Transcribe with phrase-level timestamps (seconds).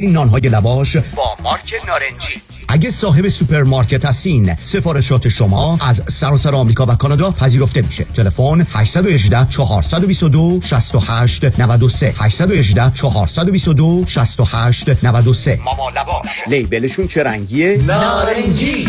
[0.00, 2.42] این نانهای لواش با مارک نارنجی.
[2.68, 8.04] اگه صاحب سوپرمارکت هستین سفارشات شما از سراسر آمریکا و کانادا پذیرفته میشه.
[8.04, 17.82] تلفن 818 422 68 93 818 422 68 93 ماما لواش label شون چه رنگیه؟
[17.86, 18.88] نارنجی.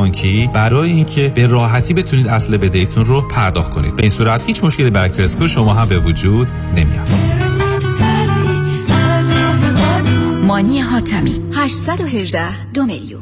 [0.01, 3.95] بانکی برای اینکه به راحتی بتونید اصل بدهیتون رو پرداخت کنید.
[3.95, 7.07] به این صورت هیچ مشکلی برای کرسکو شما هم به وجود نمیاد.
[10.47, 13.21] مانی حاتمی 818 دو میلیون.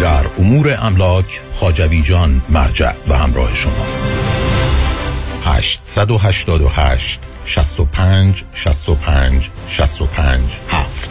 [0.00, 4.08] در امور املاک خاجوی جان مرجع و همراه شماست
[5.44, 11.10] 888 65 65 65 7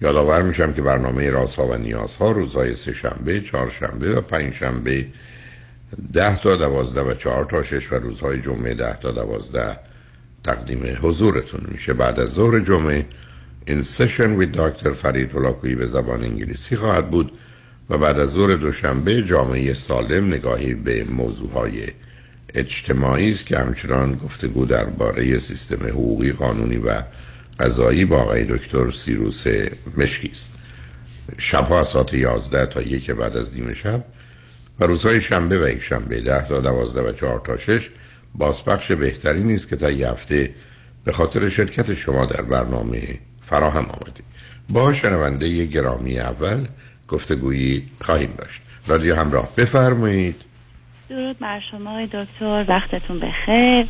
[0.00, 5.06] یادآور میشم که برنامه رازها و نیازها روزهای سه شنبه، چهار شنبه و پنج شنبه
[6.12, 9.78] ده تا دوازده و چهار تا شش و روزهای جمعه ده تا دوازده
[10.44, 11.92] تقدیم حضورتون میشه.
[11.92, 13.06] بعد از ظهر جمعه
[13.66, 17.32] این سشن وی دکتر فرید هلاکویی به زبان انگلیسی خواهد بود
[17.90, 21.86] و بعد از ظهر دوشنبه جامعه سالم نگاهی به موضوعهای
[22.54, 27.02] اجتماعی است که همچنان گفتگو درباره سیستم حقوقی قانونی و
[27.60, 29.46] قضایی با آقای دکتر سیروس
[29.96, 30.52] مشکی است.
[31.38, 34.04] شبها از ساعت 11 تا یک بعد از نیمه شب
[34.80, 37.90] و روزهای شنبه و یک شنبه 10 تا 12 و 4 تا 6
[38.34, 40.54] بازپخش بهتری نیست که تا یه هفته
[41.04, 43.02] به خاطر شرکت شما در برنامه
[43.42, 44.20] فراهم آمده
[44.68, 46.64] با شنونده گرامی اول
[47.08, 48.62] گفتگویی خواهیم داشت.
[48.86, 50.36] رادیو همراه بفرمایید.
[51.08, 52.64] درود بر شما آقای دکتر.
[52.68, 53.86] وقتتون بخیر.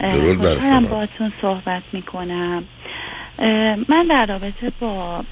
[0.00, 0.80] درود بر شما.
[0.80, 2.64] باهاتون صحبت می‌کنم.
[3.88, 5.24] من در رابطه با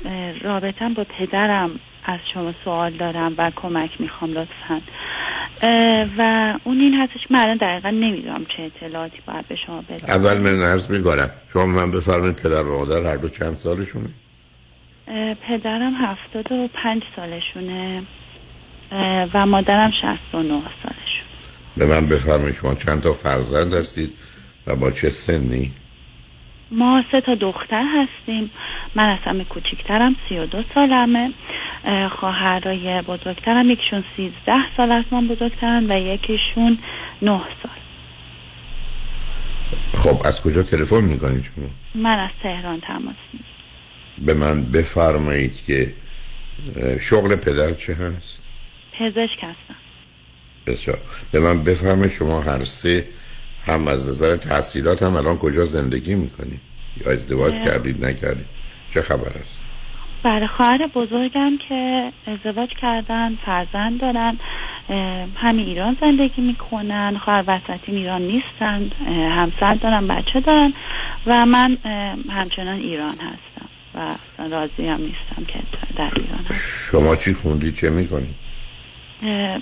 [0.42, 1.70] رابطم با پدرم
[2.04, 4.80] از شما سوال دارم و کمک می‌خوام لطفا.
[6.18, 10.08] و اون این هستش که من الان دقیقا نمی‌دونم چه اطلاعاتی باید به شما بدم.
[10.08, 14.08] اول من عرض می‌کنم شما من بفرمایید پدر و مادر هر دو چند سالشونه؟
[15.48, 18.02] پدرم هفتاد و پنج سالشونه
[19.34, 21.26] و مادرم شست و نه سالشون
[21.76, 24.12] به من بفرمایید شما چند تا فرزند هستید
[24.66, 25.72] و با چه سنی؟
[26.70, 28.50] ما سه تا دختر هستیم.
[28.94, 31.32] من از همه کوچیکترم سی و دو سالمه.
[32.18, 36.78] خواهرای بزرگترم یکیشون سیزده سال از من بزرگترن و یکیشون
[37.22, 37.72] نه سال.
[39.94, 43.14] خب از کجا تلفن می‌کنید شما من از تهران تماس
[44.18, 45.94] به من بفرمایید که
[47.00, 48.42] شغل پدر چه هست؟
[48.98, 49.76] پزشک هستم.
[50.66, 50.98] بسیار.
[51.32, 53.06] به من بفرمایید شما هر سه
[53.66, 56.60] هم از نظر تحصیلات هم الان کجا زندگی می‌کنید
[57.06, 58.46] یا ازدواج کردید نکردید؟
[58.94, 59.60] چه خبر است؟
[60.22, 64.38] برای خواهر بزرگم که ازدواج کردن فرزند دارن
[65.36, 70.72] همین ایران زندگی می‌کنن خواهر وسطی ایران نیستن همسر دارن بچه دارن
[71.26, 71.78] و من
[72.30, 74.16] همچنان ایران هستم و
[74.50, 75.58] راضی هم نیستم که
[75.96, 76.90] در ایران هستم.
[76.92, 78.34] شما چی خوندی چه می‌کنی؟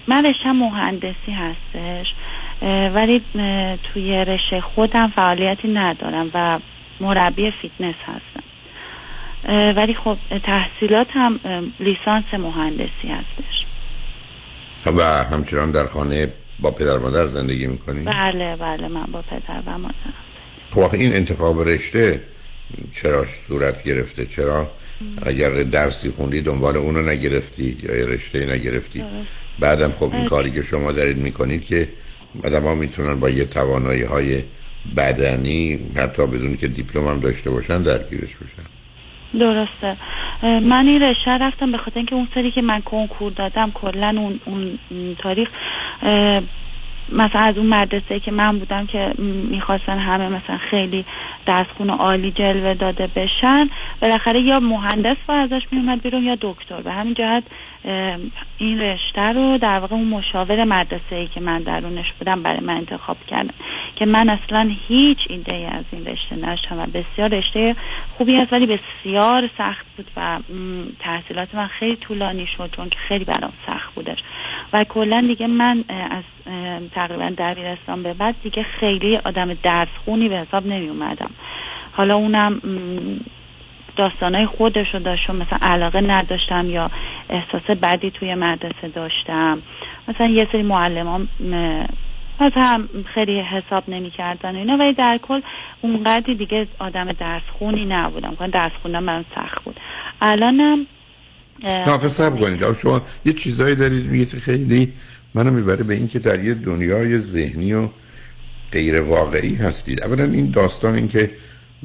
[0.09, 2.07] من رشته مهندسی هستش.
[2.95, 3.23] ولی
[3.93, 6.59] توی رشته خودم فعالیتی ندارم و
[7.01, 8.43] مربی فیتنس هستم.
[9.77, 11.41] ولی خب تحصیلات هم
[11.81, 13.65] لیسانس مهندسی هستش.
[14.87, 16.29] و همچنان در خانه
[16.61, 19.95] با پدر مادر زندگی می‌کنی؟ بله بله من با پدر و مادر.
[20.71, 22.23] خب این انتخاب رشته
[22.93, 24.71] چرا صورت گرفته؟ چرا
[25.27, 29.05] اگر درسی خوندی دنبال اونو نگرفتی یا رشته نگرفتی؟
[29.59, 31.89] بعدم خب این کاری که شما دارید می‌کنید که
[32.45, 34.43] آدم ها می‌تونن با یه توانایی های
[34.97, 38.69] بدنی حتی بدون که دیپلم هم داشته باشن درگیرش بشن.
[39.39, 39.97] درسته.
[40.43, 44.41] من این رشته رفتم به خاطر اینکه اون سری که من کنکور دادم کلا اون,
[44.45, 44.79] اون
[45.19, 45.49] تاریخ
[47.13, 49.13] مثلا از اون مدرسه که من بودم که
[49.51, 51.05] می‌خواستن همه مثلا خیلی
[51.47, 53.71] دستخون عالی جلوه داده بشن
[54.03, 56.81] بالاخره یا مهندس با ازش میومد بیرون یا دکتر.
[56.81, 57.43] به همین جهت
[58.59, 62.77] این رشته رو در واقع اون مشاور مدرسه ای که من درونش بودم برای من
[62.77, 63.55] انتخاب کردم
[63.97, 67.77] که من اصلا هیچ ایده ای از این رشته نشتم و بسیار رشته
[68.17, 70.39] خوبی هست ولی بسیار سخت بود و
[71.01, 74.19] تحصیلات من خیلی طولانی شد چون خیلی برام سخت بودش
[74.73, 76.25] و کلا دیگه من از
[76.95, 81.31] تقریبا دبیرستان به بعد دیگه خیلی آدم درس خونی به حساب نمی اومدم
[81.93, 82.61] حالا اونم
[83.99, 86.91] داستانای خودش رو داشتم مثلا علاقه نداشتم یا
[87.31, 89.59] احساس بدی توی مدرسه داشتم.
[90.09, 91.29] مثلا یه سری معلمان
[92.39, 95.41] پس هم خیلی حساب نمی کردن اینا ولی در کل
[95.83, 98.35] اونقدری دیگه آدم درس خونی نبودم.
[98.35, 99.81] کنم درس من سخت بود.
[100.23, 100.87] الانم
[101.65, 102.73] نه سب کنید.
[102.83, 104.93] شما یه چیزایی دارید میگید خیلی
[105.35, 107.89] منو می‌بره به اینکه در یه دنیای ذهنی و
[108.73, 110.03] غیر واقعی هستید.
[110.03, 111.31] اولا این داستان این که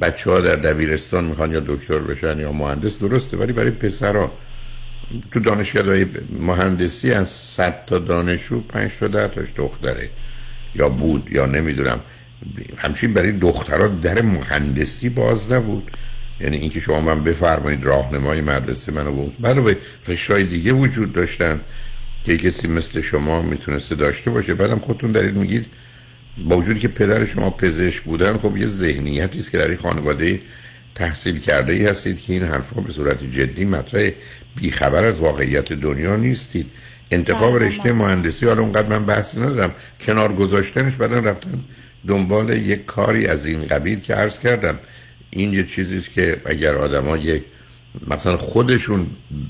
[0.00, 4.32] بچه ها در دبیرستان می‌خوان یا دکتر بشن یا مهندس درسته ولی برای پسرها
[5.32, 6.04] تو دانشگاه
[6.40, 10.10] مهندسی از 100 تا دانشجو 5 تا 10 تاش دختره.
[10.74, 12.00] یا بود یا نمی‌دونم.
[12.76, 15.90] همچین برای دخترها در مهندسی باز نبود.
[16.40, 21.60] یعنی اینکه شما من بفرمایید راهنمای مدرسه منو بود به فشای دیگه وجود داشتن
[22.24, 24.54] که کسی مثل شما می‌تونسته داشته باشه.
[24.54, 25.66] بعدم خودتون دارید میگید
[26.38, 30.40] با وجودی که پدر شما پزشک بودن خب یه ذهنیتی است که در این خانواده
[30.94, 34.10] تحصیل کرده ای هستید که این حرفا به صورت جدی مطرح
[34.56, 36.66] بیخبر از واقعیت دنیا نیستید.
[37.10, 41.60] انتخاب بله، رشته مهندسی حالا اونقدر من بحث ندارم کنار گذاشتنش بعدا رفتن
[42.08, 44.78] دنبال یک کاری از این قبیل که عرض کردم.
[45.30, 47.42] این یه چیزی که اگر آدما یک
[48.06, 49.06] مثلا خودشون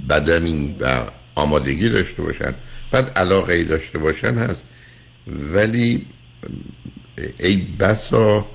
[0.09, 1.03] بدنی و
[1.35, 2.55] آمادگی داشته باشن
[2.91, 4.67] بعد علاقه ای داشته باشن هست
[5.55, 6.07] ولی
[7.39, 8.47] ای بسا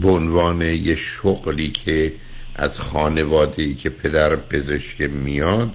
[0.00, 2.12] به عنوان یه شغلی که
[2.54, 5.74] از خانواده ای که پدر پزشک میاد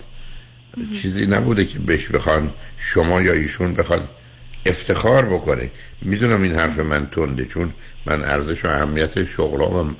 [1.01, 4.09] چیزی نبوده که بهش بخوان شما یا ایشون بخواد
[4.65, 5.71] افتخار بکنه.
[6.01, 7.73] می‌دونم این حرف من تنده چون
[8.05, 9.93] من ارزش و اهمیت شغل و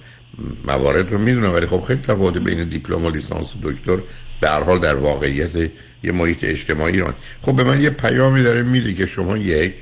[0.65, 3.97] موارد رو می‌دونم ولی خب خیلی تفاوت بین دیپلم و لیسانس و دکتر
[4.41, 5.55] به هر حال در واقعیت
[6.03, 7.13] یه محیط اجتماعی ایران.
[7.41, 9.73] خب به من یه پیامی داره میده که شما یک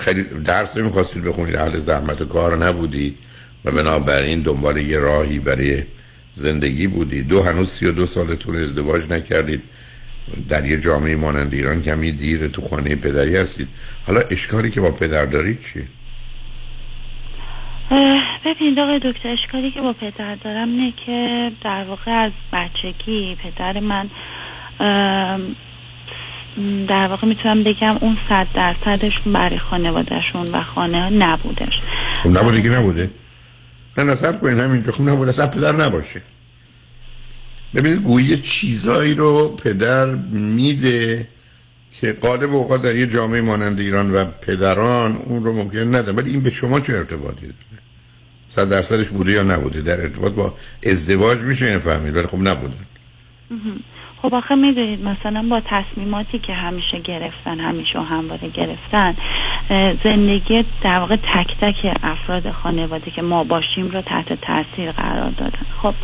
[0.00, 3.18] خیلی درس نمی‌خواستید بخونید اهل زحمت کار نبودید
[3.64, 5.82] و بنابراین دنبال یه راهی برای
[6.32, 7.28] زندگی بودید.
[7.28, 9.62] دو هنوز سی و دو سالتون ازدواج نکردید.
[10.48, 13.68] در یه جامعه مانند ایران کمی دیر تو خانه پدری هستید.
[14.06, 15.84] حالا اشکالی که با پدر دارید چیه؟
[18.44, 23.80] ببینید آقای دکتر اشکالی که با پدر دارم نه که در واقع از بچگی پدر
[23.80, 24.10] من
[26.88, 31.72] در واقع می‌تونم بگم اون صد درصدشون برای خانوادهشون و خانه نبودش.
[32.22, 33.10] خب نبوده که نبوده.
[33.98, 34.92] نه نصب کنین همینجا.
[34.92, 36.22] خب نبوده اصلا پدر نباشه.
[37.74, 41.28] ببینید گویی چیزایی رو پدر میده
[42.00, 46.30] که قالب اوقات در یه جامعه مانند ایران و پدران اون رو ممکن نده ولی
[46.30, 47.82] این به شما چه ارتباطی داره؟
[48.50, 50.54] صد درصدش بوده یا نبوده؟ در ارتباط با
[50.86, 52.86] ازدواج میشه این فهمید؟ ولی خب نبودن
[54.22, 59.14] خب آخه می‌دونید مثلا با تصمیماتی که همیشه گرفتن همیشه همواره گرفتن
[60.04, 65.66] زندگی در واقع تک تک افراد خانواده که ما باشیم رو تحت تاثیر قرار دادن.
[65.82, 65.94] خب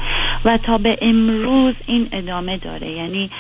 [0.45, 2.91] و تا به امروز این ادامه داره.
[2.91, 3.31] یعنی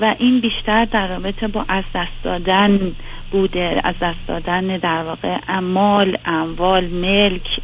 [0.00, 2.92] و این بیشتر در رابطه با از دست دادن
[3.30, 7.60] بوده از دست دادن در واقع امال اموال ملک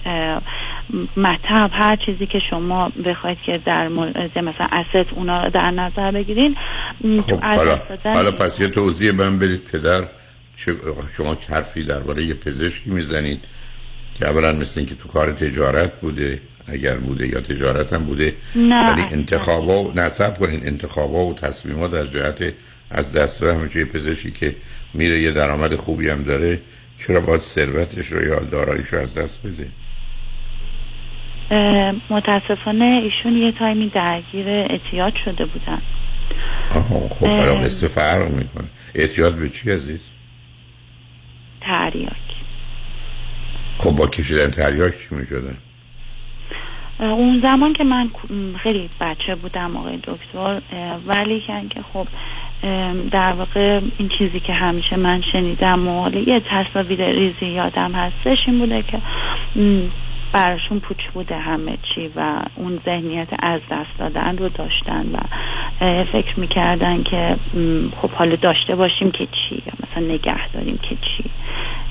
[1.17, 6.11] مطب هر چیزی که شما بخواید که در مورد مثلا اسست اونا رو در نظر
[6.11, 6.57] بگیرین.
[7.03, 10.05] خب حالا, حالا پس یه توضیح من بدید پدر
[11.17, 13.41] شما حرفی درباره یه پزشکی می‌زنید
[14.15, 18.93] که اولا مثل اینکه تو کار تجارت بوده اگر بوده یا تجارت هم بوده نه.
[18.93, 22.53] ولی انتخابا و نصب کنین انتخابا و تصمیمات از جهت
[22.91, 24.57] از دست و همچه پزشکی که
[24.95, 26.61] میره یه درآمد خوبی هم داره
[26.99, 29.69] چرا باید ثروتش رو یا داراییش رو از دست بده؟
[32.11, 35.83] متاسفانه ایشون یه تایمی درگیر اعتیاد شده بودن
[36.71, 40.01] خب برای قصه فرق می‌کنه اعتیاد به چی عزیز؟
[41.61, 42.13] تریاک
[43.79, 45.57] خب با کشیدن تریاک چی می‌شدن؟
[47.01, 48.11] اون زمان که من
[48.63, 50.61] خیلی بچه بودم آقای دکتر
[51.07, 52.07] ولی که خب
[53.13, 58.59] در واقع این چیزی که همیشه من شنیدم و یه تصاویر ریزی یادم هستش این
[58.59, 58.99] بوده که
[60.37, 65.19] براشون پوچ بوده همه چی و اون ذهنیت از دست دادن رو داشتن و
[66.13, 67.37] فکر می‌کردن که
[68.03, 71.31] خب حالا داشته باشیم که چی؟ یا مثلا نگه داریم که چی؟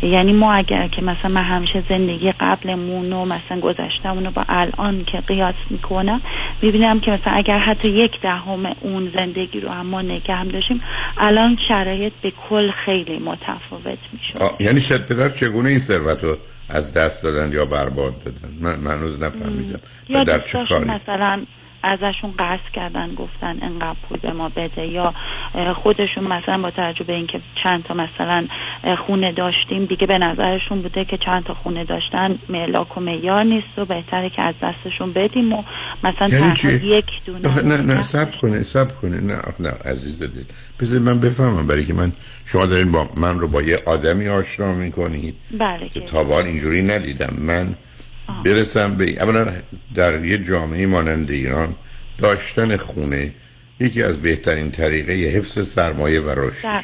[0.08, 5.04] یعنی ما اگر که مثلا من همیشه زندگی قبلمون و مثلا گذشتمون رو با الان
[5.04, 6.22] که قیاس می‌کنم
[6.62, 10.82] می‌بینم که مثلا اگر حتی یک دهم اون زندگی رو هم ما نگه هم داشتیم
[11.18, 16.38] الان شرایط به کل خیلی متفاوت میشه یعنی شاید پدر چگونه این ثروت رو
[16.70, 19.80] از دست دادن یا برباد دادن؟ من منوز نفهمیدم.
[20.10, 21.46] یا در چه کاری؟ مثلا
[21.86, 25.14] ازشون قصد کردن گفتن انقدر پول به ما بده یا
[25.84, 28.48] خودشون مثلا با توجه به اینکه چند تا مثلا
[29.08, 33.68] خونه داشتیم دیگه به نظرشون بوده که چند تا خونه داشتن ملاک و میار نیست
[33.80, 35.64] و بهتره که از دستشون بدیم و
[36.04, 40.44] مثلا یعنی یک دونه نه نه سب کنه سب کنه نه نه عزیز دل.
[40.80, 42.12] بذار من بفهمم برای که من
[42.46, 47.34] شما دارین با من رو با یه آدمی آشنا می‌کنید بله که تا اینجوری ندیدم.
[47.38, 47.76] من
[48.46, 49.54] برسم به اولا
[49.96, 51.76] در یه جامعه مانند ایران
[52.18, 53.32] داشتن خونه
[53.80, 56.84] یکی از بهترین طریقه حفظ سرمایه و رشد.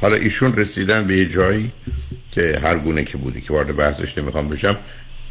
[0.00, 1.72] حالا ایشون رسیدن به یه جایی
[2.30, 4.76] که هر گونه که بودی که وارد بحثش نمی‌خوام بشم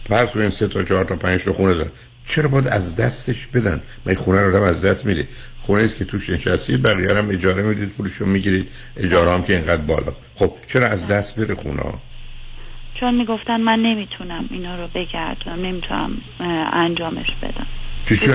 [0.10, 1.92] فرض کنیم سه تا چهار تا پنج تا خونه دارن.
[2.26, 5.28] چرا باید از دستش بدن؟ من خونه رو از دست میده
[5.62, 8.68] خونه است که توش نشستید بقیه هم اجاره می‌دید پولشو می‌گیرید
[8.98, 10.16] اجاره هم که اینقدر بالا.
[10.36, 11.84] خب چرا از دست بره خونه
[13.02, 16.12] چون می‌گفتن من نمی‌تونم اینا رو بگردم نمی‌تونم
[16.74, 17.68] انجامش بدم.
[18.06, 18.32] چی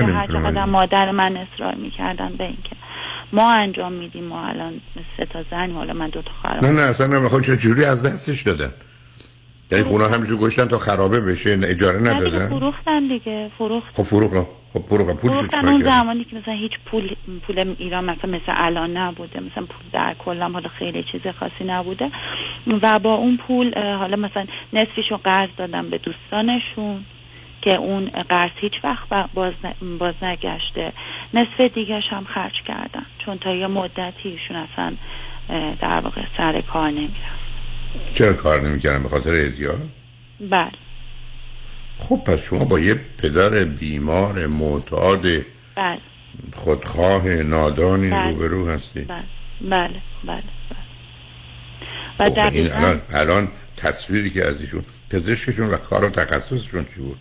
[0.67, 2.75] مادر من اصرار می‌کردن به اینکه
[3.33, 4.81] ما انجام میدیم ما الان
[5.17, 6.65] سه تا زن حالا من دو تا خواهرم.
[6.65, 8.73] نه نه اصلا نمی‌خوام چه جوری از دستش دادن؟
[9.71, 13.95] یعنی خونه همینجور گشتن تا خرابه بشه اجاره ندادن؟ فروختن دیگه فروخت.
[13.95, 15.21] خب فروخت خب فروخت.
[15.21, 17.15] پولشو چیکار اون زمانی که مثلا هیچ پول
[17.47, 22.09] پول ایران مثلا مثل الان نبوده مثلا پول در کلم حالا خیلی چیز خاصی نبوده.
[22.81, 27.05] و با اون پول حالا مثلا نصفیشو قرض دادم به دوستانشون
[27.61, 29.53] که اون قرض هیچ وقت باز,
[29.99, 30.93] باز نگشته.
[31.33, 33.05] نصف دیگرش هم خرج کردن.
[33.25, 34.93] چون تا یه مدتی ایشون اصلا
[35.81, 37.46] در واقع سر کار نمیرن
[38.13, 39.89] چرا کار نمی‌کردن به خاطر اعتیاد
[40.39, 40.71] بله.
[41.97, 45.21] خب پس شما با یه پدر بیمار معتاد
[45.75, 45.99] بله.
[46.53, 48.29] خودخواه نادانی بله.
[48.29, 49.01] روبرو هستی.
[49.01, 49.23] بله.
[49.61, 50.43] بله بله,
[52.19, 52.29] بله.
[52.29, 57.19] خب این الان, الان تصویری که از ایشون پزشکشون و کار و تخصصشون چی بود؟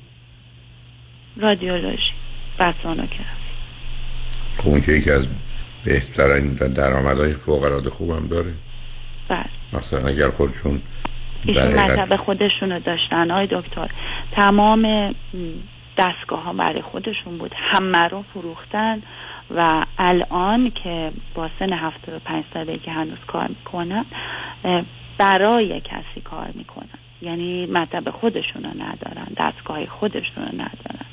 [1.37, 2.13] رادیولوژی.
[2.61, 3.37] بسانو کرد.
[4.57, 5.27] خب اون که یکی از
[5.85, 8.53] بهترین درآمدهای فوق العاده خوبم داره.
[9.29, 9.47] بله.
[9.73, 10.83] مثلا اگر خودشون
[11.47, 13.31] ایشون مطب خودشون رو داشتن.
[13.31, 13.91] آی دکتر
[14.33, 15.15] تمام
[15.99, 17.55] دستگاه ها برای خودشون بود.
[17.57, 19.03] همه رو فروختن
[19.57, 24.05] و الان که با سن 75 ساله که هنوز کار می‌کنن
[25.19, 26.99] برای کسی کار می‌کنن.
[27.23, 31.07] یعنی مطب خودشون رو ندارن دستگاه خودشون رو ندارن.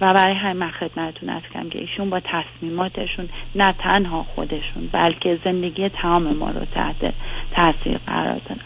[0.00, 5.88] و برای همین من خدمتتون از که ایشون با تصمیماتشون نه تنها خودشون بلکه زندگی
[5.88, 7.14] تمام ما رو تحت
[7.50, 8.60] تاثیر قرار دادن.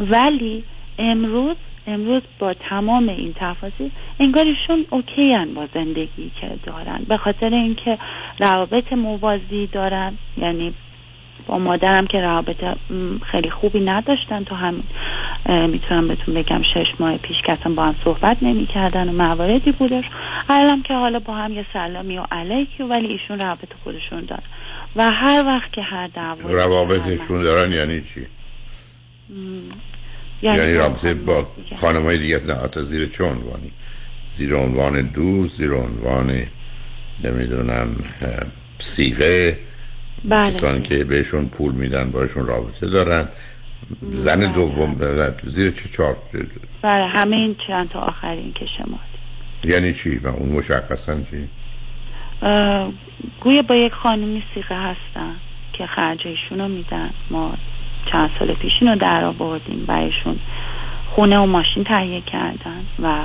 [0.00, 0.64] ولی
[0.98, 1.56] امروز
[1.86, 7.04] امروز با تمام این تفاصیل انگارشون اوکی با زندگی که دارن.
[7.08, 7.98] به خاطر اینکه
[8.38, 10.74] روابط موازی دارن یعنی
[11.46, 12.64] با مادرم که روابط
[13.32, 14.44] خیلی خوبی نداشتن.
[14.44, 14.82] تا هم
[15.70, 20.04] می‌تونم بهتون بگم شش ماه پیش که اصلا با هم صحبت نمی‌کردن و مواردی بودش.
[20.48, 24.42] الان که حالا با هم یه سلامی و علیکی ولی ایشون روابط خودشون دارن
[24.96, 28.26] و هر وقت که هر دعوا روابطشون دارن یعنی چی؟
[30.42, 33.72] یعنی, یعنی رابطه با خانم های دیگه نه زیر چه عنوانی؟
[34.28, 36.42] زیر عنوان دوست زیر عنوان
[37.24, 37.88] نمی‌دونم
[38.78, 39.58] سیغه
[40.24, 40.50] بله.
[40.50, 43.28] کسانی که بهشون پول میدن باشون رابطه دارن.
[44.14, 44.94] زن دوم
[45.44, 46.16] زیر چه چهار
[46.82, 48.98] بله همه این چند تا آخرین که شما
[49.64, 51.48] یعنی چی؟ و اون مشخصا چی؟
[53.40, 55.34] گویا با یک خانمی سیغه هستن
[55.72, 57.10] که خرجایشون رو میدن.
[57.30, 57.54] ما
[58.12, 59.84] چند سال پیشین رو در آوردیم.
[59.86, 60.38] برایشون
[61.10, 62.84] خونه و ماشین تهیه کردن.
[63.02, 63.18] و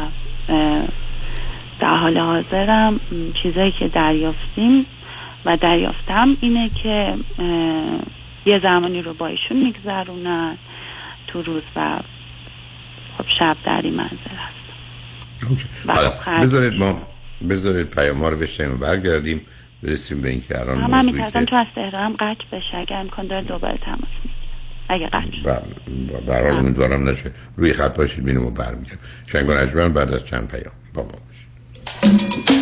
[1.80, 3.00] در حال حاضرم
[3.44, 4.86] چیزایی که دریافتیم
[5.46, 7.16] و دریافتم اینه که
[8.46, 10.58] یه زمانی رو با ایشون میگذرونن
[11.28, 12.00] تو روز و
[13.18, 14.64] خب شب در این منزل هست.
[15.86, 17.02] خب بذارید ما
[17.50, 19.42] بذارید پیام ها رو بشتیم و برگردیم
[19.84, 23.44] برسیم به اینکه الان موضوعی من میترسم تو از تهران قطع بشه اگر امکان داره
[23.44, 24.34] دوباره تماس
[24.90, 25.62] اگه قطع
[26.28, 27.32] برحال امیدوارم نشه.
[27.58, 32.53] روی خط باشید بینیم و برمیگرد شنگان بعد از چند پیام با ما باشید.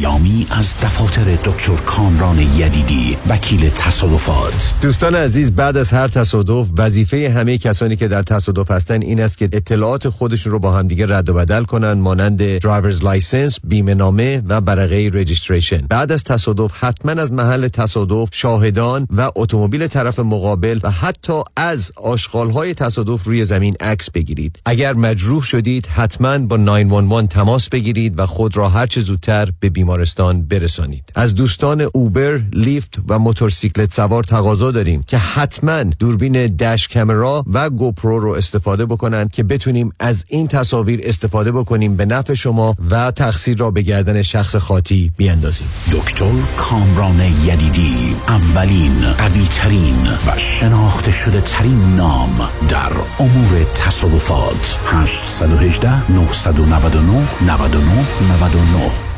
[0.00, 4.74] پیامی از دفاتر دکتر کامران یدیدی وکیل تصادفات.
[4.82, 9.38] دوستان عزیز بعد از هر تصادف وظیفه همه کسانی که در تصادف هستن این است
[9.38, 14.42] که اطلاعات خودشون رو با همدیگه رد و بدل کنن مانند driver's license بیمه نامه
[14.48, 20.80] و برگه registration بعد از تصادف حتما از محل تصادف شاهدان و اتومبیل طرف مقابل
[20.82, 24.58] و حتی از آشغال های تصادف روی زمین عکس بگیرید.
[24.64, 29.70] اگر مجروح شدید حتما با 911 تماس بگیرید و خود را هر چه زودتر به
[29.90, 31.12] بیمارستان برسانید.
[31.14, 37.70] از دوستان Uber Lyft و موتورسیکلت سوار تقاضا داریم که حتما دوربین dash camera و
[37.70, 43.10] GoPro رو استفاده بکنن که بتونیم از این تصاویر استفاده بکنیم به نفع شما و
[43.10, 45.66] تقصیر را به گردن شخص خاطی بیاندازیم.
[45.92, 54.78] دکتر کامران یدیدی اولین قوی ترین و شناخته شده ترین نام در امور تصادفات.
[54.86, 58.06] 818 999 99
[58.42, 59.09] 99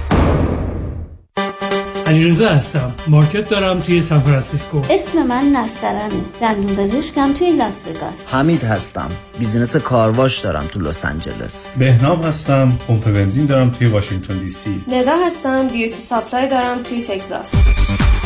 [2.07, 2.93] علیرضا هستم.
[3.09, 4.83] مارکت دارم توی سان فرانسیسکو.
[4.91, 8.33] اسم من نسترنه دندون پزشکم توی لاس وگاس.
[8.33, 9.09] حمید هستم.
[9.39, 11.77] business کارواش دارم تو لس آنجلس.
[11.79, 12.79] بهنام هستم.
[12.89, 14.85] پمپ بنزین دارم توی واشنگتن دی سی.
[14.89, 15.69] ندا هستم.
[15.69, 17.55] beauty supply دارم توی تگزاس.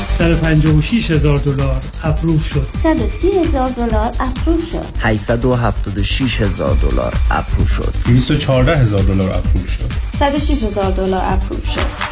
[0.09, 2.69] 156 هزار دلار approve شد.
[2.83, 4.87] 130 هزار دلار اپروف شد.
[4.99, 7.95] 876 هزار دلار approve شد.
[8.07, 9.91] 214 هزار دلار approve شد.
[10.19, 12.07] 106 هزار دلار اپروف شد.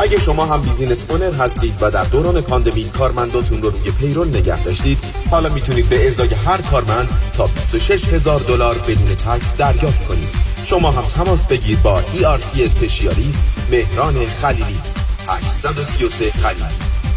[0.00, 4.62] اگه شما هم business owner هستید و در دوران پاندمی کارمنداتون رو روی payroll نگه
[4.62, 4.98] داشتید
[5.30, 10.28] حالا می‌تونید به ازای هر کارمند تا 26 هزار دلار بدون tax دریافت کنید.
[10.64, 14.80] شما هم تماس بگیر با ERC specialist مهران خلیلی.
[15.28, 16.64] 833 خلیلی.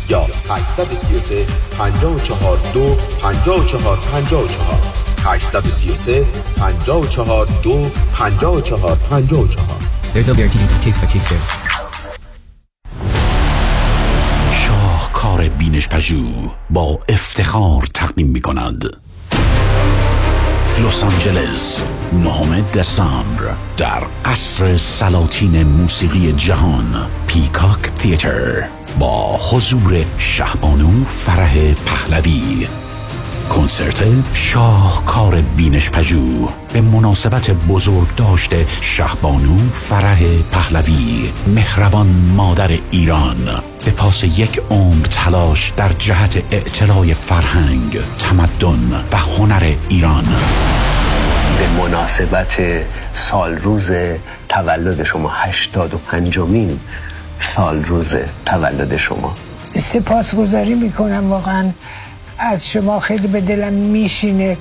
[0.09, 1.45] یا 833
[1.77, 4.49] 54 2 54 54
[5.25, 6.25] 833
[6.57, 9.47] 54 2 54 54
[10.13, 11.73] There's no guarantee case by case
[14.83, 16.23] شاهکار بینش پژو
[16.69, 18.85] با افتخار تقدیم می کند
[20.79, 28.63] لس آنجلس نهم دسامبر در قصر سلاطین موسیقی جهان پیکاک تیتر
[28.99, 32.67] با حضور شهبانو فرح پهلوی.
[33.49, 34.03] کنسرت
[34.33, 36.47] شاهکار بینش پژو.
[36.73, 43.37] به مناسبت بزرگ داشته شهبانو فرح پهلوی مهربان مادر ایران.
[43.85, 50.25] به پاس یک عمر تلاش در جهت اعتلاع فرهنگ تمدن و هنر ایران.
[51.57, 52.57] به مناسبت
[53.13, 53.91] سال روز
[54.49, 56.79] تولد شما هشتاد و پنجمین
[57.39, 59.35] سال روز تولد شما.
[59.77, 61.69] سپاسگزاری می‌کنم واقعا
[62.45, 64.57] از شما خیلی به دلم میشینه.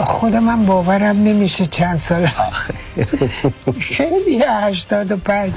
[0.00, 2.28] خودم هم باورم نمیشه چند سال
[3.96, 5.52] خیلی هشتاد و پنج.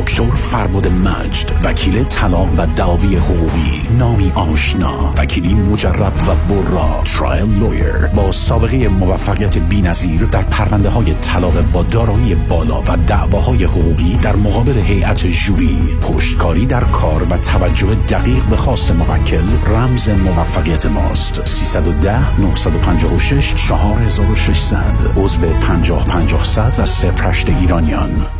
[0.00, 7.58] دکتر فربود مجد وکیل طلاق و دعاوی حقوقی نامی آشنا وکیلی مجرب و برا ترایل
[7.58, 14.18] لویر با سابقه موفقیت بینظیر در پرونده های طلاق با دارایی بالا و دعواهای حقوقی
[14.22, 20.86] در مقابل هیئت جوری پشتکاری در کار و توجه دقیق به خواست موکل رمز موفقیت
[20.86, 21.46] ماست.
[21.46, 24.76] 310 956 4600
[25.16, 26.82] عضو 50 500 و
[27.22, 28.39] 08 ایرانیان.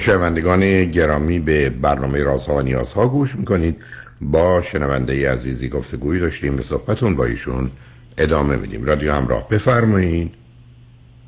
[0.00, 3.76] شنوندگان گرامی به برنامه رازها و نیازها گوش می‌کنید.
[4.20, 7.70] با شنونده عزیزی گفتگویی داشتیم به صحبتون با ایشون
[8.18, 8.84] ادامه میدیم.
[8.84, 10.34] رادیو همراه بفرمایید.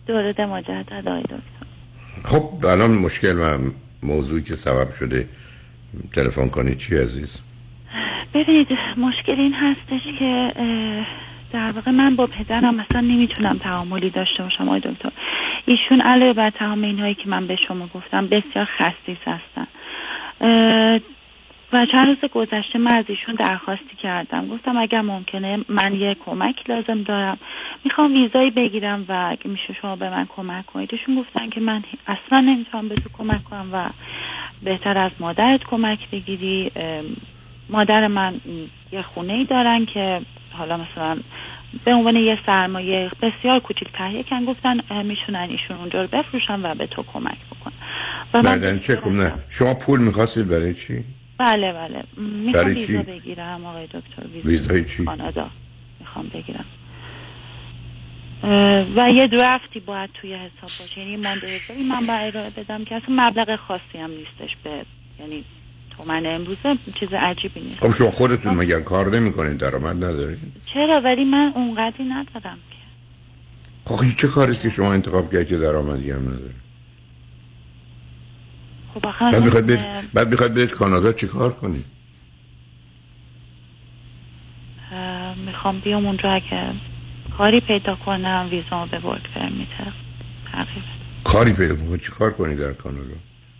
[0.06, 1.66] درود مجدد آقای دکتر.
[2.24, 3.58] خب الان مشکل و
[4.02, 5.28] موضوعی که سبب شده.
[6.12, 7.40] تلفن کنید چی عزیز؟
[8.34, 10.52] ببینید مشکل این هستش که
[11.54, 15.10] در واقع من با پدرم مثلا نمی‌تونم تعاملی داشته باشم آقای دکتر.
[15.66, 19.66] ایشون علاوه بر تمام اینهایی که من به شما گفتم بسیار خستیز هستن.
[21.72, 24.48] و چند روز گذشته من از ایشون درخواستی کردم.
[24.48, 27.38] گفتم اگر ممکنه من یه کمک لازم دارم.
[27.84, 30.88] می‌خوام ویزایی بگیرم و اگه میشه شما به من کمک کنید.
[30.92, 33.88] ایشون گفتن که من اصلا نمی‌تونم به تو کمک کنم و
[34.64, 36.70] بهتر از مادرت کمک بگیری.
[37.70, 38.34] مادر من
[38.92, 40.20] یه خونه ای دارن که
[40.58, 41.20] حالا مثلا
[41.84, 46.74] به عنوان یه سرمایه بسیار کوچیک تهیه کن گفتن میشونن ایشون اونجا رو بفروشن و
[46.74, 47.72] به تو کمک بکن
[48.34, 51.04] و من چه کم نه شما پول می‌خواستید برای چی؟
[51.38, 52.04] بله بله.
[52.16, 54.48] می‌خوام ویزا بگیرم آقای دکتر ویزا.
[54.48, 55.50] ویزای چی؟ کانادا.
[56.00, 56.64] می‌خوام بگیرم.
[58.96, 61.00] و یه درفتی باید توی حساب باشه.
[61.00, 64.70] یعنی مانده حسابی من باید ارائه بدم که اصلا مبلغ خاصی هم نیستش به
[65.20, 65.44] یعنی
[65.96, 67.80] تومن امروزه چیز عجیبی نیست.
[67.80, 72.76] خب شما خودتون مگر کار نمی کنید درآمد ندارید؟ چرا؟ ولی من اونقدری ندارم که.
[73.94, 76.54] خب چه کاریست که شما انتخاب کردید که درآمدی هم نداره
[78.94, 81.84] خب بعد می‌خواید برید بعد می‌خواید برید کانادا چیکار کنید؟
[85.46, 86.72] می‌خوام بیام اونجا اگه
[87.38, 89.68] کاری پیدا کنم ویزا به ورک پرمیت
[91.24, 93.14] کاری پیدا کنید؟ چیکار کنید در کانادا؟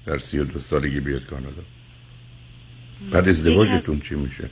[0.07, 1.62] در سی و دو سالگی بیاد کانادا.
[3.11, 4.51] بعد ازدواجتون چی میشه؟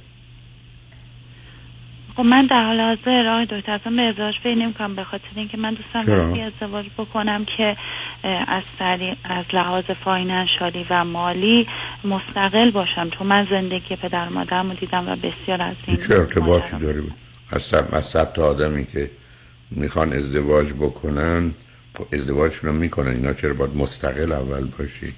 [2.17, 5.57] خب من در حال حاضر آقای دکتر اصلا به ازدواج فکر نمی‌کنم به خاطر اینکه
[5.57, 7.77] من دوستم وقتی ازدواج بکنم که
[8.49, 11.67] از طریق از لحاظ فاینانشالی و مالی
[12.05, 17.03] مستقل باشم چون من زندگی پدر مادرمو دیدم و بسیار از این چه ارتباطی داری؟
[17.51, 19.11] از صد از صد تا آدمی که
[19.71, 21.55] می‌خوان ازدواج بکنن
[22.13, 25.15] ازدواجشون رو می‌کنن اینا چرا باید مستقل اول باشید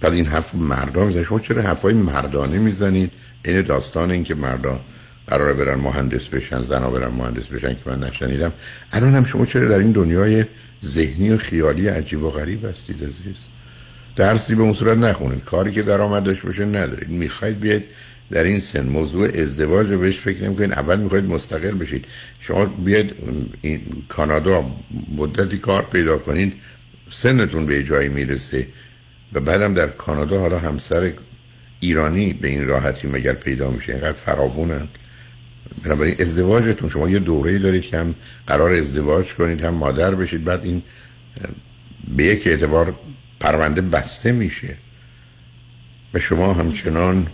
[0.00, 3.12] بعد این حرف مردان می‌زنید شما چرا حرفای مردانه می‌زنید
[3.44, 4.80] این داستان این که مردان
[5.26, 8.52] قراره برن مهندس بشن زنا برن مهندس بشن که من نشنیدم.
[8.92, 10.44] الان هم شما چرا در این دنیای
[10.84, 13.36] ذهنی و خیالی عجیب و غریب هستید عزیز؟
[14.16, 17.08] درسی به اون صورت نخونید کاری که درآمد داشته باشه ندارید.
[17.08, 17.84] می‌خواید بیاید
[18.30, 20.72] در این سن موضوع ازدواج رو بهش فکر نمی‌کنید.
[20.72, 22.04] اول می‌خواید مستقل بشید.
[22.40, 23.14] شما بیاید
[23.60, 24.70] این کانادا
[25.16, 26.52] مدتی کار پیدا کنید.
[27.10, 28.66] سنتون به جایی می‌رسه.
[29.32, 31.12] و بعدم در کانادا حالا همسر
[31.80, 34.88] ایرانی به این راحتی مگر پیدا میشه؟ اینقدر فرابونن
[35.84, 38.14] بنابراین ازدواجتون شما یه دوره دارید که هم
[38.46, 40.82] قرار ازدواج کنید هم مادر بشید بعد این
[42.16, 42.94] به یک اعتبار
[43.40, 44.76] پرونده بسته میشه.
[46.14, 47.26] و شما همچنان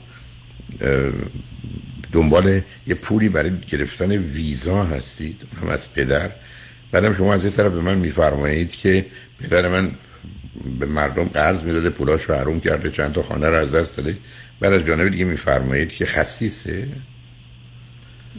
[2.12, 6.30] دنبال یه پولی برای گرفتن ویزا هستید هم از پدر.
[6.92, 9.06] بعدم شما از یه طرف به من میفرمایید که
[9.40, 9.90] پدر من
[10.80, 14.16] به مردم قرض می‌داده پولاش رو حروم کرده چند تا خانه رو از دست داده.
[14.60, 16.88] بعد از جانب دیگه میفرمایید که خصیصه.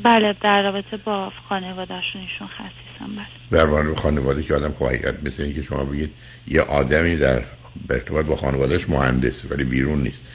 [0.03, 3.25] بله در رابطه با خانوادهشون ایشون خصیصم بله.
[3.51, 6.09] در مورد خانواده که آدم خب حقیقت مثل اینکه شما بگید
[6.47, 7.41] یه آدمی در
[7.89, 10.25] ارتباط با خانوادهش مهندسه ولی بیرون نیست.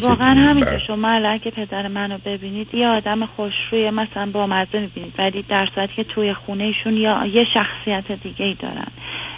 [0.00, 4.46] واقعا همین بر- که شما الان که پدر منو ببینید یه آدم خوشروی مثلا با
[4.46, 8.88] مزه می‌بینید ولی در صورتی که توی خونه ایشون یا یه شخصیت دیگه ای دارن.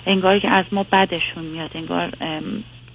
[0.07, 2.11] انگار که از ما بدشون میاد انگار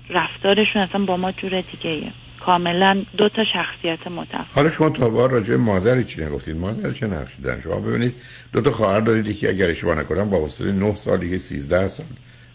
[0.10, 2.12] رفتارشون اصلا با ما جور دیگه ایه.
[2.46, 4.48] کاملا دو تا شخصیت متفاوت.
[4.56, 8.16] حالا شما تا بار راجع به مادر چی نگفتید مادر چه نقشی دارن؟ شما ببینید
[8.54, 12.06] دو تا خواهر دارید یکی اگر اشتباه نکنم با واسطه 9 سال دیگه 13 سال.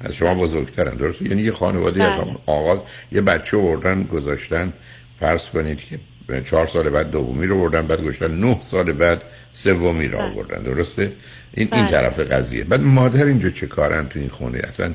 [0.01, 2.23] از شما بزرگترن درسته؟ یعنی یه خانواده از بله.
[2.23, 2.79] همون آغاز
[3.13, 4.73] یه بچه آوردن گذاشتن.
[5.21, 5.99] فرض کنید که
[6.41, 11.13] چهار سال بعد دومی رو آوردن بعد گذاشتن 9 سال بعد سومی رو آوردن درسته؟
[11.55, 11.91] این این بله.
[11.91, 12.65] طرف قضیه.
[12.65, 14.95] بعد مادر اینجا چه کارن تو این خونه؟ اصلا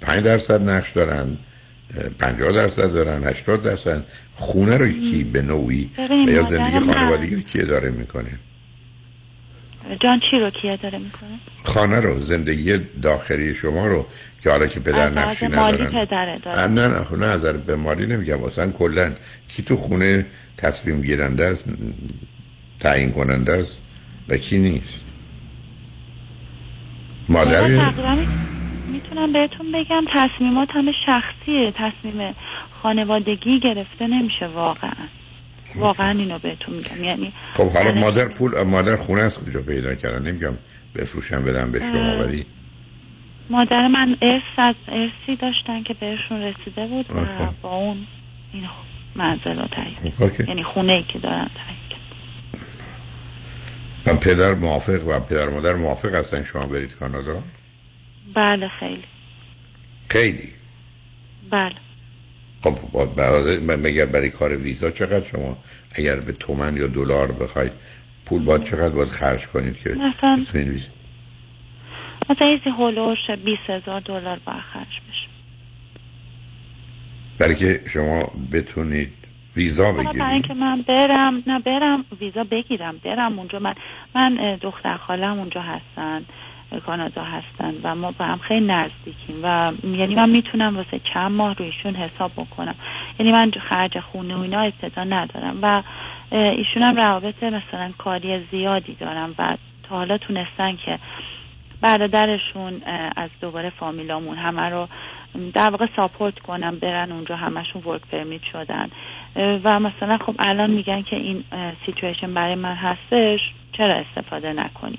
[0.00, 1.38] 5 درصد نقش دارن
[2.18, 4.04] 50 درصد دارن 80 درصد.
[4.34, 5.90] خونه رو کی به نوعی
[6.28, 6.78] یا زندگی.
[6.78, 8.30] خانوادگی رو کی اداره می‌کنه؟
[10.00, 14.06] جان چی رو کیه داره می‌کنه؟ خانه رو زندگی داخلی شما رو.
[14.42, 16.72] که حالا که پدر از نقشی ندارن.
[16.72, 18.44] نه نه نه نه نظر به مالی نمیگم.
[18.44, 19.12] اصلا کلا
[19.48, 20.26] کی تو خونه
[20.56, 21.64] تصمیم گیرنده است
[22.80, 23.82] تعیین کننده است
[24.28, 25.04] و کی نیست.
[27.28, 27.62] مادر
[28.92, 31.72] می‌تونم بهتون بگم تصمیمات همه شخصیه.
[31.74, 32.34] تصمیم
[32.82, 34.92] خانوادگی گرفته نمیشه واقعا.
[35.76, 37.04] واقعا اینو بهتون میگم.
[37.04, 40.52] یعنی خب حالا مادر پول مادر خونه از کجا پیدا کردن؟ نمیگم
[40.94, 42.18] بفروشم بدم به شما.
[42.18, 42.46] ولی
[43.50, 47.26] مادر من ارث از ارثی داشتن که بهشون رسیده بود و.
[47.62, 48.06] با اون
[48.52, 48.68] این
[49.16, 49.68] منزل رو.
[50.18, 50.44] اوکی.
[50.48, 51.50] یعنی خونه ای که دارن
[51.90, 52.00] کرد.
[54.06, 57.42] و پدر موافق و پدر مادر موافق هستن شما برید کانادا
[58.34, 59.04] بله خیلی
[60.08, 60.48] خیلی
[61.50, 61.74] بله
[62.62, 62.78] خب
[63.68, 65.56] مگر برای کار ویزا چقدر شما
[65.94, 67.72] اگر به تومن یا دلار بخواید
[68.26, 70.44] پول باید چقدر باید خرج کنید که مثلا
[72.30, 75.28] مثلا ایزی هلوش 20 هزار دلار باید خرج بشه
[77.38, 79.12] برای که شما بتونید
[79.56, 80.32] ویزا حالا برای بگیرید.
[80.32, 83.58] اینکه من برم نه برم ویزا بگیرم برم اونجا.
[83.58, 83.74] من
[84.14, 86.24] من دختر خالم اونجا هستن
[86.86, 91.54] کانادا هستن و ما با هم خیلی نزدیکیم و یعنی من می‌تونم واسه چند ماه
[91.54, 92.74] رویشون حساب بکنم.
[93.18, 95.82] یعنی من خرج خونه و اینا ابتدا ندارم و
[96.32, 100.98] ایشون هم روابط مثلا کاری زیادی دارم و تا حالا تونستن که
[101.80, 102.82] برادرشون
[103.16, 104.88] از دوباره فامیلامون همه رو
[105.54, 108.90] در واقع ساپورت کنم برن اونجا همشون ورک پرمیت شدن.
[109.36, 111.44] و مثلا خب الان میگن که این
[111.86, 113.40] سیچویشن برای من هستش
[113.72, 114.98] چرا استفاده نکنی؟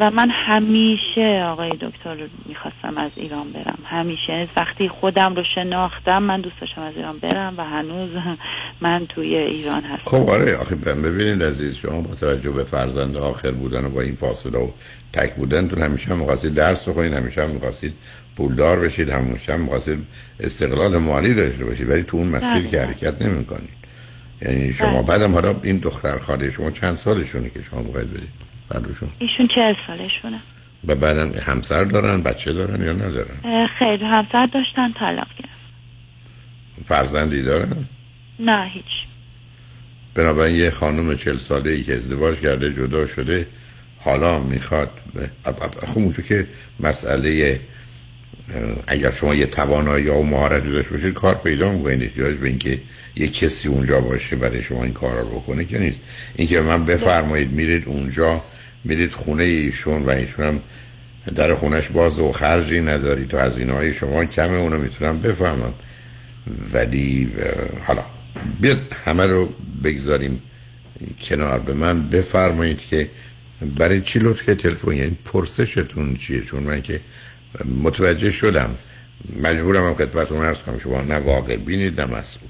[0.00, 3.78] و من همیشه آقای دکتر رو می‌خواستم از ایران برم.
[3.84, 4.48] همیشه.
[4.56, 8.10] وقتی خودم رو شناختم من دوست داشتم از ایران برم و هنوز
[8.80, 10.04] من توی ایران هستم.
[10.04, 14.14] خب آره آخه ببینید عزیز شما با توجه به فرزند آخر بودن و با این
[14.14, 14.70] فاصله و
[15.12, 17.94] تک بودنتون همیشه هم می‌خواستید درس بخونید همیشه هم می‌خواستید
[18.36, 20.06] پولدار بشید همیشه هم می‌خواستید
[20.40, 22.68] استقلال مالی داشته باشید ولی تو اون مسیر بله.
[22.68, 23.44] که حرکت نمی
[24.42, 29.08] یعنی شما بعدم حالا این دختر خاله شما چند سالشونه که شما می‌خواید برید؟ بعدشون.
[29.18, 30.40] ایشون چه سالشونه.
[30.86, 35.60] و بعدم همسر دارن بچه دارن یا ندارن؟ خیلی همسر داشتن طلاق گرفت
[36.88, 37.72] فرزندی دارن؟
[38.38, 38.84] نه هیچ.
[40.14, 43.46] بنابراین یه خانم چل ساله ای که ازدواج کرده جدا شده
[43.98, 44.90] حالا می‌خواد
[45.86, 46.46] خب اونجا که
[46.80, 47.60] مسئله
[48.86, 52.80] اگر شما یه توانایی و مهارتی داشته باشید کار پیدا می‌کنید احتیاج به اینکه
[53.16, 56.00] یه کسی اونجا باشه برای شما این کار رو بکنه که نیست.
[56.36, 58.44] اینکه به من بفرمایید میرید اونجا
[58.84, 60.60] میرید خونه ایشون و ایشون هم
[61.34, 63.26] در خونش باز و خرجی نداری.
[63.26, 65.74] تو هزینه های شما کمه اونو می‌تونم بفهمم.
[66.72, 67.32] ولی
[67.84, 68.02] حالا
[68.60, 69.52] بیاد همه رو
[69.84, 70.42] بگذاریم
[71.28, 72.08] کنار به من.
[72.08, 73.10] بفرمایید که
[73.78, 77.00] برای چی لطف که تلفن؟ یعنی پرسشتون چیه؟ چون من که
[77.82, 78.76] متوجه شدم.
[79.42, 80.78] مجبورم هم خدمتتون عرض کنم.
[80.78, 82.48] شما نه واقع بینید نه مسئول.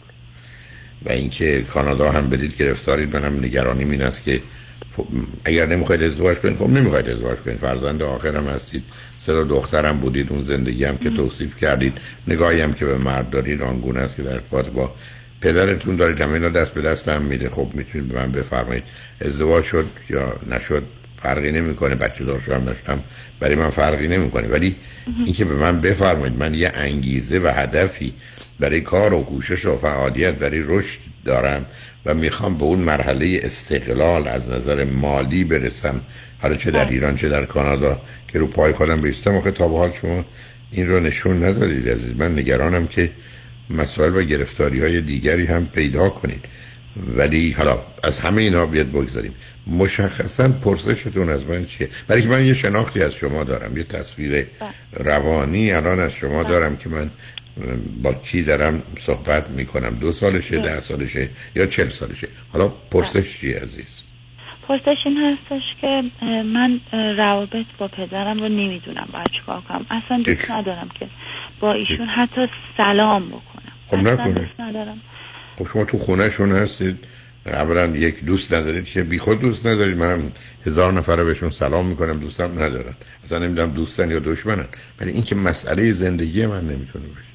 [1.05, 4.43] و اینکه کانادا هم برید گرفتارید منم نگرانیم این است که
[5.45, 7.59] اگر نمی‌خواید ازدواج کنید خب نمی‌خواید ازدواج کنید.
[7.59, 8.83] فرزند آخرم هستید
[9.19, 11.93] سر دخترم بودید اون زندگی هم که توصیف کردید
[12.29, 14.95] نگاهی هم که به مرد دارید آنگونه است که در ارتباط با
[15.41, 16.21] پدرتون دارید.
[16.21, 17.51] همه اینا دست به دست هم میده.
[17.51, 18.85] خب می‌تونید به من بفرمایید.
[19.21, 20.83] ازدواج شد یا نشد
[21.23, 21.95] فرقی نمی‌کنه.
[21.95, 23.03] بچه دار شدم نشدم
[23.41, 24.49] برای من فرقی نمی‌کنه.
[24.49, 24.77] ولی
[25.25, 28.15] اینکه به من بفرمایید من یه انگیزه و هدفی
[28.61, 31.67] برای کار و کوشش و فعالیت برای رشد دارم.
[32.07, 36.01] و می‌خوام به اون مرحله استقلال از نظر مالی برسم.
[36.43, 39.37] حالا چه در ایران چه در کانادا که رو پای خودم بیستم.
[39.37, 40.25] آخه تا به حال شما
[40.71, 42.17] این رو نشون ندادید عزیز.
[42.17, 43.11] من نگرانم که
[43.71, 46.45] مسائل و گرفتاری های دیگری هم پیدا کنید.
[47.17, 49.35] ولی حالا از همه اینا بیاد بگذاریم.
[49.67, 53.77] مشخصا پرسشتون از من چیه؟ برای که من یه شناختی از شما دارم.
[53.77, 54.47] یه تصویر
[54.93, 57.11] روانی الان از شما دارم که من
[58.03, 63.57] با کی دارم صحبت می‌کنم؟ دو سالشه ده سالشه یا چل سالشه؟ حالا پرسش چیه
[63.57, 64.01] عزیز؟
[64.69, 66.03] پرسش این هستش که
[66.45, 69.87] من روابط با پدرم رو نمی‌دونم باید چیکار کنم.
[69.91, 71.07] اصلا دوست ندارم که
[71.61, 72.47] با ایشون حتی
[72.77, 73.73] سلام بکنم.
[73.87, 74.51] خب نکنه.
[74.59, 75.01] ندارم.
[75.59, 76.97] خب شما تو خونهشون هستید.
[77.47, 79.97] اولا یک دوست ندارید که بیخود دوست ندارید.
[79.97, 80.33] منم
[80.67, 82.95] هزار نفر رو بهشون سلام می‌کنم دوستم ندارن.
[83.25, 84.67] اصلا نمی‌دونم دوستن یا دشمنن.
[85.01, 87.30] ولی این که مسئله زندگی من نمی‌تونه باشه.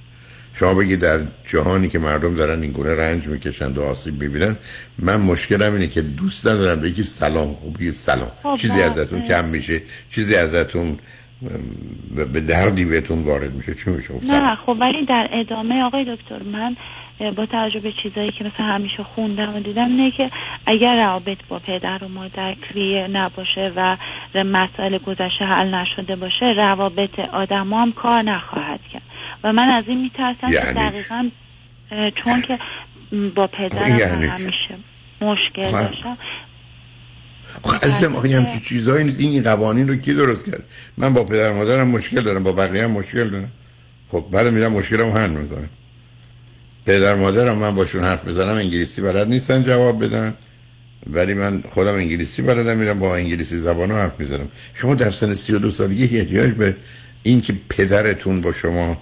[0.55, 4.55] شما بگید در جهانی که مردم دارن این گونه رنج می‌کشند و آسیب می‌بینن
[4.99, 8.81] من مشکلم اینه که دوست ندارم بگی سلام بگید سلام خب، چیزی.
[8.81, 10.97] ازتون کم میشه چیزی ازتون
[12.33, 14.25] به دردی بهتون وارد میشه چی میشه خب.
[14.25, 16.75] نه خب ولی در ادامه آقای دکتر من
[17.19, 20.31] با توجه به چیزایی که مثلا همیشه خوندم و دیدم اینه که
[20.65, 23.97] اگر روابط با پدر و مادر کلیه نباشه و
[24.35, 29.14] مسائل گذشته حل نشده باشه روابط آدم هم کار نخواهد کرد
[29.45, 31.29] و من از این میترسم که یعنی؟ چی؟ دقیقا
[32.23, 32.59] چون که
[33.35, 34.77] با پدرم یعنی؟ همیشه
[35.21, 35.71] مشکل خب.
[35.71, 36.17] داشتم.
[37.63, 39.19] آخه عزیزم آخه همچین چیزهایی نیست.
[39.19, 40.63] این قوانین رو کی درست کرد؟
[40.97, 43.51] من با پدر مادرم مشکل دارم با بقیه هم مشکل دارم.
[44.07, 45.69] خب بعد میرم مشکلم حل می‌کنم.
[46.85, 50.33] پدر مادرم من باشون حرف بزنم انگلیسی بلد نیستن جواب بدن.
[51.07, 54.47] ولی من خودم انگلیسی بلدم میرم با انگلیسی زبان حرف می‌زنم.
[54.73, 56.75] شما در سن 32 سالگی احتیاج به
[57.23, 59.01] این که پدرتون با شما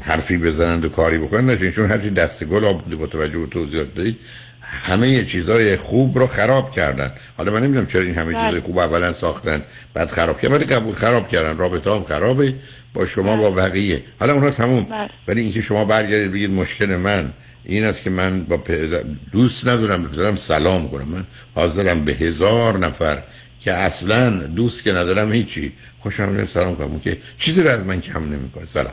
[0.00, 3.46] حرفی بزنند و کاری بکنن نشین چون هرچی دست گل آب بوده با توجه به
[3.46, 4.16] توضیحات دادید.
[4.60, 7.12] همه چیزای خوب رو خراب کردن.
[7.36, 8.44] حالا من نمی‌دونم چرا این همه بله.
[8.46, 9.62] چیزای خوب اولا ساختن
[9.94, 10.54] بعد خراب کردن.
[10.54, 11.56] ولی قبول خراب کردن.
[11.56, 12.54] رابطه هم خرابه.
[12.94, 14.02] با شما با بقیه.
[14.20, 14.84] حالا اونها تموم.
[14.84, 15.08] بله.
[15.28, 17.32] ولی اینکه شما برگردید بگید مشکل من
[17.64, 21.08] این است که من با پدر دوست ندارم به پدرم سلام کنم.
[21.08, 23.22] من حاضرم به هزار نفر
[23.60, 25.72] که اصلا دوست که ندارم هیچی.
[25.98, 26.48] خوشم نمیاد.
[26.48, 26.86] سلام کنم.
[26.86, 28.66] اون که چیزی رو از من کم نمی‌کنه.
[28.66, 28.92] سلام.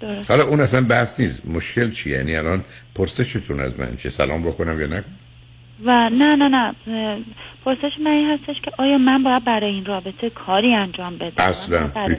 [0.00, 0.30] درست.
[0.30, 1.46] حالا اون اصلا بحث نیست.
[1.46, 5.18] مشکل چیه؟ یعنی الان پرسشتون از من چه سلام بکنم یا نکنم
[5.84, 6.74] و نه نه نه.
[7.64, 11.90] پرسش من این هستش که آیا من باید برای این رابطه کاری انجام بدم؟ اصلا
[12.08, 12.18] هیچ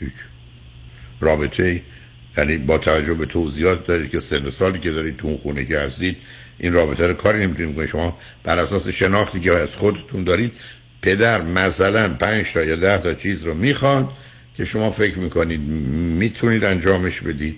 [0.00, 0.12] هیچ.
[1.20, 1.82] رابطه
[2.38, 5.64] یعنی با توجه به توضیحات دارید که سن و سالی که دارید تو اون خونه
[5.64, 6.16] که هستید
[6.58, 10.52] این رابطه رو کاری نمی‌تونید کنید شما بر اساس شناختی که از خودتون دارید
[11.02, 14.08] پدر مثلا پنج تا یا ده تا چیز رو می‌خواد
[14.56, 15.60] که شما فکر می‌کنید
[16.18, 17.56] می‌تونید انجامش بدید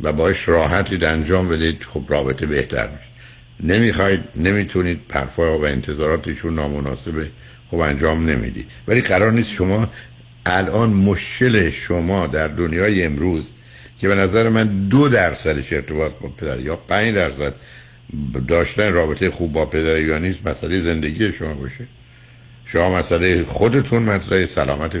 [0.00, 3.74] و باش راحتید انجام بدید خب رابطه بهتر میشه.
[3.74, 7.30] نمی‌خواید نمی‌تونید حرفا و انتظاراتشون نامناسبه
[7.70, 8.66] خب انجام نمی‌دید.
[8.88, 9.88] ولی قرار نیست شما
[10.46, 13.52] الان مشکل شما در دنیای امروز
[14.00, 17.54] که به نظر من دو درصدش ارتباط با پدر یا پنج درصد
[18.48, 21.86] داشتن رابطه خوب با پدر یا نیست مسئله زندگی شما باشه.
[22.64, 24.96] شما مسئله خودتون مطرح سلامت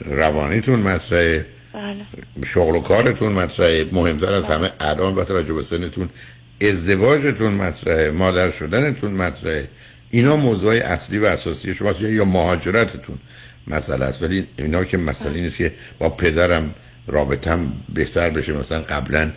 [0.00, 1.40] روانیتون مطرح
[1.74, 1.96] بله.
[2.46, 3.86] شغل و کارتون مطرحه.
[3.92, 6.08] مهمتر از همه الان با توجه به سنتون
[6.60, 8.10] ازدواجتون مطرحه.
[8.10, 9.68] مادر شدنتون مطرحه.
[10.10, 13.18] اینا موضوع اصلی و اساسی شماست یا- یا مهاجرتتون
[13.66, 14.22] مسئله است.
[14.22, 16.74] ولی اینا که مسئله نیست که با پدرم
[17.06, 18.52] رابطم بهتر بشه.
[18.52, 19.32] مثلا قبلا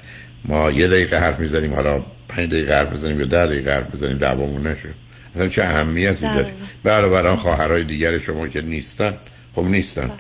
[0.46, 4.18] ما یه دقیقه حرف می‌زنیم حالا پنج دقیقه حرف بزنیم یا ده دقیقه حرف بزنیم
[4.18, 4.90] دعوامون نشه.
[5.36, 7.10] مثلا چه اهمیتی داره؟ بله.
[7.10, 9.14] برای خواهرای دیگر شما که نیستن.
[9.56, 10.12] خب نیستن.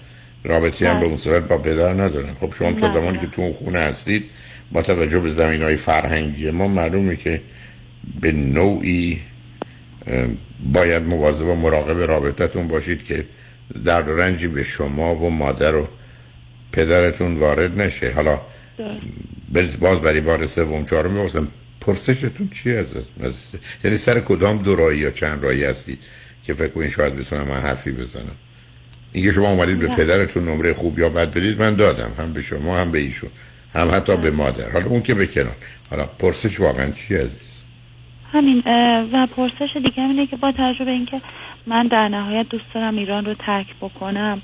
[0.46, 2.34] رابطی هم به اون صورت با پدر ندارن.
[2.34, 3.18] خب شما تا زمانی.
[3.18, 4.24] که تو اون خونه هستید
[4.72, 7.42] با توجه به زمین های فرهنگی ما معلومه که
[8.22, 9.22] به نوعی
[10.74, 13.26] باید مواظب و مراقب رابطتون باشید که
[13.86, 15.88] درد و رنجی به شما و مادر و
[16.72, 18.12] پدرتون وارد نشه.
[18.12, 18.42] حالا
[19.80, 21.48] باز برای بار سوم چهارم می‌پرسم
[21.82, 22.86] پرسشتون چی از
[23.84, 26.00] یعنی سر کدام دو رایی یا چند رایی هستید
[26.44, 28.36] که فکر کنید شاید بتونم من حرفی بزنم؟
[29.16, 29.88] اینکه شما اومدید به.
[29.88, 32.12] پدرتون نمره خوب یا بد بدید من دادم.
[32.20, 33.30] هم به شما هم به ایشون.
[33.74, 34.72] هم حتی به مادر.
[34.72, 35.56] حالا اون که به کنار.
[35.90, 37.62] حالا پرسش واقعا چی عزیز؟
[38.32, 38.64] همین
[39.14, 41.22] و پرسش دیگه اینه که با توجه به اینکه
[41.68, 44.42] من در نهایت دوست دارم ایران رو ترک بکنم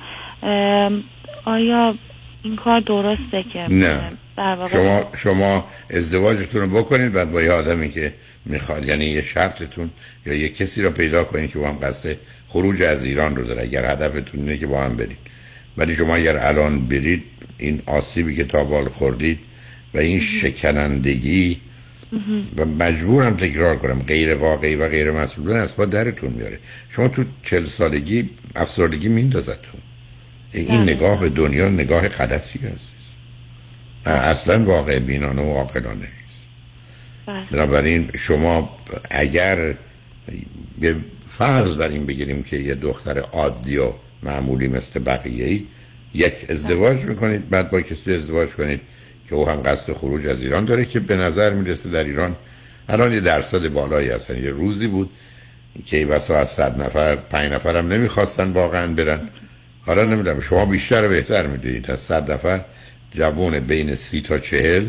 [1.46, 1.96] آیا
[2.44, 4.02] این کار درسته که نه.
[4.38, 8.14] در شما شما ازدواجتون رو بکنید بعد با یه آدمی که
[8.46, 8.86] می‌خواد.
[8.86, 9.90] یعنی یه شرطتون
[10.26, 12.18] یا یه کسی رو پیدا کنید که با هم قصد
[12.48, 13.62] خروج از ایران رو داره.
[13.62, 15.18] اگر هدفتون اینه که با هم برید.
[15.78, 17.24] ولی شما اگر الان برید
[17.58, 19.40] این آسیبی که تا بال خوردید
[19.94, 21.62] و این شکنندگی
[22.58, 24.00] و مجبورم تکرار کنم.
[24.00, 26.60] غیر واقعی و غیر مسئولانه از با درتون میاره.
[26.90, 29.82] شما تو چل سالگی افسردگی میندازتون
[30.52, 32.88] این نگاه به دنیا نگاه غلطی است
[34.06, 36.12] اصلا واقع بینانه و عاقلانه است.
[37.26, 37.46] بله.
[37.52, 38.78] بنابراین شما
[39.10, 39.76] اگر
[40.80, 40.96] به
[41.30, 43.92] فرض بر این بگیریم که یه دختر عادی و
[44.24, 45.66] معمولی مثل بقیه ای
[46.14, 48.82] یک ازدواج می‌کنید بعد با کسی ازدواج کنید
[49.30, 52.36] که او هم قصد خروج از ایران داره که به نظر می‌رسه در ایران
[52.90, 54.44] الان یه درصد بالایی هستن.
[54.44, 55.10] یه روزی بود
[55.86, 59.30] که بسا از صد نفر پنج نفر هم نمی‌خواستن واقعا برن.
[59.92, 61.92] حالا نمی‌دونم شما بیشتر بهتر می‌دونید.
[61.92, 62.62] از صد نفر
[63.12, 64.86] جوون بین سی تا چهل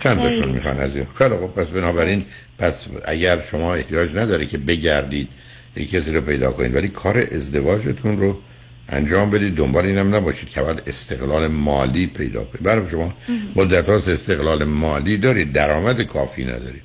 [0.00, 2.24] چند تاشون می‌خوان از این؟ خیلی خب پس بنابراین
[2.58, 5.28] پس اگر شما احتیاج نداره که بگردید
[5.76, 8.38] یک کسی رو پیدا کنید ولی کار ازدواجتون رو
[8.88, 12.62] انجام بدید دنبال اینم نباشید که استقلال مالی پیدا کنید.
[12.62, 13.14] برای شما
[13.56, 16.82] مدت استقلال مالی دارید درآمد کافی ندارید.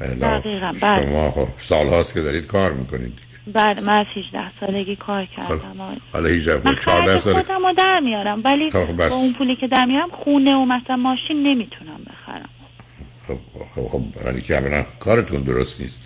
[0.00, 1.06] دقیقاً، بله.
[1.06, 3.12] شما خب سال هاست که دارید کار می‌کنید.
[3.54, 5.80] بعد من از 18 سالگی کار کردم.
[5.80, 5.96] آقای.
[6.12, 8.96] حالا 18 من خب 14 خرج سال خودم رو در میارم ولی خب، خب،.
[9.08, 12.48] با اون پولی که در میارم خونه و مثلا ماشین نمی‌تونم بخرم.
[13.22, 13.38] خب
[13.74, 16.02] خب خب ولی که اولا کارتون درست نیست.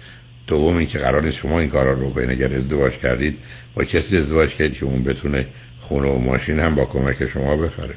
[0.47, 4.55] دوم اینکه قرار نیست شما این کارا رو بکنید اگر ازدواج کردید با کسی ازدواج
[4.55, 5.47] کردید که اون بتونه
[5.81, 7.95] خونه و ماشین هم با کمک شما بخره.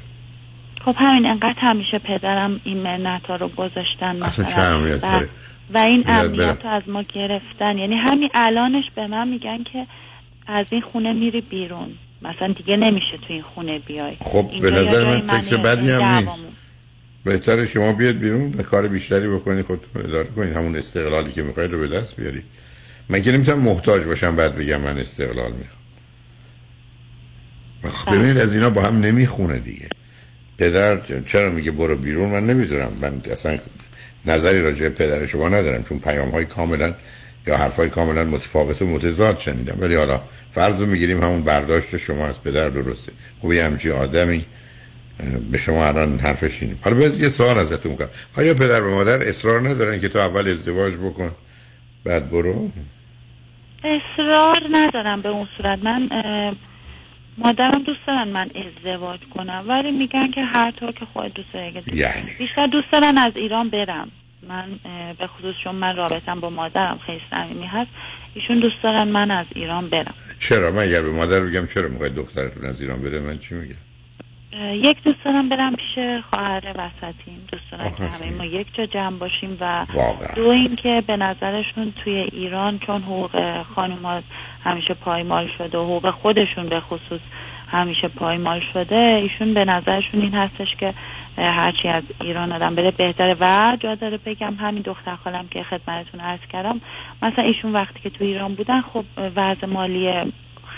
[0.86, 5.28] خب همین انقدر همیشه پدرم این منت رو گذاشتن اصلا چه مثلا
[5.74, 6.04] و, این.
[6.08, 7.78] امنیت رو از ما گرفتن.
[7.78, 9.88] یعنی همین الانش به من میگن که
[10.48, 11.90] از این خونه میری بیرون.
[12.22, 14.16] مثلا دیگه نمیشه تو این خونه بیای.
[14.20, 16.04] خب به نظر من فکر بدی هم.
[16.04, 16.44] نیست.
[17.24, 21.72] بهتر شما بیاد بیرون و کار بیشتری بکنید خودتون اداره کنید همون استقلالی که می‌خواید
[21.72, 22.44] رو به دست بیارید
[23.10, 25.84] من که نمی‌تونم محتاج باشم بعد بگم من استقلال می‌خوام.
[27.84, 29.90] خب ببینید از اینا با هم نمی‌خونه دیگه.
[30.58, 32.92] پدر چرا میگه برو بیرون؟ من نمی‌دونم.
[33.02, 33.58] من اصلا
[34.26, 36.94] نظری راجع به پدر شما ندارم چون پیام های کاملا
[37.48, 39.78] یا حرف های کاملا متفاوت و متضاد شنیدم.
[39.80, 40.22] ولی حالا
[40.52, 43.12] فرض رو می‌گیریم همون برداشت شما از پدر درسته.
[43.42, 44.46] خب یه همچی آدمی
[45.52, 46.76] به شما الان حرفش اینه.
[46.82, 48.10] حالا یه سوال ازتون کنم.
[48.38, 51.32] آیا پدر و مادر اصرار ندارن که تو اول ازدواج بکن
[52.04, 52.72] بعد برو؟
[53.84, 55.80] اصرار ندارم به اون صورت.
[55.84, 56.10] من
[57.38, 61.84] مادرم دوست دارن من ازدواج کنم ولی میگن که هر طور که خود دوست داری
[61.94, 64.12] یعنی بیشتر دوست دارن از ایران برم
[64.48, 64.66] من
[65.20, 67.90] به خصوص چون من رابطم با مادرم خیلی صمیمی هست
[68.34, 70.14] ایشون دوست دارن من از ایران برم.
[70.40, 73.76] چرا؟ من اگر به مادر بگم چرا می‌خوای دخترتون از ایران بره؟ من چی میگم؟
[74.74, 77.48] یک دوست دارم برم پیش خواهر وسطیم.
[77.52, 80.36] دوست دارم که همه ما یک جا جمع باشیم و واقعا.
[80.36, 84.22] دو اینکه به نظرشون توی ایران چون حقوق خانوما
[84.64, 87.22] همیشه پایمال شده و حقوق خودشون به خصوص
[87.68, 90.94] همیشه پایمال شده ایشون به نظرشون این هستش که
[91.38, 93.38] هرچی از ایران آدم بره بهتره.
[93.40, 96.82] و جا داره بگم همین دختر خالم که خدمتتون عرض کردم
[97.22, 99.06] مثلا ایشون وقتی که تو ایران بودن خب
[99.36, 100.32] وضع مالی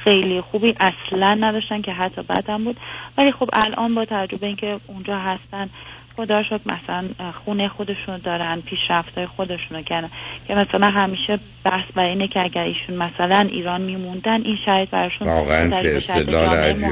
[0.03, 2.77] خیلی خوبی اصلا نداشتن که حتی بدم بود.
[3.17, 5.69] ولی خب الان با تجربه اینکه اونجا هستن
[6.15, 10.09] خدا شکر مثلا خونه خودشونو دارن پیشرفت خودشونو کردن
[10.47, 15.27] که مثلا همیشه بحث بر اینه که اگر ایشون مثلا ایران میموندن این شرایط براشون
[15.27, 16.85] واقعاً چه استدلال عجیب.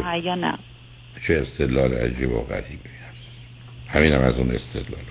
[1.27, 3.21] چه استدلال عجیب و غریبی هست
[3.87, 5.03] همین هم از اون استدلال.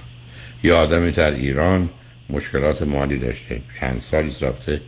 [0.62, 1.90] یه آدمی در ایران
[2.30, 4.80] مشکلات مالی داشته چند سالی رفته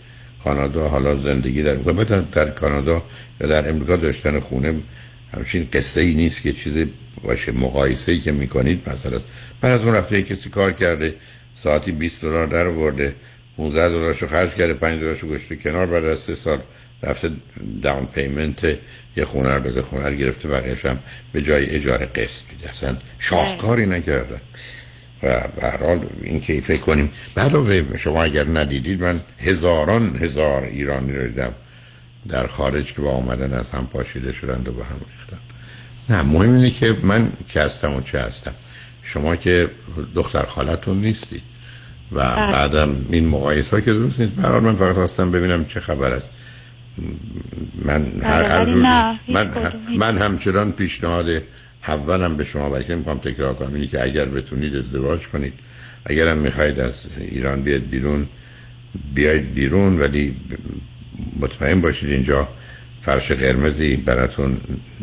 [0.45, 1.75] کانادا حالا زندگی در
[2.33, 3.03] در کانادا
[3.41, 4.75] یا در امریکا داشتن خونه
[5.37, 9.18] همچین قصه ای نیست که چیزی باشه مقایسه ای که می‌کنید مثلا
[9.62, 11.14] من از اون رفته کسی کار کرده
[11.55, 13.14] ساعتی 20 دلار در آورده
[13.57, 16.59] 15 دلارشو خرج کرده 5 دلارشو گذاشته کنار بعد از سه سال
[17.03, 17.30] رفته
[17.82, 18.78] داون پیمنت
[19.16, 20.99] یه خونه رو داده خونه رو گرفته بقیه‌اش هم
[21.32, 22.70] به جای اجاره قسط میده.
[22.70, 24.41] اصلا شاهکاری نکردن
[25.22, 27.11] و به حال این که فکر کنیم.
[27.37, 31.55] علاوه شما اگر ندیدید من هزاران هزار ایرانی رو دیدم.
[32.29, 35.39] در خارج که با آمدن از هم پاشیده شدند و به هم ریختن.
[36.09, 38.53] نه مهم اینه که من که هستم و چه هستم.
[39.03, 39.70] شما که
[40.14, 41.43] دختر خالتون نیستی.
[42.12, 42.53] و بله.
[42.53, 44.33] بعدم این مقایسه ها که درست نیست.
[44.33, 46.31] به هر حال من فقط خواستم ببینم چه خبر است.
[47.85, 49.18] من هر, بله، هر هیچ من.
[49.99, 51.43] من همچنان پیشنهاد
[51.89, 55.53] اولم به شما برای که می‌خوام تکرار کنم اینی که اگر بتونید ازدواج کنید.
[56.05, 58.29] اگر هم می‌خواید از ایران بیاد بیرون
[59.14, 60.37] بیاید بیرون ولی
[61.40, 62.48] مطمئن باشید اینجا
[63.02, 64.56] فرش قرمزی براتون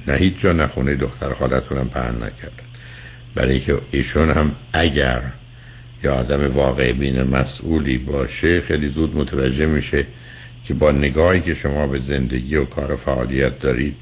[0.07, 2.63] نه هیچ جا نه خونه دختر خالتون هم پهن نکردن
[3.35, 5.21] برای که ایشون هم اگر
[6.03, 10.05] یا آدم واقع بین مسئولی باشه خیلی زود متوجه میشه
[10.65, 13.95] که با نگاهی که شما به زندگی و کار و فعالیت دارید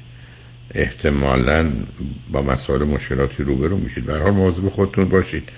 [0.74, 1.70] احتمالا
[2.32, 4.04] با مسائل مشکلاتی روبرو میشید.
[4.04, 5.48] به هر حال مواظب خودتون باشید.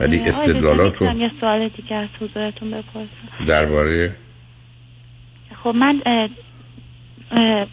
[0.00, 3.44] ولی آقای دکتر، استدلالاتو می‌تونم یه سوال دیگه از حضورتون بپرسم.
[3.46, 4.16] درباره
[5.66, 6.00] خب من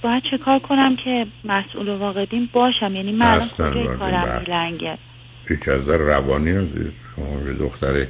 [0.02, 4.48] باید چه کار کنم که مسئول و واقعین باشم؟ یعنی من اصلاً کجای کارم بحث.
[4.48, 4.98] میلنگه؟
[5.48, 8.06] هیچ از نظر روانی عزیز شما دختر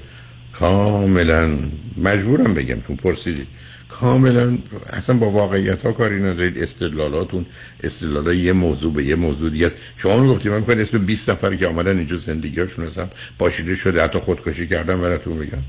[0.51, 1.57] کاملا
[1.97, 3.47] مجبورم بگم چون پرسیدید
[3.89, 4.57] کاملا
[4.93, 6.57] اصلا با واقعیت ها کاری ندارید.
[6.57, 7.45] استدلالاتون
[7.83, 9.77] استدلال یه موضوع به یه موضوع دیگه است.
[9.97, 13.09] شما رو گفتید من می‌خواید اسم 20 نفر که آمدن اینجا زندگی هاشون هستم
[13.39, 15.61] پاشیده شده حتی خودکشی کردن براتون بگم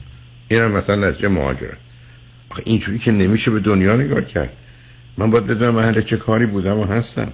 [0.48, 1.78] این هم مثلا نتیجه مهاجرت
[2.64, 4.52] اینجوری که نمیشه به دنیا نگاه کرد.
[5.18, 7.32] من باید بدونم اهل چه کاری بودم و هستم.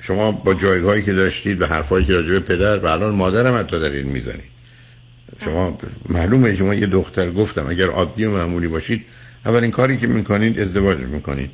[0.00, 3.78] شما با جایگاهی که داشتید و حرفایی که راجع به پدر و الان مادرم حتی
[3.78, 4.54] دارین می‌زنید.
[5.44, 5.78] شما
[6.08, 9.04] معلومه شما یه دختر گفتم اگر عادی و معمولی باشید
[9.46, 11.50] اولین کاری که می‌کنید ازدواج می‌کنید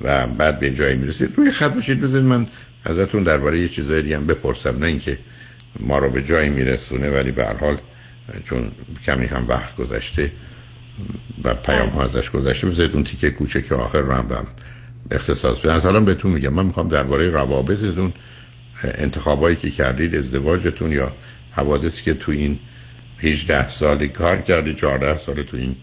[0.00, 1.34] و بعد به جایی می‌رسید.
[1.36, 2.46] روی خط باشید بذارید من
[2.84, 4.76] ازتون درباره یه چیزای هم بپرسم.
[4.78, 5.18] نه اینکه
[5.80, 7.78] ما رو به جایی میرسونه ولی به هر حال
[8.44, 8.70] چون
[9.06, 10.32] کمی هم وقت گذشته
[11.44, 12.66] و پیام ها ازش گذشته.
[12.66, 14.46] بذارید اون تیکه کوچه که آخر رو هم بهم
[15.10, 15.74] اختصاص بدم.
[15.74, 16.54] از الان بهتون میگم.
[16.54, 18.12] من می‌خوام درباره روابطتون
[18.84, 21.12] انتخابایی که کردید ازدواجتون یا
[21.50, 22.58] حوادثی که تو این
[23.18, 25.76] 18 سالی کار کردید 14 سال تو این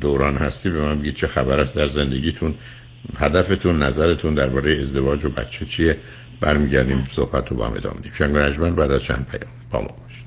[0.00, 2.54] دوران هستی به من بگید چه خبر است در زندگیتون
[3.18, 5.96] هدفتون نظرتون درباره ازدواج و بچه چیه.
[6.40, 9.52] برمیگردیم صحبت رو با هم ادامه میدیم شنگ بعد از چند پیام.
[9.70, 10.26] با ما باشید.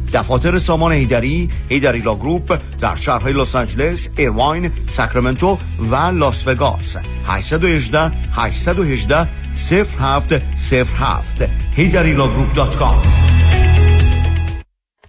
[0.13, 5.57] دفاتر سامان حیدری Heidari Law Group در شهرهای لس آنجلس، ایرواین، ساکرامنتو
[5.91, 6.97] و لاس وگاس.
[7.25, 13.21] 818 818 0707 HeidariLawGroup.com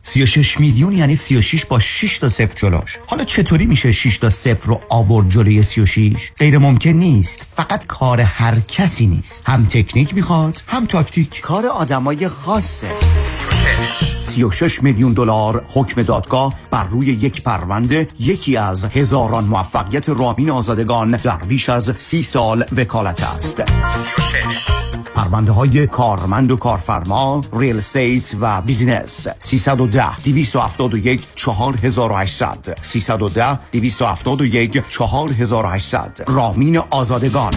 [0.03, 4.67] 36 میلیون یعنی 36 با 6 تا صفر جلوش حالا چطوری میشه 6 تا صفر
[4.69, 7.47] رو آورد جلوی 36 غیر ممکن نیست.
[7.57, 9.43] فقط کار هر کسی نیست.
[9.47, 11.41] هم تکنیک می‌خواد هم تاکتیک.
[11.41, 12.89] کار آدمای خاصه.
[13.17, 20.51] 36 36 میلیون دلار حکم دادگاه بر روی یک پرونده یکی از هزاران موفقیت رامین
[20.51, 23.63] آزادگان در بیش از سی سال وکالت است.
[23.85, 34.85] 36 پرونده های کارمند و کارفرما real estate و business 310 271 4800 310 271
[34.89, 37.53] 4800 رامین آزادگان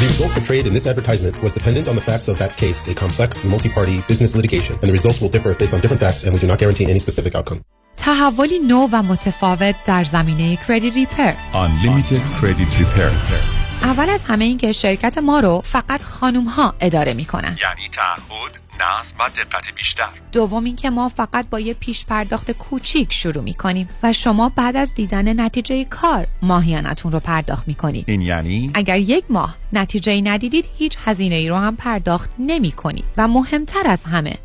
[0.00, 2.94] The result portrayed in this advertisement was dependent on the facts of that case, a
[2.94, 6.40] complex multi-party business litigation, and the results will differ based on different facts, and we
[6.40, 7.60] do not guarantee any specific outcome.
[7.96, 13.53] تحولی نو و متفاوت در زمینه کردیت ریپر Unlimited Credit Repair
[13.84, 17.58] اول از همه این که شرکت ما رو فقط خانوم ها اداره می‌کنن.
[17.62, 20.08] یعنی تعهد نظم و دقت بیشتر.
[20.32, 24.94] دوم اینکه ما فقط با یه پیش پرداخت کوچیک شروع می‌کنیم و شما بعد از
[24.94, 28.04] دیدن نتیجه کار ماهیانتون رو پرداخت می‌کنید.
[28.08, 33.04] این یعنی؟ اگر یک ماه نتیجه ندیدید هیچ هزینه ای رو هم پرداخت نمی کنید
[33.16, 34.38] و مهمتر از همه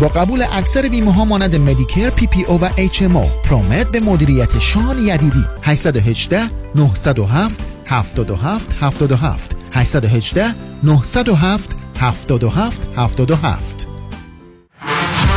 [0.00, 5.44] با قبول اکثر بیمه ها مانند Medicare PPO و HMO Promed به مدیریت شان یدیدی.
[5.62, 6.40] 818
[6.74, 13.91] 907 77 77 818 907 77 77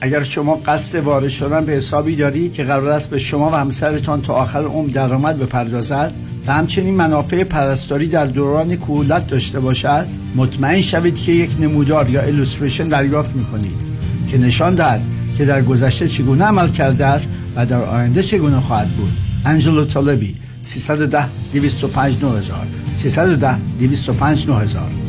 [0.00, 4.22] اگر شما قصد وارد شدن به حسابی دارید که قرار است به شما و همسرتان
[4.22, 6.12] تا آخر عمر درآمد بپردازد
[6.46, 12.20] و همچنین منافع پرستاری در دوران کهولت داشته باشد مطمئن شوید که یک نمودار یا
[12.20, 13.82] الوستریشن دریافت می کنید
[14.28, 15.02] که نشان دهد
[15.38, 19.12] که در گذشته چگونه عمل کرده است و در آینده چگونه خواهد بود.
[19.44, 22.56] انجلو طالبی 310 205 9000
[22.92, 25.05] 310 205 9000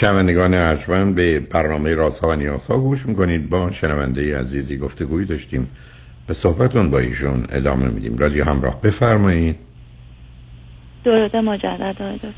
[0.00, 3.48] شنوندگان ارجمند به برنامه رازها و نیازها گوش می‌کنید.
[3.48, 5.70] با شنونده عزیزی گفتگویی داشتیم.
[6.26, 8.18] به صحبتون با ایشون ادامه میدیم.
[8.18, 9.56] رادیو همراه بفرمایید.
[11.04, 11.58] درود آقای
[12.16, 12.30] دکتر.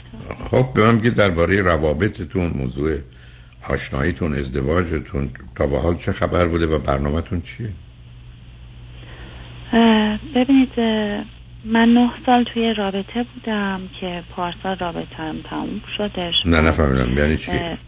[0.50, 2.98] خب به من بگید درباره روابطتون موضوع
[3.68, 7.70] آشناییتون ازدواجتون تا به حال چه خبر بوده و برنامهتون چیه؟
[10.34, 10.72] ببینید
[11.64, 16.34] من نه سال توی رابطه بودم که پارسال رابطم تموم شدش.
[16.46, 17.18] نه نفهمیدم.
[17.18, 17.78] یعنی چی؟ نه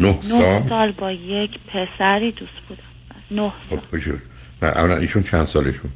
[0.00, 2.82] نه سال؟ سال با یک پسری دوست بودم.
[3.30, 4.18] نه خب بجور.
[4.62, 5.90] و اولا ایشون چند سالشون؟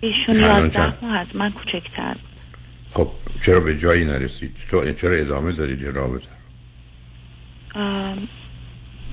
[0.00, 2.28] ایشون یازده؟ ماه از من کوچکتر بود.
[2.92, 3.08] خب
[3.46, 6.28] چرا به جایی نرسید؟ تو چرا ادامه دارید این رابطه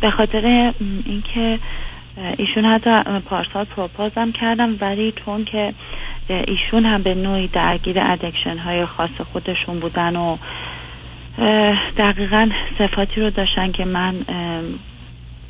[0.01, 0.73] به خاطر
[1.05, 1.59] اینکه
[2.37, 5.73] ایشون حتی پارسال پروپازم کردم ولی چون که
[6.29, 10.37] ایشون هم به نوعی درگیر ادکشن های خاص خودشون بودن و
[11.97, 14.15] دقیقا صفاتی رو داشتن که من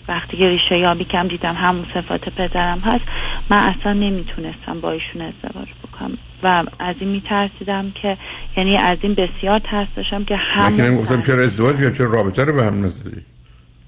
[0.08, 3.06] وقتی که ریشه یابی کم دیدم همون صفات پدرم هست
[3.50, 6.18] من اصلا نمی‌تونستم با ایشون ازدواج بکنم.
[6.44, 8.18] و از این میترسیدم که
[8.58, 12.12] یعنی از این بسیار ترس داشتم که من که همون نمی‌گفتم چرا ازدواج یا چرا
[12.14, 13.26] رابطه رو به هم نزدید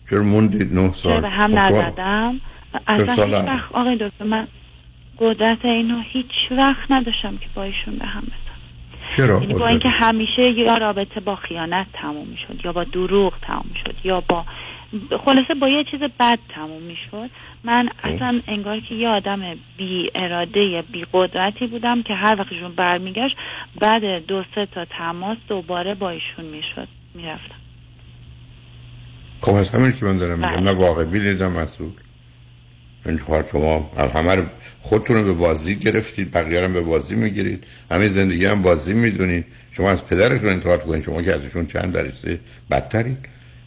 [0.09, 2.41] چرا موندید نه سال؟ به هم خب سوال- نزدم؟
[2.87, 4.47] اصلا هیچ هم؟ وقت آقای دکتر من
[5.19, 9.07] قدرت اینو هیچ وقت نداشتم که با ایشون به هم بزنم.
[9.09, 13.71] چرا یعنی با؟ اینکه همیشه یا رابطه با خیانت تموم می‌شد یا با دروغ تموم
[13.85, 14.45] شد یا با
[15.25, 17.29] خلاصه با یه چیز بد تموم می‌شد.
[17.63, 19.39] من اصلا انگار که یه آدم
[19.77, 23.35] بی اراده یا بی قدرتی بودم که هر وقت ایشون برمیگشت
[23.81, 27.55] بعد دو سه تا تماس دوباره با ایشون می‌شد می‌رفتم.
[29.41, 30.61] خب از همین که من دارم میگم بله.
[30.61, 31.91] من واقع بینیدم مسئول.
[33.05, 34.43] این کار شما همه رو
[34.81, 37.63] خودتون رو به بازی گرفتید بقیه رو به بازی می‌گیرید.
[37.91, 39.45] همه زندگی هم بازی می‌دونید.
[39.71, 41.03] شما از پدرتون انتقاد کنید.
[41.03, 42.39] شما که ازشون چند درجه
[42.71, 43.17] بدترید.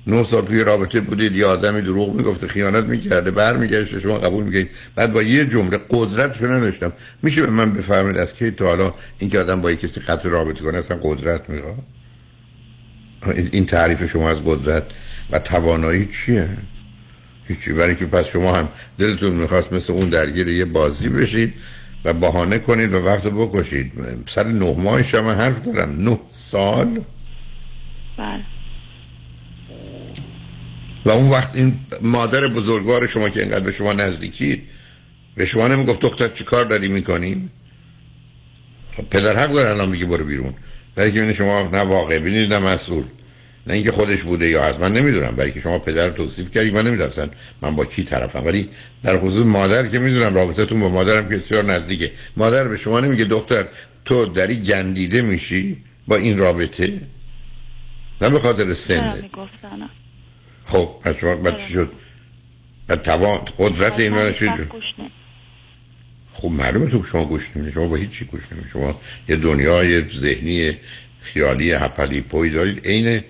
[0.06, 4.70] نه سال توی رابطه بودید یه آدمی دروغ می‌گفته خیانت می‌کرده برمیگشته شما قبول میگید
[4.94, 6.92] بعد با یه جمله قدرتشو نداشتم.
[7.22, 10.64] میشه به من بفرمایید از کی تا حالا اینکه آدم با یه کسی قطع رابطه
[10.64, 11.78] کنه اصلا قدرت می‌خواد؟
[13.52, 14.82] این تعریف شما از قدرت
[15.30, 16.48] و توانایی چیه؟
[17.50, 17.72] هیچی.
[17.72, 21.54] برای که پس شما هم دلتون می‌خواست مثل اون درگیر یه بازی بشید
[22.04, 23.92] و بهانه کنید و وقت رو بکشید.
[24.28, 26.08] سر نه ماهش هم من حرف دارم.
[26.08, 27.00] نه سال.
[28.18, 28.44] بله.
[31.04, 34.62] و اون وقت این مادر بزرگوار شما که اینقدر به شما نزدیکید
[35.34, 37.48] به شما نمی‌گفت دختر چی کار داری می‌کنی؟
[39.10, 40.54] پدر حق داره الان میگه برو بیرون.
[40.94, 43.04] برای که شما نه واقع بینید نه مسئول.
[43.70, 46.86] نه اینکه خودش بوده یا از من نمی‌دونم برای که شما پدر توصیف کردی من
[46.86, 47.30] نمی‌دونم
[47.62, 48.44] من با کی طرفم.
[48.44, 48.68] ولی
[49.02, 52.12] در خصوص مادر که می‌دونم رابطتون با مادرم که بسیار نزدیکه.
[52.36, 53.66] مادر به شما نمیگه دختر
[54.04, 57.00] تو داری گندیده میشی با این رابطه؟
[58.20, 59.30] نه به خاطر سنه
[60.64, 61.92] خب پس بعد چی شد؟
[62.86, 64.32] بعد توان قدرت این من
[66.32, 70.76] خب معلومه تو شما گوش نمی‌دید شما با هیچی گوش نمی‌دید شما یه دنیای ذهنی
[71.20, 72.86] خیالی هپلی پوی دارید.
[72.86, 73.22] عین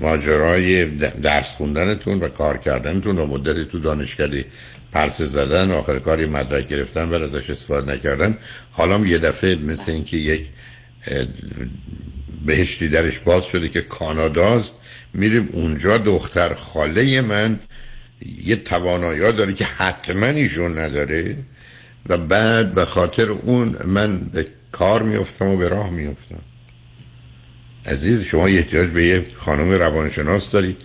[0.00, 0.84] ماجرای
[1.22, 4.44] درس خوندنتون و کار کردنتون و مدت تو دانشکده
[4.92, 8.38] پرس زدن آخر کاری مدرک گرفتن و ازش استفاده نکردن.
[8.72, 10.48] حالا یه دفعه مثل اینکه یک
[12.46, 14.74] بهشتی درش باز شده که کاناداست
[15.14, 17.60] میریم اونجا دختر خاله من
[18.44, 21.36] یه توانایی داره که حتما ایشون نداره
[22.08, 26.42] و بعد به خاطر اون من به کار میفتم و به راه میفتم
[27.86, 30.76] عزیز شما احتیاج به یه خانم روانشناس دارید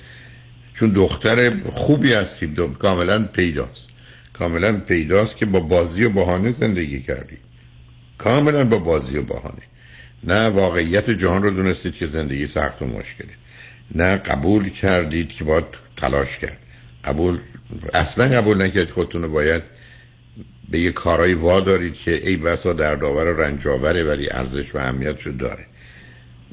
[0.74, 3.88] چون دختر خوبی هستی کاملا پیداست.
[4.34, 7.38] کاملا پیداست که با بازی و بهانه زندگی کردی.
[8.18, 9.62] کاملا با بازی و بهانه.
[10.24, 13.30] نه واقعیت جهان رو دونستید که زندگی سخت و مشکله.
[13.96, 15.66] نه قبول کردید که باید
[15.98, 16.58] تلاش کرد.
[17.04, 17.40] قبول
[17.94, 19.64] اصلا قبول نکردید خودتون رو باید
[20.70, 20.94] به یه
[21.36, 25.67] وا دارید که ای بسا در داور رنجاوره ولی ارزش و اهمیت داره.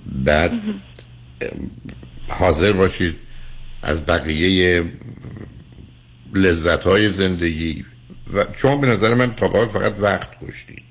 [0.07, 0.53] بعد
[2.29, 3.15] حاضر باشید
[3.83, 4.85] از بقیه
[6.35, 7.85] لذت های زندگی
[8.35, 10.83] و شما به نظر من تا فقط وقت کشتید.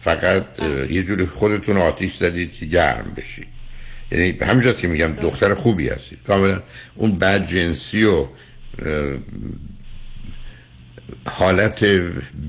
[0.00, 3.46] فقط یه جوری خودتون آتیش زدید که گرم بشید.
[4.12, 6.18] یعنی همینجاست که میگم دختر خوبی هستید.
[6.26, 6.62] کاملا
[6.94, 8.26] اون بد جنسی و
[11.26, 11.84] حالت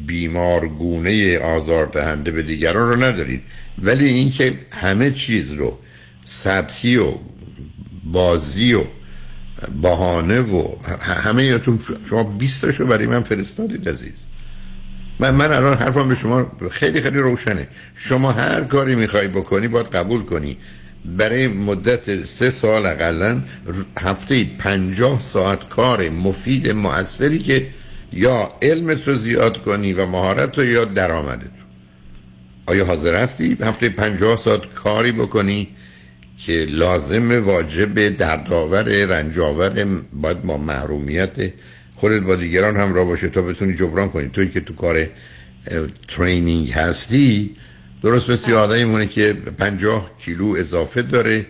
[0.06, 3.42] بیمارگونه آزاردهنده به دیگران رو ندارید.
[3.78, 5.80] ولی اینکه همه چیز رو
[6.26, 7.14] سطحی و
[8.04, 8.84] بازی و
[9.82, 14.26] بهانه و همه یاتون شما بیستشو برای من فرستادید عزیز.
[15.20, 17.68] من من الان حرفم به شما خیلی خیلی روشنه.
[17.96, 20.58] شما هر کاری می‌خوای بکنی باید قبول کنی.
[21.06, 23.42] برای مدت سه سال اقلا
[24.00, 27.68] هفته پنجاه ساعت کار مفید موثری که
[28.14, 31.52] یا علمت رو زیاد کنی و مهارت رو یا درآمدت
[32.66, 35.68] آیا حاضر هستی هفته پنجاه ساعت کاری بکنی؟
[36.46, 41.54] که لازم واجب دردآور رنجاور باید با محرومیت
[41.96, 44.30] خودت با دیگران همراه باشه تا بتونی جبران کنی.
[44.30, 45.08] توی که تو کار
[46.08, 47.56] ترینینگ هستی
[48.04, 51.46] درست مثل آدمی مونه که پنجاه کیلو اضافه داره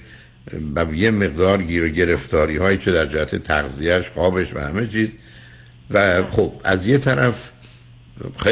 [0.76, 5.18] و یه مقدار گیر و گرفتاری هایی چه در جهت تغذیهش خوابش و همه چیز.
[5.92, 7.52] و خب از یه طرف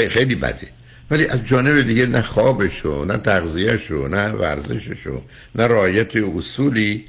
[0.10, 0.68] خیلی بده.
[1.12, 5.22] ولی از جانب دیگه نه خوابشو نه تغذیهشو نه ورزششو
[5.56, 7.06] نه رعایت اصولی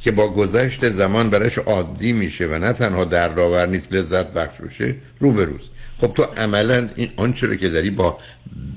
[0.00, 4.94] که با گذشت زمان برش عادی میشه و نه تنها دردآور نیست لذت بخش بشه
[5.18, 8.18] رو به روز خب تو عملا این آنچه رو که داری با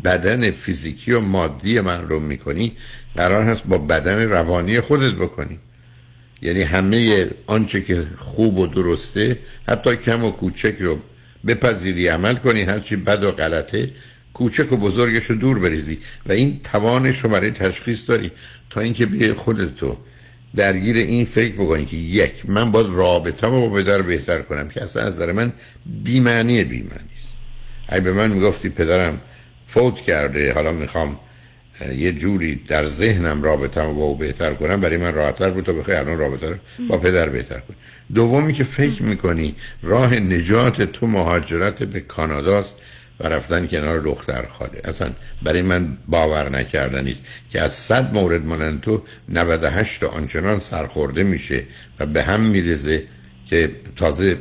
[0.04, 2.72] بدن فیزیکی و مادی من رو می‌کنی
[3.16, 5.60] قرار هست با بدن روانی خودت بکنی.
[6.42, 11.00] یعنی همه آنچه که خوب و درسته حتی کم و کوچک رو
[11.48, 13.90] بپذیری عمل کنی هرچی بد و غلطه
[14.36, 18.32] کوچک و بزرگش رو دور بریزی و این توانش رو برای تشخیص داری
[18.70, 19.98] تا اینکه به خودتو
[20.56, 25.04] درگیر این فکر بکنی که یک من باید رابطه با پدر بهتر کنم که اصلا
[25.04, 25.54] از نظر من
[25.86, 27.34] بیمعنی بیمعنی است.
[27.88, 29.22] اگه به من می‌گفتی پدرم
[29.68, 31.20] فوت کرده حالا می‌خوام
[31.96, 35.98] یه جوری در ذهنم رابطه با او بهتر کنم برای من راحتتر بود تا بخوای
[35.98, 36.56] الان رابطه رو
[36.90, 37.78] با پدر بهتر کنی.
[38.16, 42.76] دومی که فکر می‌کنی راه نجات تو مهاجرت به کاناداست
[43.20, 44.82] و رفتن کنار دختر خاله.
[44.84, 45.10] اصلا
[45.44, 51.24] برای من باور نکردنی است که از صد مورد مانند تو 98 تا آنچنان سرخورده
[51.24, 51.64] میشه
[52.00, 53.04] و به هم میرزه
[53.50, 54.38] که تازه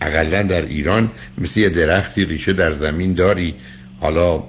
[0.00, 3.54] اقلا در ایران مثل یه درختی ریشه در زمین داری.
[4.00, 4.44] حالا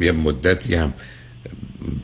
[0.00, 0.92] یه مدتی هم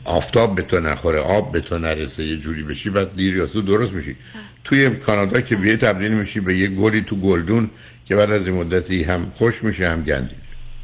[0.05, 3.93] آفتاب به تو نخوره آب به تو نرسه یه جوری بشی بعد دیر یا درست
[3.93, 4.15] میشی.
[4.63, 7.69] توی کانادا که بیه تبدیل میشی به یه گلی تو گلدون
[8.05, 10.41] که بعد از این مدتی هم خوش میشه هم گندید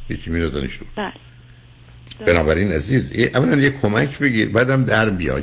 [0.07, 0.86] هیچی میرزنش رو.
[0.95, 1.13] بله.
[2.26, 5.41] بنابراین عزیز اولا یه کمک بگیر بعدم در بیا.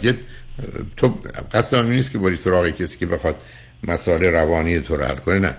[0.96, 1.18] تو
[1.52, 3.36] قصد نیست که بری سراغ کسی که بخواد
[3.82, 5.56] مسائل روانی تو رو حل کنه نه.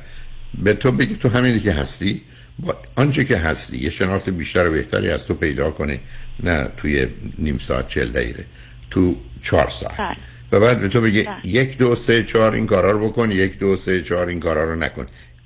[0.64, 2.22] به تو بگی تو همینی که هستی
[2.60, 6.00] با آنچه که هستی یه شناخت بیشتر و بهتری از تو پیدا کنه.
[6.44, 7.08] نه توی
[7.38, 8.46] نیم ساعت چل دقیقه
[8.92, 9.98] تو چهار ساعت.
[9.98, 10.18] بله.
[10.52, 11.36] و بعد به تو بگی بله.
[11.44, 14.76] یک دو سه چهار این کارا رو بکن یک دو سه چهار این کارا رو
[14.76, 15.06] نکن.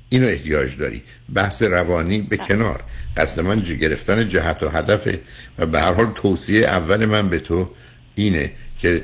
[0.10, 1.02] اینو احتیاج داری.
[1.34, 2.84] بحث روانی به کنار.
[3.18, 5.20] قصد من گرفتن جهت و هدفه
[5.60, 7.70] و به هر حال توصیه اول من به تو
[8.16, 9.02] اینه که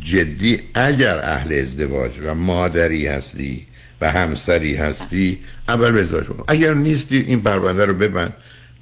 [0.00, 3.66] جدی اگر اهل ازدواج و مادری هستی
[4.00, 5.38] و همسری هستی
[5.68, 8.34] اول به ازدواج کن اگر نیستی این پرونده رو ببند.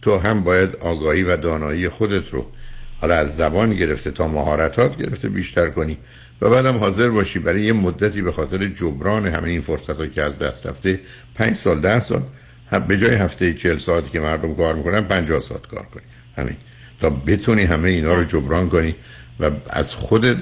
[0.03, 2.47] تو هم باید آگاهی و دانایی خودت رو
[3.01, 5.99] حالا از زبان گرفته تا مهارتات گرفته بیشتر کنی.
[6.45, 10.39] و بعدم حاضر باشی برای یه مدتی به خاطر جبران همه این فرصت که از
[10.39, 11.01] دست رفته
[11.35, 12.23] پنج سال ده سال
[12.89, 16.03] به جای هفته چهل ساعتی که مردم کار می‌کنن پنجاه ساعت کار کنی.
[16.37, 16.57] همین.
[17.01, 18.95] تا بتونی همه اینا رو جبران کنی
[19.41, 20.37] و از خودت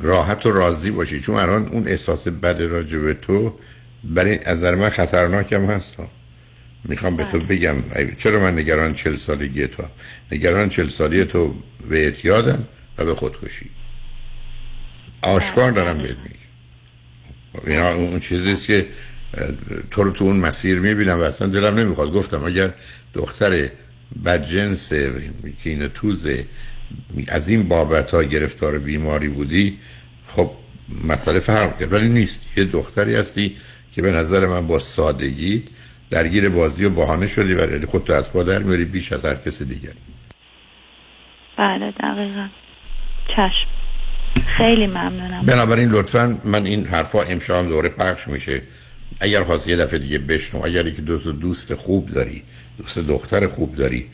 [0.00, 1.20] راحت و راضی باشی.
[1.20, 3.54] چون الان اون احساس بد راجع به تو
[4.04, 5.96] برای از نظر من خطرناکم هست.
[6.84, 7.76] می‌خوام به تو بگم
[8.16, 9.82] چرا من نگران چل سالگی تو
[10.32, 11.54] نگران چل سالی تو
[11.90, 12.64] به اعتیادم
[12.98, 13.70] و به خودکشی.
[15.24, 16.34] آشکار دارم بهت میگم.
[17.66, 18.86] اینا اون چیزیست که
[19.90, 22.12] تو رو تو اون مسیر می‌بینم و اصلا دلم نمی‌خواد.
[22.12, 22.72] گفتم اگر
[23.14, 23.68] دختر
[24.24, 24.92] بدجنس
[25.62, 26.28] کین توز
[27.28, 29.78] از این بابت ها گرفتار بیماری بودی
[30.26, 30.50] خب
[31.04, 32.58] مسئله فرق کرد ولی نیست.
[32.58, 33.56] یه دختری هستی
[33.94, 35.64] که به نظر من با سادگی
[36.10, 39.34] درگیر بازی و بهانه شدی و خود تو از پا در میاری بیش از هر
[39.34, 39.94] کس دیگری.
[41.58, 42.48] بله دقیقا.
[43.28, 43.73] چشم.
[44.46, 45.46] خیلی ممنونم.
[45.46, 48.62] بنابراین لطفا من این حرفا امشب هم دوره پخش میشه.
[49.20, 52.42] اگر خواستی یه دفعه دیگه بشنو اگر که دو تا دوست خوب داری
[52.78, 54.06] دوست دختر خوب داری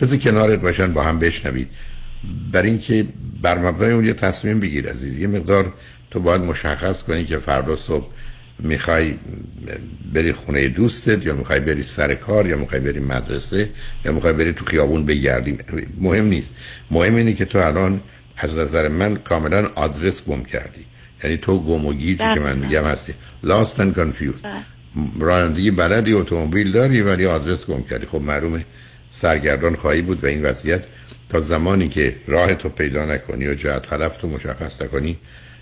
[0.00, 1.68] بذار کنارت باشن با هم بشنوید.
[2.52, 3.06] بر اینکه
[3.42, 5.18] بر مبنای اون یه تصمیم بگیر عزیز.
[5.18, 5.72] یه مقدار
[6.10, 8.06] تو باید مشخص کنی که فردا صبح
[8.58, 9.14] می‌خوای
[10.14, 13.68] بری خونه دوستت یا می‌خوای بری سر کار یا می‌خوای بری مدرسه
[14.04, 15.58] یا می‌خوای بری تو خیابون بگردی.
[16.00, 16.54] مهم نیست.
[16.90, 18.00] مهم اینه که تو الان
[18.38, 20.84] از نظر من کاملا آدرس گم کردی.
[21.24, 23.14] یعنی تو گم و گیجی که من میگم هستی.
[23.44, 24.46] Lost and confused.
[25.20, 28.06] رانندگی بلدی اتومبیل داری ولی آدرس گم کردی.
[28.06, 28.64] خب معلومه
[29.10, 30.84] سرگردان خواهی بود به این وضعیت.
[31.28, 35.18] تا زمانی که راه تو پیدا نکنی و جهت هدف تو مشخص نکنی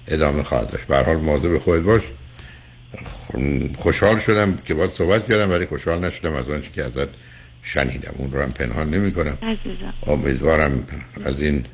[0.09, 0.85] ادامه خواهد داشت.
[0.85, 2.03] به حال مواظب خودت باش.
[3.79, 7.09] خوشحال شدم که باید صحبت کردم ولی خوشحال نشدم از آنچه که ازت
[7.63, 8.15] شنیدم.
[8.19, 9.39] اون رو هم پنهان نمی کنم
[10.07, 10.87] امیدوارم
[11.25, 11.65] از این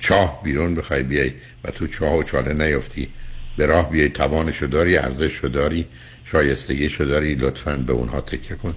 [0.00, 1.32] چاه بیرون بخوای بیای
[1.64, 3.08] و تو چاه و چاله نیفتی
[3.56, 5.86] به راه بیای توانشو داری ارزششو داری
[6.24, 8.74] شایستگیشو داری لطفا به اونها تکیه کن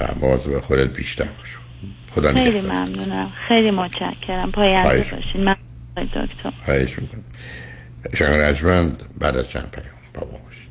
[0.00, 1.56] و مواظب خودت بیشتر باش.
[2.10, 3.32] خدا خیلی ممنونم.
[3.48, 4.52] خیلی متشکرم.
[4.52, 5.44] پاینده باشین.
[5.44, 5.56] من
[5.96, 6.52] دکتر.
[6.64, 7.24] خواهش می‌کنم.
[8.54, 10.70] شما بعد از چند پیام بابا باشید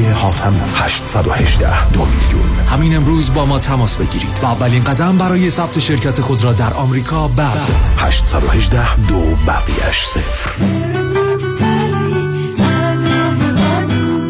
[0.09, 2.49] حاتم 818 دو میلیون.
[2.67, 4.39] همین امروز با ما تماس بگیرید.
[4.41, 7.91] و اولین قدم برای ثبت شرکت خود را در آمریکا بردارید.
[7.97, 10.51] 818 دو بقیش صفر.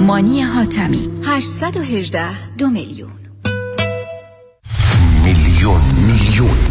[0.01, 1.09] مانی حاتمی.
[1.25, 3.11] 818 دو میلیون.
[5.23, 6.70] میلیون میلیون.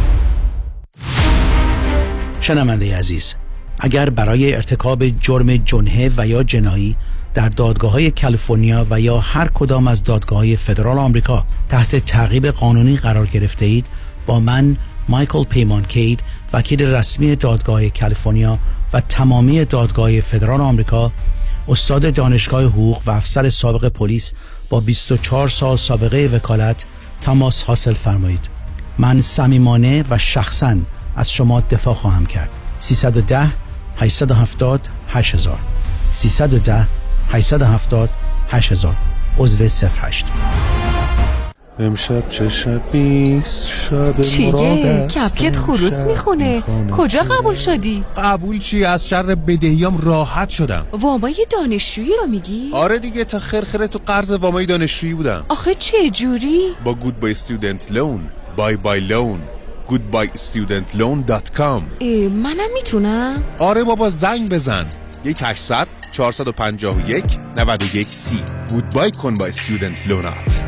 [2.41, 3.35] شنونده عزیز
[3.79, 6.95] اگر برای ارتکاب جرم جنحه و یا جنایی
[7.33, 12.47] در دادگاه های کالیفرنیا و یا هر کدام از دادگاه های فدرال آمریکا تحت تعقیب
[12.47, 13.85] قانونی قرار گرفته اید
[14.25, 14.77] با من
[15.09, 16.19] مایکل پیمان کید
[16.53, 18.59] وکیل رسمی دادگاه کالیفرنیا
[18.93, 21.11] و تمامی دادگاه فدرال آمریکا
[21.67, 24.31] استاد دانشگاه حقوق و افسر سابق پلیس
[24.69, 26.85] با 24 سال سابقه وکالت
[27.21, 28.49] تماس حاصل فرمایید.
[28.97, 30.75] من صمیمانه و شخصا
[31.15, 32.49] از شما دفاع خواهم کرد
[32.79, 33.47] 310
[33.97, 35.59] 870 8000
[36.13, 36.87] 310
[37.31, 38.09] 870
[38.49, 38.95] 8000
[39.37, 40.25] عضو 08
[41.79, 46.63] امشب چه شبیست شب چیه؟ کپکت خروس می‌خونه
[46.97, 52.99] کجا قبول شدی؟ قبول چی؟ از شر بدهیام راحت شدم وامای دانشجویی رو میگی؟ آره
[52.99, 57.91] دیگه تا خرخره تو قرض وامای دانشجویی بودم آخه چه جوری؟ با گود بای استودنت
[57.91, 58.21] لون
[58.55, 59.39] بای بای لون
[59.91, 61.81] goodbyestudentloan.com
[62.31, 64.85] منم می‌تونم؟ آره بابا زنگ بزن.
[65.25, 67.23] یک 800 451
[67.57, 68.39] 91 سی.
[68.69, 70.65] گودبای کن با استودنت لونات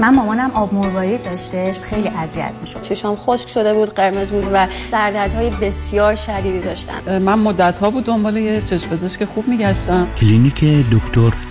[0.00, 2.82] من مامانم آب مروارید داشتش خیلی اذیت می‌شد.
[2.82, 8.04] چشام خشک شده بود قرمز بود و سردردهای بسیار شدیدی داشتم من مدت ها بود
[8.04, 10.08] دنبال یه چشم پزشک خوب میگشتم.
[10.20, 11.47] کلینیک دکتر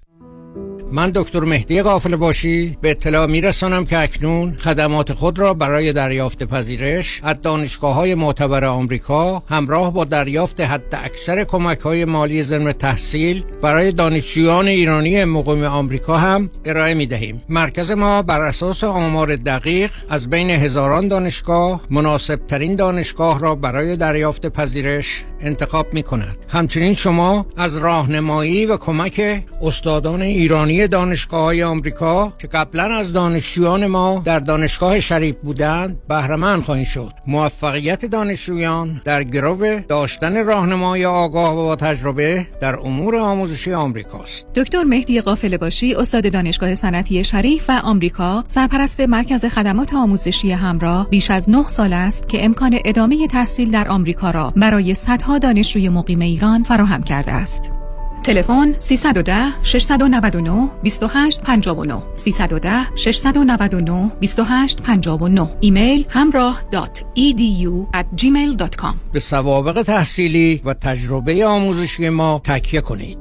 [0.93, 6.43] من دکتر مهدی قافل باشی به اطلاع میرسانم که اکنون خدمات خود را برای دریافت
[6.43, 12.71] پذیرش از دانشگاه های معتبر آمریکا همراه با دریافت حد اکثر کمک های مالی ضمن
[12.71, 17.41] تحصیل برای دانشجویان ایرانی مقیم آمریکا هم ارائه می دهیم.
[17.49, 23.95] مرکز ما بر اساس آمار دقیق از بین هزاران دانشگاه مناسب ترین دانشگاه را برای
[23.95, 26.37] دریافت پذیرش انتخاب می کند.
[26.47, 33.87] همچنین شما از راهنمایی و کمک استادان ایرانی دانشگاه های آمریکا که قبلا از دانشجویان
[33.87, 37.11] ما در دانشگاه شریف بودند بهرهمند خواهید شد.
[37.27, 44.83] موفقیت دانشجویان در گرو داشتن راهنمای آگاه و با تجربه در امور آموزشی آمریکاست دکتر
[44.83, 51.31] مهدی قافل باشی استاد دانشگاه صنعتی شریف و آمریکا سرپرست مرکز خدمات آموزشی همراه بیش
[51.31, 56.19] از 9 سال است که امکان ادامه تحصیل در آمریکا را برای صدها دانشجوی مقیم
[56.19, 57.80] ایران فراهم کرده است.
[58.23, 69.81] تلفن 310 699 2859 310 699 2859 ایمیل همراه دات edu at gmail.com به سوابق
[69.81, 73.20] تحصیلی و تجربه آموزشی ما تکیه کنید.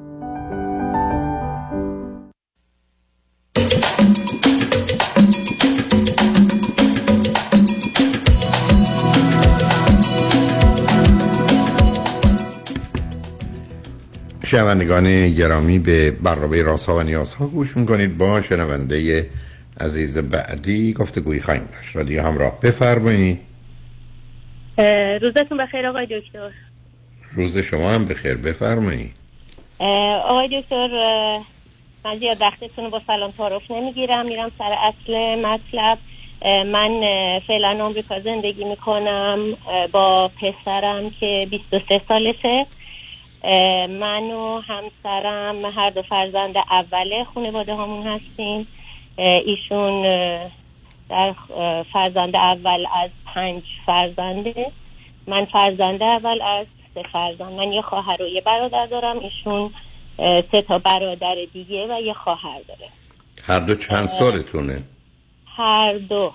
[14.51, 18.19] شنوندگان گرامی به برنامه راست ها و نیاز ها گوش می‌کنید.
[18.19, 19.27] با شنونده
[19.81, 21.97] عزیز بعدی گفته گویی خواهیم داشت.
[21.97, 23.39] رادیو همراه بفرمایید.
[25.23, 26.51] روزتون بخیر آقای دکتر.
[27.35, 29.15] روز شما هم بخیر بفرمایید.
[30.25, 30.89] آقای دکتر
[32.05, 34.27] من زیاد وقتتون رو با سلام تعارف نمی‌گیرم.
[34.27, 35.99] میرم سر اصل مطلب.
[36.67, 37.01] من
[37.47, 39.57] فعلا آمریکا زندگی می‌کنم
[39.93, 42.67] با پسرم که 23 سالشه.
[43.89, 48.67] من و همسرم هر دو فرزند اول خانواده همون هستیم.
[49.19, 50.03] ایشون
[51.09, 51.35] در
[51.93, 54.73] فرزند اول از پنج فرزنده.
[55.27, 57.53] من فرزند اول از سه فرزند.
[57.53, 59.19] من یه خواهر و یه برادر دارم.
[59.19, 59.71] ایشون
[60.53, 62.89] سه تا برادر دیگه و یه خواهر داره.
[63.47, 64.83] هر دو چند سالتونه؟
[65.57, 66.33] هر دو.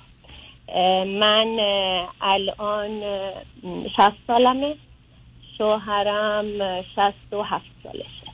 [1.05, 1.59] من
[2.21, 3.01] الان
[3.97, 4.75] شست سالمه.
[5.57, 8.31] شوهرم شست و هفت سالشه.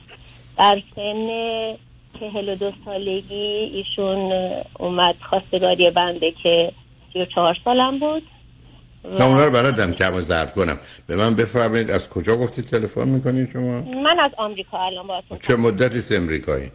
[0.58, 1.28] در سن
[2.20, 3.34] چهل و دو سالگی
[3.74, 4.32] ایشون
[4.78, 6.72] اومد خواستگاری بنده که
[7.12, 8.22] سی و چهار سالم بود.
[9.04, 10.78] نه اونا رو بلدم کم زرد کنم.
[11.06, 15.56] به من بفرمایید از کجا گفتید تلفن می‌کنید شما؟ من از آمریکا الان با چه
[15.56, 16.70] مدتی است امریکایی؟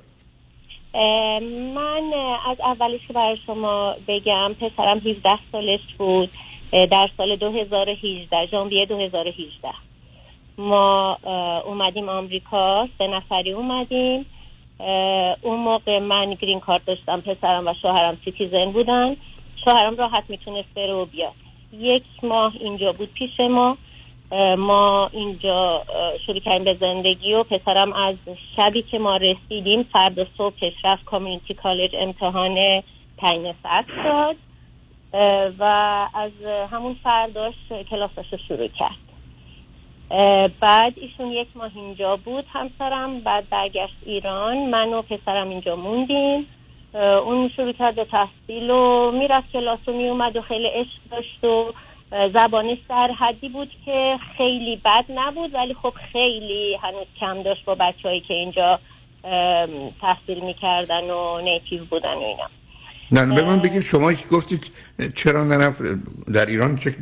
[1.75, 2.13] من
[2.51, 6.29] از اولش که برای شما بگم پسرم 17 سالش بود
[6.71, 9.67] در سال 2018 ژانویه 2018
[10.57, 11.17] ما
[11.65, 14.25] اومدیم آمریکا سه نفری اومدیم.
[15.41, 19.15] اون موقع من green card داشتم پسرم و شوهرم citizen بودن.
[19.65, 21.33] شوهرم راحت می‌تونست بره و بیاد.
[21.73, 23.77] یک ماه اینجا بود پیش ما.
[24.57, 25.83] ما اینجا
[26.25, 28.15] شروع کردیم به زندگی و پسرم از
[28.55, 32.83] شبی که ما رسیدیم فرد صبحش رفت کامیونیتی کالج امتحان
[33.17, 34.35] تعیین سطح داد.
[35.59, 35.63] و
[36.13, 36.31] از
[36.71, 37.53] همون فرداش
[37.89, 39.06] کلاسش رو شروع کرد.
[40.59, 44.57] بعد ایشون یک ماه اینجا بود همسرم بعد برگشت ایران.
[44.69, 46.47] من و پسرم اینجا موندیم.
[47.25, 51.73] اون شروع کرد به تحصیل و می‌رفت کلاس و میومد و خیلی عشق داشت و
[52.33, 57.75] زبانش در حدی بود که خیلی بد نبود ولی خب خیلی هنوز کم داشت با
[57.75, 58.79] بچههایی که اینجا
[60.01, 62.49] تحصیل می‌کردن و نیتیو بودن و اینا.
[63.11, 64.71] نه به من بگید شما که گفتید
[65.15, 65.81] چرا نرفت
[66.33, 66.95] در ایران؟ چه,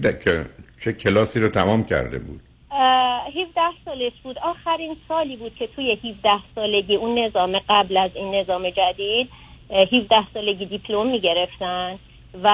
[0.83, 2.41] چه, کلاسی رو تمام کرده بود؟
[2.77, 4.39] 17 سالش بود.
[4.39, 9.29] آخرین سالی بود که توی 17 سالگی اون نظام قبل از این نظام جدید
[9.69, 11.99] اه، 17 سالگی دیپلم می‌گرفتن
[12.43, 12.49] و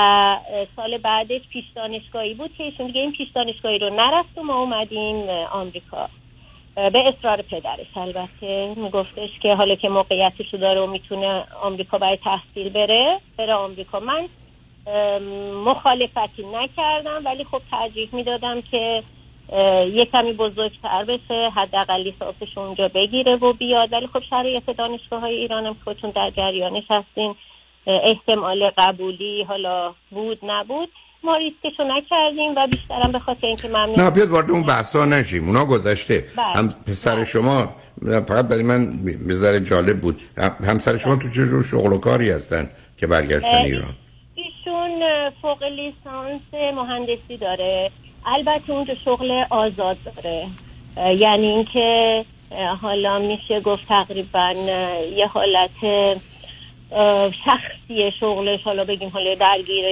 [0.75, 4.59] سال بعدش پیش دانشگاهی بود که ایشون دیگه این پیش دانشگاهی رو نرفت و ما
[4.59, 6.09] اومدیم آمریکا.
[6.75, 8.73] به اصرار پدرش البته.
[8.77, 13.99] میگفتش که حالا که موقعیتش رو داره و می‌تونه آمریکا برای تحصیل بره بره آمریکا.
[13.99, 14.27] من
[15.65, 19.03] مخالفتی نکردم ولی خب ترجیح می‌دادم که
[19.93, 23.93] یه کمی بزرگتر بشه حداقل لیسانسش اونجا بگیره و بیاد.
[23.93, 27.35] ولی خب شرایط دانشگاه های ایران هم خودتون در جریانش هستین.
[27.87, 30.89] احتمال قبولی حالا بود نبود.
[31.23, 33.99] ما ریسکشو نکردیم و بیشترم به خاطر اینکه ممنون.
[33.99, 35.47] نه بیاد وارد اون بحثا نشیم.
[35.47, 36.25] اونا گذشته.
[36.37, 36.45] بله.
[36.45, 37.69] هم پسر شما
[38.27, 38.85] فقط برای من
[39.27, 40.21] به ذره جالب بود.
[40.37, 43.95] هم- همسر شما تو چه جور شغل و کاری هستن که برگشتن ایران؟
[44.35, 44.99] ایشون
[45.41, 46.41] فوق لیسانس
[46.75, 47.91] مهندسی داره.
[48.25, 50.47] البته اونجا شغل آزاد داره.
[51.15, 52.25] یعنی اینکه
[52.81, 54.53] حالا میشه گفت تقریبا
[55.15, 55.69] یه حالت
[57.45, 59.85] شخصی شغلش حالا بگیم حالا درگیر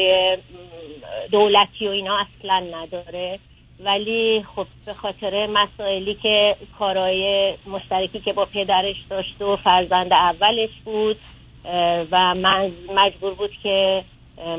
[1.31, 3.39] دولتی و اینا اصلا نداره.
[3.83, 10.69] ولی خب به خاطر مسائلی که کارهای مشترکی که با پدرش داشت و فرزند اولش
[10.85, 11.17] بود
[12.11, 14.03] و من مجبور بود که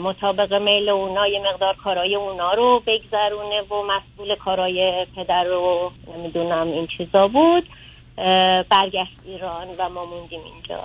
[0.02, 6.66] مطابق میل اونا یه مقدار کارهای اونا رو بگذرونه و مسئول کارهای پدر رو نمی‌دونم
[6.66, 7.68] این چیزا بود.
[8.70, 10.80] برگشت ایران و ما موندیم اینجا.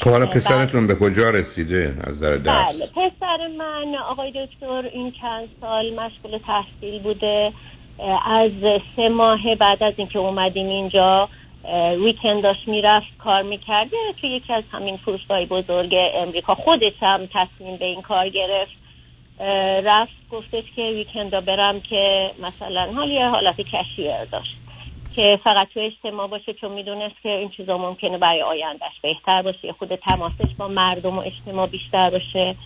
[0.00, 5.12] خب حالا پسرتون به کجا رسیده از نظر بله درس؟ پسر من آقای دکتر این
[5.20, 7.52] چند سال مشغول تحصیل بوده.
[8.26, 8.52] از
[8.96, 11.28] سه ماه بعد از اینکه اومدیم اینجا
[12.04, 13.88] ویکنداش می‌رفت کار می‌کرد.
[14.20, 18.72] توی یکی از همین فروشگاه بزرگ امریکا خودش هم تصمیم به این کار گرفت.
[19.84, 24.56] رفت گفتش که ویکندا برم که مثلا حال یه حالت کشیر داشت.
[25.16, 29.72] که فقط تو اجتماع باشه چون می‌دونست که این چیزا ممکنه برای آیندهش بهتر باشه.
[29.72, 32.56] خود تماسش با مردم و اجتماع بیشتر باشه.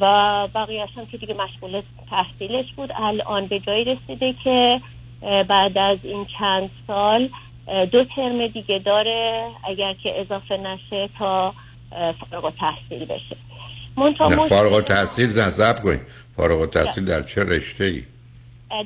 [0.00, 2.90] و بقیهش هم که دیگه مشغول تحصیلش بود.
[2.96, 4.80] الان به جایی رسیده که
[5.48, 7.28] بعد از این چند سال
[7.92, 11.54] دو ترم دیگه داره اگر که اضافه نشه تا
[12.30, 13.36] فارغ التحصیل بشه.
[13.96, 16.00] منتها نه مشکل- فارغ التحصیل زنزب کنید
[16.36, 18.02] فارغ التحصیل در چه رشته ای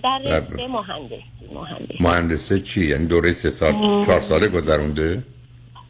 [0.03, 1.25] در رشته مهندسی
[1.55, 1.97] مهندسی.
[2.01, 4.05] مهندسه چی؟ یعنی دوره سه سال مم.
[4.07, 5.23] چهار ساله گذرونده؟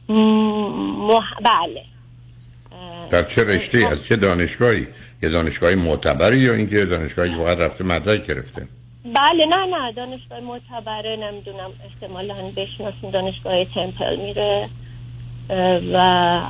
[0.09, 1.25] م، مح...
[1.45, 1.83] بله.
[3.11, 4.87] در چه رشته ای از چه دانشگاهی؟
[5.23, 8.69] یه دانشگاهی معتبری یا اینکه دانشگاهی که فقط رفته مدرک گرفته؟
[9.05, 14.69] بله نه نه دانشگاه معتبره نمی‌دونم احتمالا بشناسیم دانشگاه تمپل میره
[15.93, 16.41] و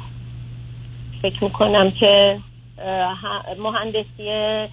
[1.22, 2.38] فکر می‌کنم که
[3.58, 4.68] مهندسی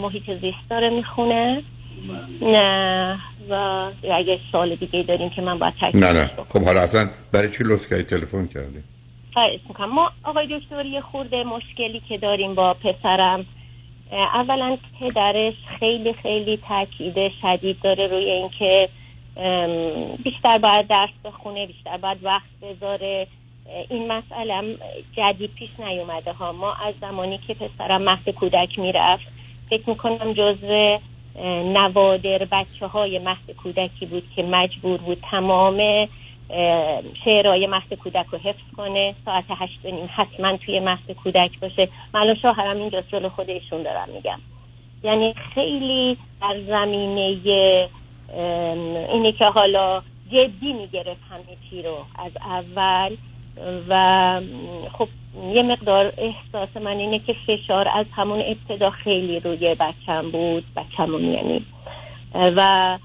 [0.00, 1.62] محیط زیست داره می‌خونه.
[2.42, 3.18] نه
[3.50, 3.54] و
[4.12, 6.30] اگه سال دیگه داریم که من باید تکلیف نه نه.
[6.48, 8.82] خب حالا اصلا برای چی لطف کردی تلفن کردی؟
[9.32, 9.94] خواهش می‌کنم.
[9.94, 13.46] ما آقای دکتر یه خورده مشکلی که داریم با پسرم
[14.12, 18.88] اولا پدرش خیلی خیلی تاکید شدید داره روی اینکه
[20.24, 23.26] بیشتر باید درس بخونه بیشتر باید وقت بذاره.
[23.90, 24.76] این مسئله
[25.16, 26.52] جدید پیش نیومده ها.
[26.52, 29.26] ما از زمانی که پسرم مهد کودک می‌رفت
[29.70, 30.98] فکر می‌کنم جزو
[31.64, 36.08] نوادر بچه های مهد کودکی بود که مجبور بود تمام
[37.24, 39.14] شعرهای مهد کودک رو حفظ کنه.
[39.24, 41.88] ساعت هشت و حتما توی مهد کودک باشه.
[42.14, 44.38] من الان شوهرم اینجا جلو خودشون دارم میگم
[45.02, 47.20] یعنی خیلی در زمینه
[49.12, 53.16] اینه که حالا جدی می‌گرفت همه چی رو از اول.
[53.88, 54.40] و
[54.92, 55.08] خب
[55.54, 60.64] یه مقدار احساس من اینه که فشار از همون ابتدا خیلی روی بچم بود.
[60.76, 61.64] بچمون یعنی
[62.34, 62.98] و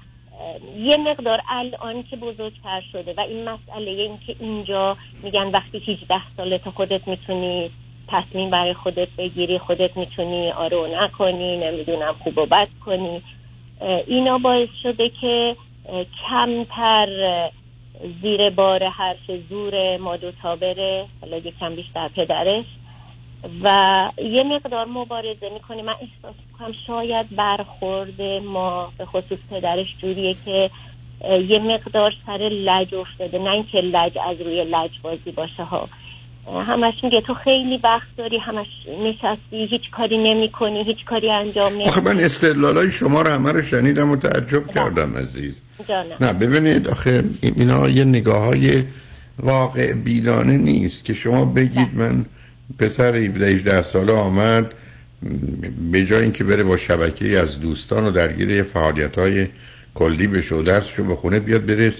[0.78, 6.14] یه مقدار الان که بزرگتر شده و این مسئله این که اینجا میگن وقتی 18
[6.36, 7.70] ساله تا خودت می‌تونی
[8.08, 13.22] تصمیم برای خودت بگیری خودت می‌تونی آره و نکنی نمی‌دونم خوب و بد کنی
[14.06, 15.56] اینا باعث شده که
[16.28, 17.08] کمتر
[18.22, 22.64] زیر بار حرف زور ما دوتا بره حالا یکم بیشتر پدرش.
[23.62, 23.68] و
[24.18, 30.70] یه مقدار مبارزه می‌کنه من احساس می‌کنم شاید برخورد ما به خصوص پدرش جوریه که
[31.48, 33.38] یه مقدار سر لج افتاده.
[33.38, 35.88] نه اینکه لج از روی لج بازی باشه ها.
[36.66, 38.66] همش میگه تو خیلی وقت داری همش
[39.04, 43.52] نشستی هیچ کاری نمی کنی هیچ کاری انجام نمی آخه من استدلالای شما رو همه
[43.52, 45.62] رو شنیدم و تعجب کردم عزیز.
[45.88, 46.16] جانم.
[46.20, 48.84] نه ببینید آخه این- اینا یه نگاه های
[49.38, 52.26] واقع بینانه نیست که شما بگید من
[52.78, 54.72] پسر 17 18 ساله آمد
[55.92, 59.48] به جای اینکه بره با شبکه از دوستان و درگیر فعالیت های
[59.94, 61.92] کلی بشه و درسشو بخونه بیاد بره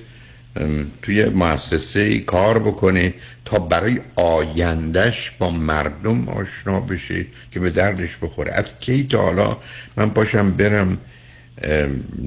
[1.02, 3.14] توی مؤسسه کار بکنه
[3.44, 8.52] تا برای آیندهش با مردم آشنا بشه که به دردش بخوره.
[8.52, 9.56] از کی تا حالا
[9.96, 10.98] من پاشم برم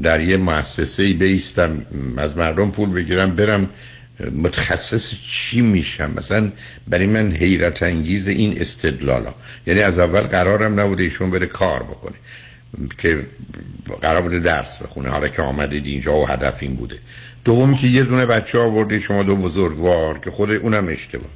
[0.04, 1.86] در یه مؤسسه بیستم
[2.18, 3.70] از مردم پول بگیرم برم
[4.20, 6.52] متخصص چی میشم؟ مثلا
[6.88, 9.34] برای من حیرت انگیز این استدلالا
[9.68, 12.16] یعنی از اول قرارم نبوده ایشون بره کار بکنه
[12.98, 13.26] که
[14.02, 15.10] قرار بوده درس بخونه.
[15.10, 17.00] حالا که آمدید اینجا و هدف این بوده.
[17.46, 21.30] دوم که یه دونه بچه آوردید شما دو بزرگوار که خود اونم اشتباهه.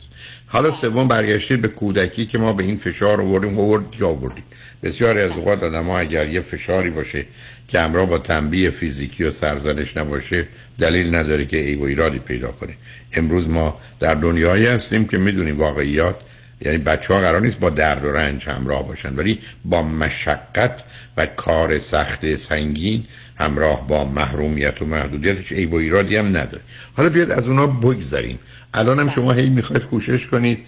[0.47, 4.43] حالا سوم برگشتید به کودکی که ما به این فشار آوردیم آورد یا آوردید.
[4.83, 7.25] بسیاری از اوقات آدم ها اگر یه فشاری باشه
[7.67, 10.47] که همراه با تنبیه فیزیکی و سرزنش نباشه
[10.79, 12.73] دلیل نداره که عیب و ایرادی پیدا کنه.
[13.13, 16.15] امروز ما در دنیایی هستیم که می‌دونیم واقعیات
[16.61, 20.83] یعنی بچه ها قرار نیست با درد و رنج همراه باشن ولی با مشقت
[21.17, 23.03] و کار سخت سنگین
[23.35, 26.61] همراه با محرومیت و محدودیتش عیب و ایرادی هم نداره.
[26.93, 28.39] حالا بیاد از اونا بگذریم.
[28.73, 30.59] الان هم شما هی می‌خواید کوشش کنید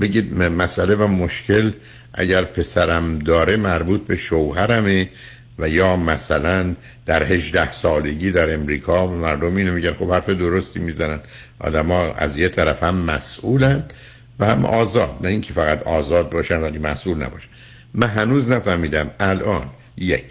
[0.00, 1.72] بگید مسئله و مشکل
[2.14, 5.08] اگر پسرم داره مربوط به شوهرمه
[5.58, 6.74] و یا مثلا
[7.06, 11.20] در 18 سالگی در امریکا مردم اینو میگن خب حرف درستی می‌زنن.
[11.58, 13.84] آدما از یه طرف هم مسئولن
[14.38, 15.18] و هم آزاد.
[15.20, 17.48] نه اینکه فقط آزاد باشن ولی مسئول نباشن.
[17.94, 20.24] من هنوز نفهمیدم الان یک.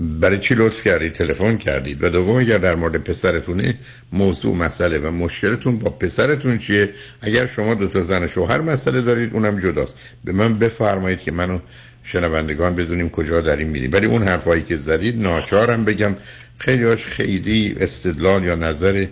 [0.00, 3.74] برای چی لطف کردید تلفن کردید و دوم اگر در مورد پسرتونه
[4.12, 6.90] موضوع مسئله و مشکلتون با پسرتون چیه
[7.22, 11.58] اگر شما دو تا زن شوهر مسئله دارید اونم جداست به من بفرمایید که منو
[12.04, 16.14] شنوندگان بدونیم کجا در این میریم ولی اون حرفایی که زدید ناچارم بگم
[16.58, 19.06] خیلی هاش خیلی استدلال یا نظر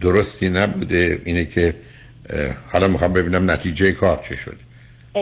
[0.00, 1.74] درستی نبوده اینه که
[2.72, 4.56] حالا می‌خوام ببینم نتیجه کار چه شده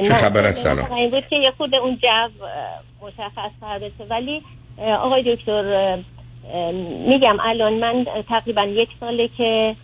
[0.03, 2.47] چه خبر از سلام این بود که یه خود اون جو
[3.07, 3.51] مشخص
[4.11, 4.43] ولی
[4.79, 5.99] آقای دکتر
[7.09, 9.77] میگم الان من تقریبا یک ساله که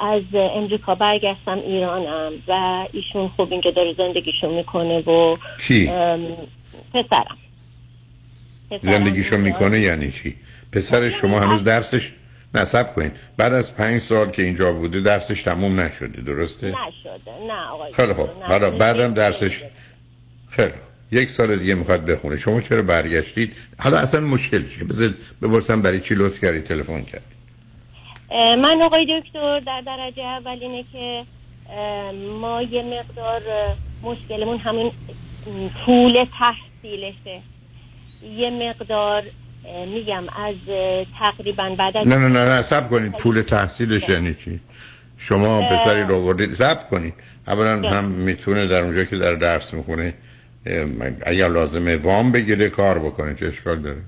[0.00, 5.86] از امریکا برگشتم ایرانم و ایشون خب اینجا داره زندگیشون می‌کنه و کی؟
[6.94, 7.36] پسرم.
[8.70, 10.36] پسرم زندگیشو می‌کنه یعنی چی؟
[10.72, 12.12] پسر شما هنوز درسش
[12.54, 17.30] نصب کنید بعد از پنج سال که اینجا بوده درسش تموم نشده درسته؟ نشده.
[17.48, 18.28] نه آقای خیلی خوب.
[18.42, 19.62] حالا بعدم درسش
[20.50, 20.91] خیلی خوب.
[21.12, 22.36] یک سال دیگه می‌خواد بخونه.
[22.36, 27.22] شما چرا برگشتید؟ حالا اصلا مشکل چیه؟ بذار بپرسم برای چی لطف کردی تلفن کرد
[28.62, 31.24] من آقای دکتر در درجه اول اینه که
[32.40, 33.42] ما یه مقدار
[34.02, 34.92] مشکلمون همین
[35.86, 37.40] طول تحصیلشه.
[38.36, 39.22] یه مقدار
[39.94, 40.54] میگم از
[41.18, 43.12] تقریبا بعد از نه نه نه نه سب کنید.
[43.12, 44.60] پول تحصیلش یعنی چی؟
[45.18, 45.62] شما.
[45.62, 46.54] پسری رو آوردید.
[46.54, 47.14] سب کنید.
[47.46, 50.14] اولا هم می‌تونه در اونجا که در درس می‌خونه
[51.26, 54.02] اگر لازمه وام بگیره کار بکنه چه اشکال داره؟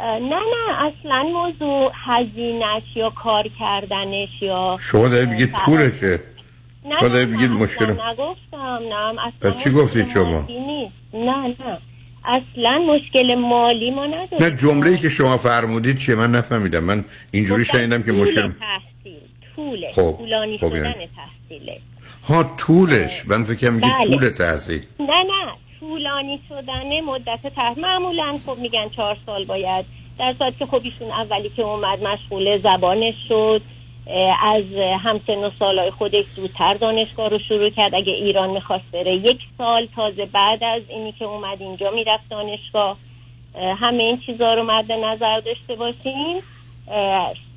[0.00, 6.20] نه نه اصلا موضوع هزینش یا کار کردنش یا شما دارید بگید پولشه.
[6.84, 10.46] نه شما نه دارید بگید مشکل نگفتم نه اصلا پس چی گفتید شما؟
[11.14, 11.78] نه نه
[12.24, 14.38] اصلا مشکل مالی ما نداریم.
[14.40, 16.84] نه جمله‌ای که شما فرمودید چیه؟ من نفهمیدم.
[16.84, 19.20] من اینجوری گفتم شنیدم که مشکل تحصیل
[19.56, 21.08] طوله خب، طولانی خب شدن یعنی.
[21.16, 21.80] تحصیله.
[22.30, 23.26] ها طولش.
[23.26, 24.16] من فکر کنم میگید بله.
[24.16, 24.82] طول تحصیل.
[25.00, 25.52] نه نه.
[25.80, 29.84] طولانی شدن مدت تحصیل معمولا خب میگن چهار سال باید.
[30.18, 33.62] در صورت که خب ایشون اولی که اومد مشغول زبانش شد
[34.42, 34.64] از
[35.00, 37.94] همسن و سالهای خودش زودتر دانشگاه رو شروع کرد.
[37.94, 42.96] اگه ایران می‌خواست بره یک سال تازه بعد از اینی که اومد اینجا می‌رفت دانشگاه.
[43.54, 46.42] اه، همه این چیزها رو مد نظر داشته باشیم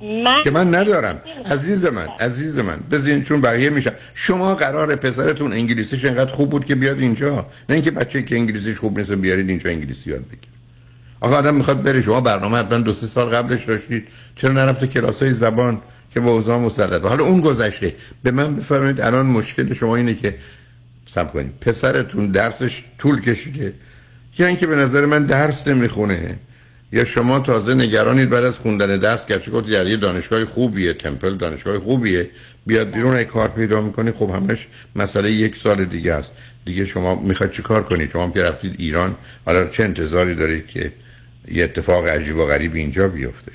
[0.02, 1.20] من که من ندارم.
[1.50, 3.92] عزیز من عزیز من بزین چون بقیه میشن.
[4.14, 8.78] شما قرار پسرتون انگلیسیش انقدر خوب بود که بیاد اینجا؟ نه اینکه بچه که انگلیسیش
[8.78, 10.54] خوب نیست بیارید اینجا انگلیسی یاد بگیره
[11.20, 12.02] آقا آدم می‌خواد بره.
[12.02, 14.08] شما برنامه حتما دو سه سال قبلش داشتید.
[14.36, 15.80] چرا نرفته کلاس های زبان
[16.10, 17.94] که با اوضاع مسلط؟ حالا اون گذشته.
[18.22, 20.34] به من بفرمایید الان مشکل شما اینه که
[21.08, 21.52] سب کنید.
[21.60, 23.74] پسرتون درسش طول کشیده.
[24.38, 26.38] یا اینکه به نظر من درس نمی‌خونه.
[26.94, 31.36] یا شما تازه نگرانید بعد از خوندن درس گرچه گفت در یه دانشگاه خوبیه تمپل
[31.36, 32.30] دانشگاه خوبیه
[32.66, 34.66] بیاد بیرون ای کار پیدا می‌کنی خب همش
[34.96, 36.32] مسئله یک سال دیگه است.
[36.64, 39.14] دیگه شما می‌خواید چی کار کنید شما که رفتید ایران
[39.46, 40.92] حالا چه انتظاری دارید که
[41.48, 43.52] یه اتفاق عجیب و غریب اینجا بیفته؟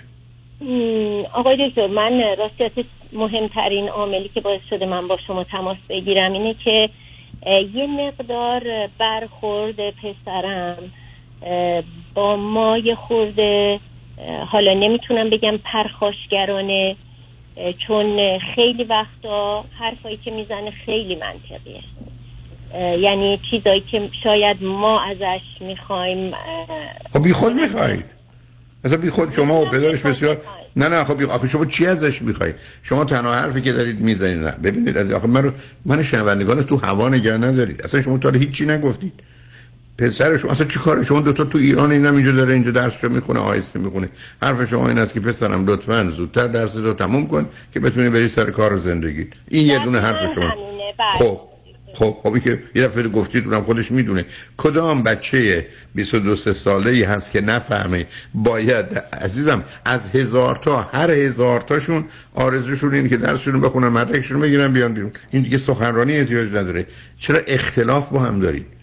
[1.34, 6.56] آقای دکتر من راستیت مهمترین عاملی که باعث شده من با شما تماس بگیرم اینه
[6.64, 6.90] که
[7.74, 8.62] یه مقدار
[9.00, 10.78] برخورد پسرم
[12.14, 13.80] با ما یه خورده
[14.48, 16.96] حالا نمی‌تونم بگم پرخاشگرانه
[17.88, 21.84] چون خیلی وقتا حرفایی که می‌زنه خیلی منطقیه.
[23.00, 26.32] یعنی چیزایی که شاید ما ازش می‌خوایم
[27.14, 28.06] خب بی خود می‌خواید
[28.84, 30.38] مثلا بی خود شما و پدرش بسیار
[30.76, 34.52] نه نه خب آخه شما چی ازش می‌خواید شما تنها حرفی که دارید می‌زنید نه
[34.52, 35.52] ببینید از آخه من رو
[35.86, 37.82] من شنوندگان تو هوا نگه ندارید.
[37.82, 39.14] اصلا شما تا هیچی نگفتید.
[40.00, 43.12] پسر شما اصلا چی کاره؟ شما دوتا تو ایران اینم اینجا داره اینجا درس رو
[43.12, 44.10] می‌خونه آهسته می‌خونه.
[44.42, 48.30] حرف شما این است که پسرم لطفا زودتر درس رو تموم کن که بتونی بری
[48.30, 49.28] سر کار و زندگی.
[49.48, 50.54] این یه دونه حرف شما.
[51.14, 51.42] خب
[51.94, 54.26] خب خب این که یه دفعه گفتید اونم خودش می‌دونه.
[54.58, 58.86] کدام بچه 22 سه ساله ای هست که نفهمه؟ باید
[59.22, 64.94] عزیزم از هزار تا هر هزار تاشون آرزوشون اینه که درسشون بخونن مدرکشون بگیرن بیان
[64.94, 65.12] بیرون.
[65.32, 66.86] این دیگه سخنرانی احتیاج نداره.
[67.20, 68.79] چرا اختلاف با هم دارید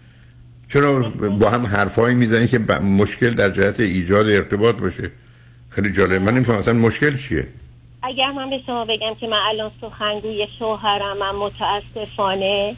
[0.68, 0.98] چرا
[1.40, 5.10] با هم حرفایی می‌زنید که مشکل در جهت ایجاد ارتباط باشه؟
[5.70, 7.46] خیلی جالب من نمی‌فهمم اصلا مشکل چیه؟
[8.02, 12.76] اگر من به شما بگم که من الان سخنگوی شوهرم من متاسفانه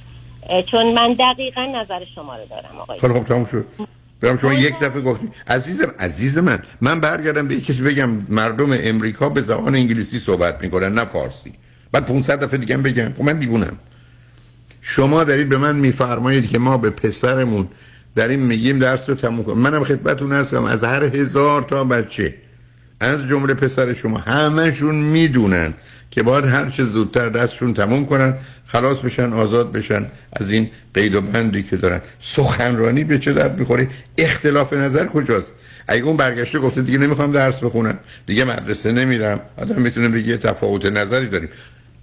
[0.71, 3.67] چون من دقیقا نظر شما رو دارم آقای خیلی خب تموم شد.
[4.21, 5.29] برام شما یک دفعه گفتی.
[5.47, 10.93] عزیزم عزیز من من برگردم به کسی بگم مردم امریکا به زبان انگلیسی صحبت می‌کنن
[10.95, 11.53] نه فارسی.
[11.93, 13.13] بعد 500 دفعه دیگه بگم.
[13.13, 13.79] خب من دیوونم.
[14.81, 17.69] شما دارید به من میفرمایید که ما به پسرمون
[18.17, 19.53] داریم میگیم درس رو تموم کن.
[19.53, 22.35] منم خدمتتون عرض کنم از هر هزار تا بچه
[23.01, 25.75] از جمله پسر شما همشون می‌دونن
[26.11, 28.35] که باید هر چه زودتر دستشون تموم کنن
[28.67, 32.01] خلاص بشن آزاد بشن از این قید و بندی که دارن.
[32.21, 33.89] سخنرانی به چه درد می‌خوره؟
[34.19, 35.53] اختلاف نظر کجاست؟
[35.89, 40.85] اگه اون برگشته گفته دیگه نمی‌خوام درس بخونم دیگه مدرسه نمیرم آدم می‌تونه بگه تفاوت
[40.85, 41.49] نظری داریم.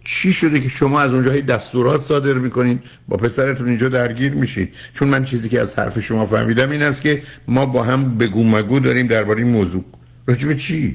[0.06, 4.70] چی شده که شما از اونجا دستورات صادر می‌کنین؟ با پسرتون اینجا درگیر میشین.
[4.94, 8.44] چون من چیزی که از حرف شما فهمیدم این است که ما با هم بگو
[8.44, 9.84] مگو داریم درباره این موضوع.
[10.28, 10.94] راجع به چی؟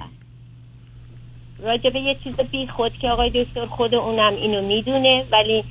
[1.64, 5.64] راجع به یه چیز بی خود که آقای دکتر خود اونم اینو می‌دونه ولی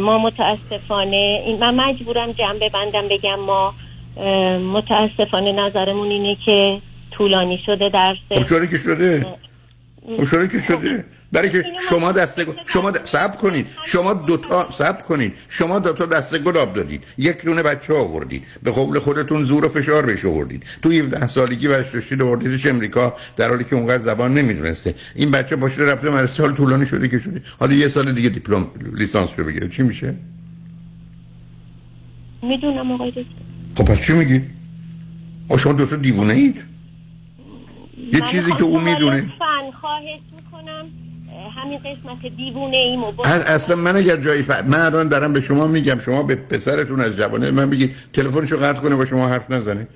[0.00, 3.74] ما متاسفانه این من مجبورم جمع ببندم بگم ما
[4.72, 8.42] متاسفانه نظرمون اینه که طولانی شده درس.
[8.42, 9.26] خب که شده.
[10.16, 13.04] خب چرا که شده برای که شما دسته شما د...
[13.04, 13.66] صبر کنید.
[13.84, 15.32] شما دوتا صبر کنید.
[15.48, 17.04] شما دوتا دسته گلاب دادید.
[17.18, 18.44] یک دونه بچه آوردید.
[18.62, 20.62] به قول خودتون زور و فشار بهش آوردید.
[20.82, 24.94] توی 17 سالگی برش داشتید آوردیدش امریکا در حالی که اونقدر زبان نمی‌دونسته.
[25.14, 27.42] این بچه باشه رفته مدرسه حال طولانی شده که شده.
[27.60, 29.68] حالا یه سال دیگه دیپلم لیسانس رو بگیره.
[29.68, 30.14] چی میشه؟
[32.42, 33.22] می‌دونم آقای دکتر.
[33.74, 34.42] خب پس چی میگی؟
[35.58, 36.67] شما دوتا دیوونه اید؟
[38.12, 39.16] یه چیزی که او می‌دونه.
[39.16, 40.86] لطفاً خواهش می‌کنم
[41.56, 44.50] همین قسمت دیوونه از اصلا من اگر جایی ف...
[44.50, 48.80] من الان دارم به شما میگم شما به پسرتون از جوانه من بگید تلفنشو قطع
[48.80, 49.88] کنه با شما حرف نزنه.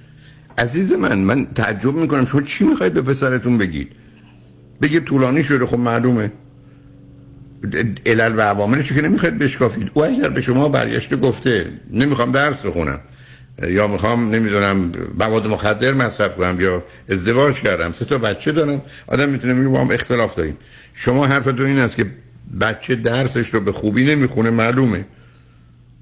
[0.59, 3.89] عزیز من من تعجب می‌کنم شما چی می‌خواید به پسرتون بگید؟
[4.83, 6.33] بگید طولانی شده خب معلومه.
[8.07, 9.91] علل و عواملش که نمی‌خواید بشکافید.
[9.95, 13.01] او اگر به شما برگشته گفته نمی‌خوام درس بخونم.
[13.69, 17.93] یا می‌خوام نمی‌دونم مواد مخدر مصرف کنم یا ازدواج کردم.
[17.93, 18.83] سه تا بچه دارم.
[19.07, 20.57] آدم می‌تونه میگه با هم اختلاف داریم.
[20.95, 22.07] شما حرفتون این است که
[22.61, 25.05] بچه درسش رو به خوبی نمی‌خونه معلومه.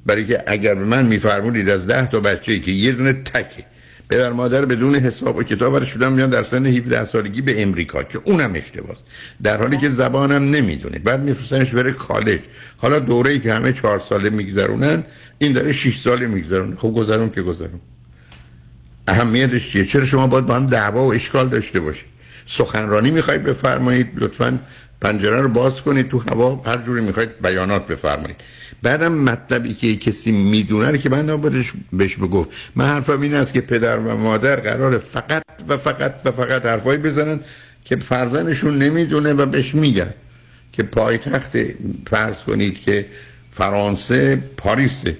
[0.06, 3.64] برای که اگر من میفرمودید از ده تا بچه که یه دونه تکه
[4.10, 8.02] پدر مادر بدون حساب و کتاب برش شدن میان در سن 17 سالگی به امریکا
[8.02, 8.98] که اونم اشتباهه
[9.42, 10.98] در حالی که زبانم نمی‌دونه.
[10.98, 12.40] بعد میفرستنش بره کالج.
[12.76, 15.04] حالا دوره‌ای که همه چهار ساله میگذرونن
[15.38, 16.76] این داره 6 ساله میگذرونه.
[16.76, 17.80] خب گذرون که گذرون.
[19.08, 22.06] اهمیتش چیه؟ چرا شما باید با هم دعوا و اشکال داشته باشید
[22.46, 24.58] سخنرانی می‌خواید بفرمایید؟ لطفا
[25.00, 26.62] پنجره رو باز کنید تو هوا.
[26.66, 28.36] هر جوری می‌خواید بیانات بفرمایید.
[28.82, 32.48] بعدم مطلبی که کسی می‌دونه که من نبایدش بهش بگفت.
[32.76, 36.98] من حرفم این است که پدر و مادر قرار فقط و فقط و فقط حرفایی
[36.98, 37.40] بزنن
[37.84, 40.14] که فرزندشون نمی‌دونه و بهش میگن.
[40.72, 41.56] که پایتخت
[42.10, 43.06] فرض کنید که
[43.52, 45.16] فرانسه پاریسه.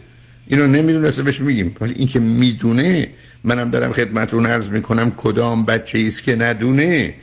[0.47, 1.77] اینو نمی‌دونسته بهش میگیم.
[1.81, 3.09] ولی این که می‌دونه
[3.45, 7.15] منم دارم خدمتتون عرض می‌کنم کدام بچه ایست که ندونه.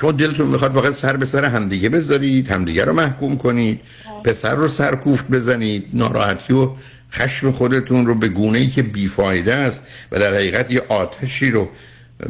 [0.00, 3.80] شما دلتون می‌خواد فقط سر به سر همدیگه بذارید همدیگه رو محکوم کنید
[4.24, 6.70] پسر رو سرکوفت بزنید ناراحتی و
[7.12, 11.68] خشم خودتون رو به گونه ای که بیفایده است و در حقیقت یه آتشی رو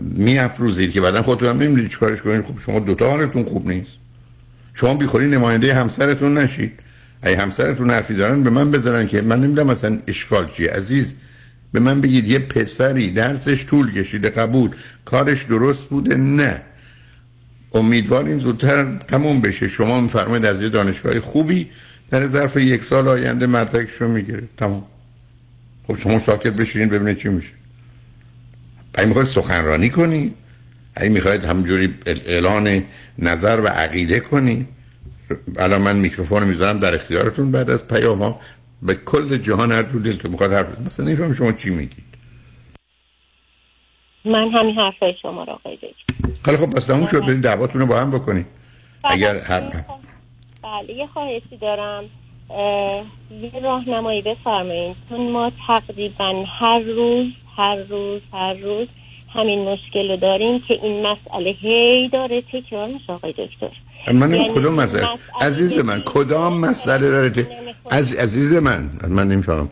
[0.00, 2.44] میافروزید که بعدا خودتون هم نمی‌دونید چیکارش کنید.
[2.44, 3.92] خب شما دوتا حالتون خوب نیست.
[4.74, 6.72] شما بیخوری نماینده همسرتون نشید.
[7.24, 10.70] ای همسرتون حرفی دارن به من بذارن که من نمی‌دونم مثلا اشکال چیه.
[10.70, 11.14] عزیز
[11.72, 14.70] به من بگید یه پسری درسش طول کشیده قبول.
[15.04, 16.62] کارش درست بوده؟ نه.
[17.72, 19.68] امیدواریم زودتر تموم بشه.
[19.68, 21.70] شما میفرمایید از یه دانشگاه خوبی
[22.10, 24.42] در ظرف یک سال آینده مدرکش رو می‌گیره.
[24.56, 24.84] تمام.
[25.86, 27.50] خب شما ساکت بشینید ببینید چی میشه.
[28.94, 30.34] اگه می‌خواید سخنرانی کنی
[30.94, 32.82] اگه می‌خواید همجوری اعلان
[33.18, 34.68] نظر و عقیده کنی
[35.56, 37.50] الان من میکروفون می‌ذارم در اختیارتون.
[37.50, 38.40] بعد از پیام ها
[38.82, 42.07] به کل جهان هر جور دلتون می‌خواد حرف مثلا نمیفهم شما چی میگید
[44.28, 45.78] من همین حرفای شما را آقای
[46.44, 47.20] خیلی خب بس تموم شد.
[47.20, 48.46] برید دعواتون رو با هم بکنید
[49.04, 49.60] اگر هر
[50.62, 52.04] بله یه خواهشی دارم.
[53.42, 54.96] یه راهنمایی بفرمایید.
[55.08, 57.26] چون ما تقریبا هر روز
[57.56, 58.88] هر روز هر روز
[59.34, 63.70] همین مشکل رو داریم که این مسئله هی داره تکرار میشه آقای دکتر.
[64.12, 65.08] من یعنی کدوم مسئله؟
[65.40, 67.46] عزیز من کدام مسئله داره؟
[67.90, 69.70] از عزیز من من نمی‌فهمم.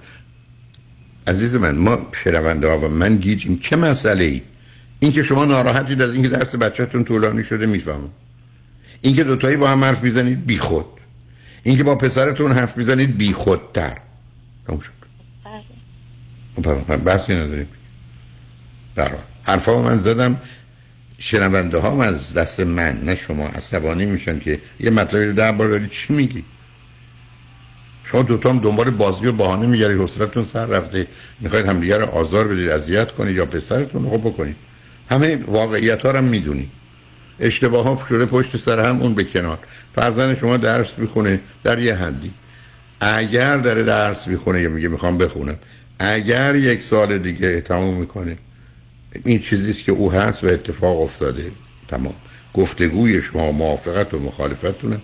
[1.27, 4.43] عزیز من ما شنونده ها و من گیجیم چه مسئله ای
[5.01, 8.11] این که شما ناراحتید از اینکه درس بچهتون طولانی شده می‌فهمم.
[9.01, 10.87] اینکه دوتایی با هم حرف می‌زنید بی خود
[11.63, 13.97] اینکه با پسرتون حرف می‌زنید بی خودتر
[14.67, 14.93] تموم شد.
[17.05, 17.69] بحثی نداریم.
[18.97, 19.11] در
[19.43, 20.41] حرفا من زدم.
[21.19, 23.49] شنونده ها از دست من نه شما.
[23.49, 26.45] عصبانی میشن که یه مطلبی رو ده بار داری چی میگی؟
[28.07, 31.07] شما دوتا هم دنبال بازی و بهانه حوصلتون سر رفته.
[31.41, 34.57] می‌خواید همدیگه رو آزار بدید اذیت کنید یا پسرتون خب بکنید.
[35.11, 36.71] همه واقعیت ها رو می‌دونی
[37.41, 39.27] اشتباه ها شده پشت سر هم اون به
[39.95, 42.31] فرزند شما درس می‌خونه در یه حدی.
[43.01, 45.57] اگر داره درس می‌خونه یا میگه می‌خوام بخونم.
[45.99, 48.37] اگر یک سال دیگه تموم می‌کنه.
[49.25, 51.51] این چیزیست که او هست و اتفاق افتاده.
[51.89, 52.15] تمام.
[52.55, 55.01] گفتگوی شما موافقت و مخالفتتون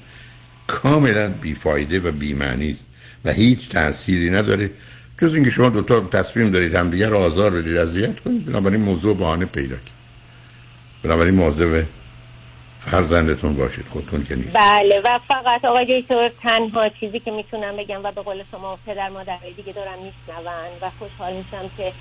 [0.67, 2.87] کاملا بیفایده و بیمعنی است.
[3.25, 4.71] و هیچ تأثیری نداره.
[5.19, 8.47] جز اینکه شما دوتا تصمیم دارید همدیگه رو آزار بدید اذیت کنید.
[8.47, 10.03] بنابراین موضوع بهانه پیدا کنید
[11.03, 11.85] بنابراین مواظب
[12.81, 13.85] فرزندتون باشید.
[13.89, 14.53] خودتون که نیست.
[14.53, 19.09] بله و فقط آقای دکتر تنها چیزی که می‌تونم بگم و به قول شما پدر
[19.09, 21.93] مادر دیگه دارم میشنون و خوشحال میشم که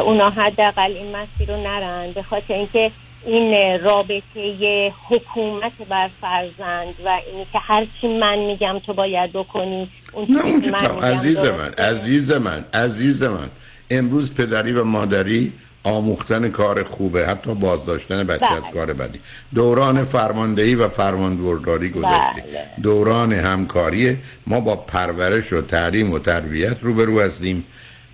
[0.00, 2.12] اونا حداقل این مسیر رو نرن.
[2.12, 2.90] به خاطر اینکه
[3.26, 9.88] این رابطه حکومت بر فرزند و اینی که هر چی من میگم تو باید بکنی
[10.12, 13.50] اون نه اون من عزیز من عزیز من عزیز من
[13.90, 15.52] امروز پدری و مادری
[15.84, 18.56] آموختن کار خوبه حتی بازداشتن بچه بله.
[18.56, 19.20] از کار بدی
[19.54, 22.66] دوران فرماندهی و فرماندورداری گذشته بله.
[22.82, 27.64] دوران همکاری ما با پرورش و تعلیم و تربیت روبرو هستیم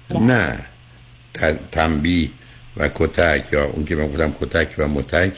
[0.08, 0.20] بله.
[0.20, 0.58] نه
[1.72, 2.30] تنبیه
[2.78, 5.32] و کتک یا اون که من گفتم کتک و متک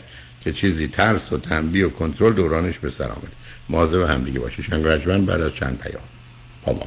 [0.45, 3.33] که چیزی ترس و تنبیه و کنترل دورانش به سر آمد
[3.69, 4.85] مواظب هم دیگه باشه شنگ
[5.27, 6.03] بعد از چند پیام.
[6.67, 6.87] با ما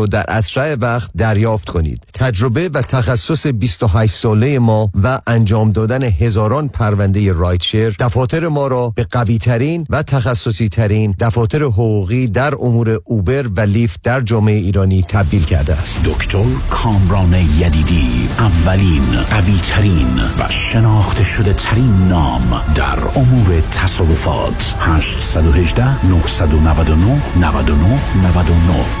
[0.01, 2.03] رو در اسرع وقت دریافت کنید.
[2.13, 8.93] تجربه و تخصص 28 ساله ما و انجام دادن هزاران پرونده رایتشر دفاتر ما را
[8.95, 14.55] به قوی ترین و تخصصی ترین دفاتر حقوقی در امور اوبر و لیفت در جامعه
[14.55, 16.03] ایرانی تبدیل کرده است.
[16.05, 24.75] دکتر کامران یدیدی اولین قوی ترین و شناخته شده ترین نام در امور تصادفات.
[24.79, 27.99] 818 999 99
[28.35, 29.00] 99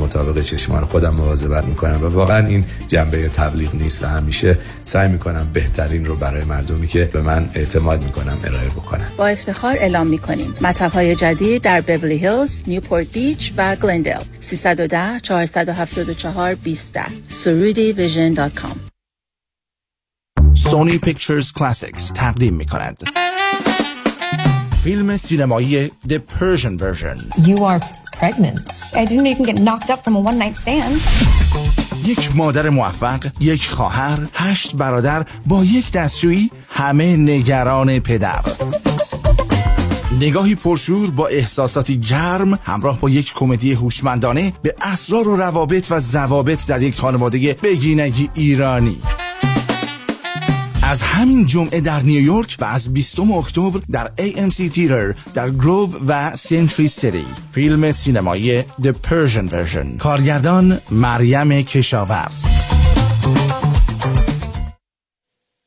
[0.00, 2.04] مطابق چشمان خودم مواظبت می‌کنم.
[2.04, 7.04] و واقعا این جنبه تبلیغ نیست و همیشه سعی می‌کنم بهترین رو برای مردمی که
[7.04, 10.54] به من اعتماد می‌کنم ارائه بکنم با افتخار اعلام می‌کنیم.
[10.60, 18.32] مطب های جدید در بورلی هیلز، نیوپورت بیچ و گلندل 310 474 20 سرودی vision
[18.32, 18.80] dot com.
[20.54, 23.02] Sony Pictures Classics تقدیم می کند
[24.84, 27.46] فیلم سینمایی The Persian Version.
[27.46, 27.80] You are
[28.20, 28.66] pregnant.
[29.00, 31.00] I didn't even get knocked up from a one night stand.
[32.04, 38.40] یک مادر موفق، یک خواهر، هشت برادر با یک دستشویی همه نگران پدر
[40.20, 45.98] نگاهی پرشور با احساساتی گرم همراه با یک کمدی هوشمندانه به اسرار و روابط و
[45.98, 48.96] ضوابط در یک خانواده بگینگی ایرانی
[50.90, 56.36] از همین جمعه در نیویورک و از 20 اکتبر در AMC تیتر در گروو و
[56.36, 59.98] سنتری سیتی فیلم سینمایی The Persian Version.
[59.98, 62.59] کارگردان مریم کشاورز.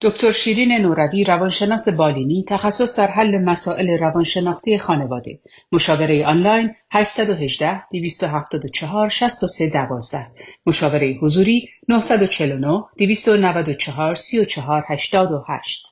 [0.03, 5.39] دکتر شیرین نوروی روانشناس بالینی تخصص در حل مسائل روانشناختی خانواده.
[5.71, 10.25] مشاوره آنلاین 818 274 6312
[10.65, 15.85] مشاوره حضوری 949 294 34 88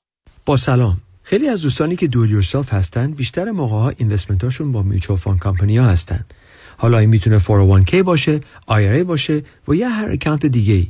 [0.45, 0.97] با سلام.
[1.23, 5.17] خیلی از دوستانی که do it yourself هستن بیشتر موقع ها investment اشون با mutual
[5.17, 6.25] fund company ها هستن.
[6.77, 8.39] حالا این می‌تونه 401k باشه
[8.69, 10.87] IRA باشه و یا هر account دیگه ای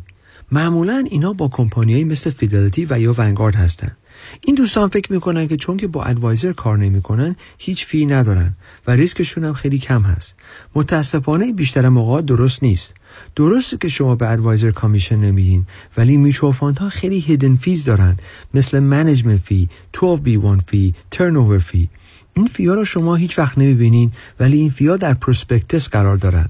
[0.51, 3.95] معمولا اینا با کمپانیایی مثل Fidelity و یا Vanguard هستن.
[4.41, 8.55] این دوستان فکر می‌کنن که چون که با advisor کار نمی‌کنن هیچ fee ندارن
[8.87, 10.35] و ریسکشون هم خیلی کم هست.
[10.75, 12.93] متاسفانه بیشتر موقع درست نیست.
[13.35, 15.65] درسته که شما به advisor commission نمیدین
[15.97, 18.17] ولی میچو ها خیلی hidden fees دارن.
[18.53, 21.89] مثل management fee 12B1 fee turn fee
[22.33, 26.17] این fee ا رو شما هیچ وقت نمی‌بینین ولی این fee ا در prospectus قرار
[26.17, 26.49] دارن.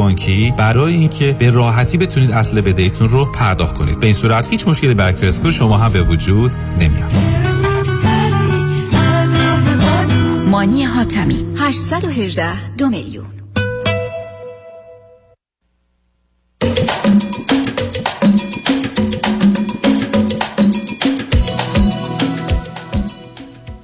[0.00, 4.00] بانکی برای اینکه به راحتی بتونید اصل بدهیتون رو پرداخت کنید.
[4.00, 7.12] به این صورت هیچ مشکلی برای credit score شما هم به وجود نمیاد.
[10.46, 13.26] مانی حاتمی 818 دو میلیون.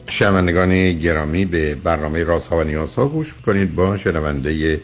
[0.09, 4.81] شنوندگان گرامی به برنامه رازها و نیازها گوش کنید با شنونده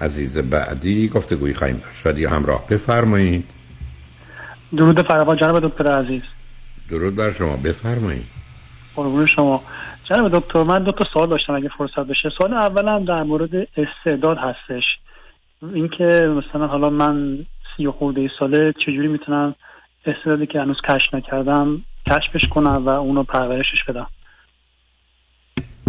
[0.00, 1.96] عزیز بعدی گفتگویی خواهیم داشت.
[1.96, 3.44] شادی همراه بفرمایید.
[4.76, 6.22] درود فراوان جناب دکتر عزیز.
[6.90, 7.56] درود بر شما.
[7.56, 8.26] بفرمایید.
[8.96, 9.62] قربون شما.
[10.04, 12.30] جناب دکتر من دو تا سوال داشتم اگه فرصت بشه.
[12.38, 14.84] سوال اولم در مورد استعداد هستش.
[15.74, 17.46] اینکه مثلا حالا من
[17.76, 19.54] سی و خورده ساله چجوری می‌تونم
[20.06, 24.06] استعدادی که هنوز کشف نکردم کشفش کنم و اونو پرورشش بدم؟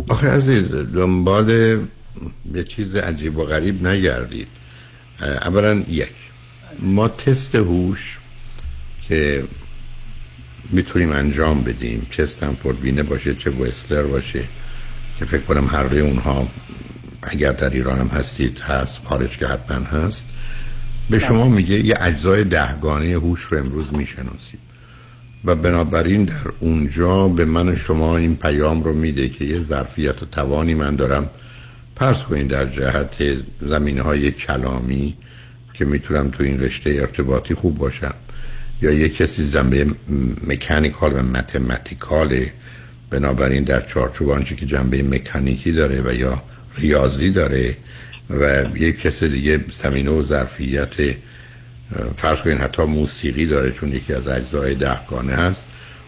[0.09, 1.77] آخه عزیز دنبال
[2.55, 4.47] یه چیز عجیب و غریب نگردید.
[5.21, 6.13] اولا یک
[6.79, 8.19] ما تست هوش
[9.07, 9.43] که
[10.69, 14.43] می‌تونیم انجام بدیم چه استنفورد بینه باشه چه وستلر باشه
[15.19, 16.47] که فکر کنم هر روی اونها
[17.21, 20.25] اگر در ایران هم هستید هست خارج که حتما هست.
[21.09, 24.59] به شما میگه یه اجزای دهگانه هوش رو امروز می‌شناسید
[25.45, 30.25] و بنابراین در اونجا به من شما این پیام رو میده که یه ظرفیت و
[30.25, 31.29] توانی من دارم
[31.95, 33.23] پرس کنید در جهت
[33.61, 35.17] زمینه های کلامی
[35.73, 38.13] که می‌تونم تو این رشته ارتباطی خوب باشم.
[38.81, 39.87] یا یه کسی زنبه
[40.47, 42.53] مکانیکال و متمتیکاله
[43.09, 46.43] بنابراین در چارچوب آنچه که جنبه مکانیکی داره و یا
[46.77, 47.77] ریاضی داره
[48.29, 50.93] و یک کس دیگه زمینه و ظرفیت
[52.17, 55.65] فرض کنین حتی موسیقی داره چون یکی از اجزای دهگانه هست.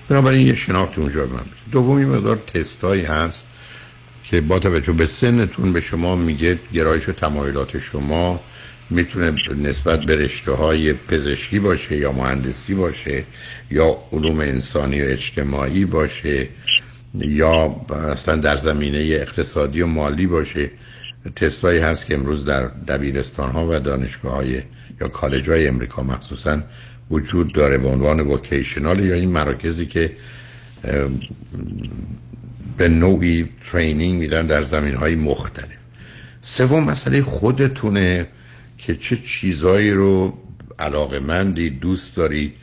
[0.10, 3.48] بنابراین یه شناخت اونجا من دومی مقدار تستایی هست.
[4.30, 8.40] که با توجه به سنتون به شما میگه گرایش و تمایلات شما
[8.90, 9.34] می‌تونه
[9.64, 13.24] نسبت به رشته های پزشکی باشه یا مهندسی باشه
[13.72, 16.48] یا علوم انسانی و اجتماعی باشه
[17.14, 17.76] یا
[18.12, 20.72] اصلا در زمینه اقتصادی و مالی باشه.
[21.36, 24.62] تستایی هست که امروز در دبیرستان ها و دانشگاه های
[25.02, 26.62] یا کالج های امریکا مخصوصا
[27.12, 30.12] وجود داره به عنوان وکیشنال یا این مراکزی که
[32.78, 35.68] به نوعی ترینینگ میدن در زمین های مختلف.
[36.42, 38.28] سوم مسئله خودتونه
[38.78, 40.38] که چه چیزایی رو
[40.80, 42.54] علاقه مندی دوست دارید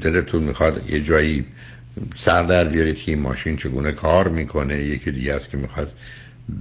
[0.00, 1.44] دلتون می‌خواد یه جایی
[2.16, 4.78] سر در بیارید که این ماشین چگونه کار می‌کنه.
[4.78, 5.92] یکی دیگه است که می‌خواد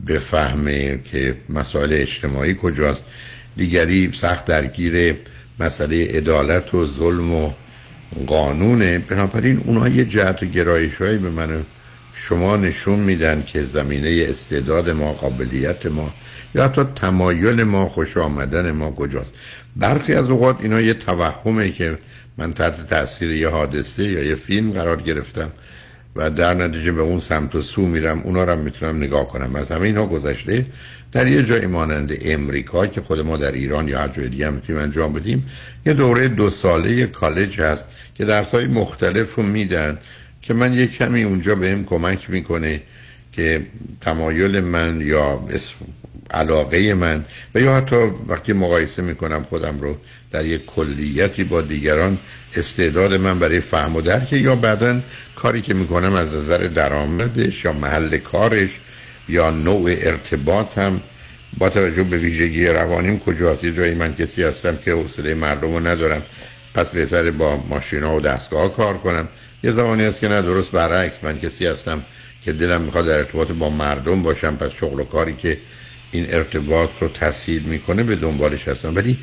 [0.08, 3.04] بفهمه که مسائل اجتماعی کجاست.
[3.58, 5.16] دیگری سخت درگیر
[5.60, 7.52] مسئله عدالت و ظلم و
[8.28, 9.00] قانونه.
[9.00, 11.66] بنابراین اونها یه جهت و گرایش به من
[12.22, 16.14] شما نشون میدن که زمینه استعداد ما قابلیت ما
[16.56, 19.32] یا حتی تمایل ما خوش آمدن ما کجاست.
[19.76, 21.98] برخی از اوقات اینا یه توهمه که
[22.38, 25.52] من تحت تاثیر یه حادثه یا یه فیلم قرار گرفتم
[26.16, 29.56] و در نتیجه به اون سمت و سو میرم اونا رو می‌تونم نگاه کنم.
[29.56, 30.66] از همه اینا گذشته
[31.12, 34.54] در یه جای مانند امریکا که خود ما در ایران یا هر جای دیگه هم
[34.54, 35.46] می‌تونیم انجام بدیم
[35.86, 39.98] یه دوره دو ساله کالج هست که درس های مختلف رو میدن.
[40.50, 42.82] که من یه کمی اونجا بهم کمک می‌کنه
[43.32, 43.62] که
[44.02, 45.44] تمایل من یا
[46.32, 47.96] علاقه من و یا حتی
[48.28, 49.98] وقتی مقایسه می‌کنم خودم رو
[50.32, 52.18] در یک کلیتی با دیگران
[52.56, 55.00] استعداد من برای فهم و درک یا بعدا
[55.36, 58.80] کاری که می‌کنم از نظر درآمدش یا محل کارش
[59.28, 61.02] یا نوع ارتباطم
[61.58, 65.88] با توجه به ویژگی روانیم کجاست یه جایی من کسی هستم که حوصله مردم رو
[65.88, 66.22] ندارم
[66.74, 69.28] پس بهتره با ماشینا و دستگاه کار کنم.
[69.64, 72.04] یه زمانی هست که نه درست برعکس من کسی هستم
[72.44, 75.58] که دلم می‌خواد در ارتباط با مردم باشم پس شغل و کاری که
[76.12, 78.96] این ارتباط رو تسهیل می‌کنه به دنبالش هستم.
[78.96, 79.18] ولی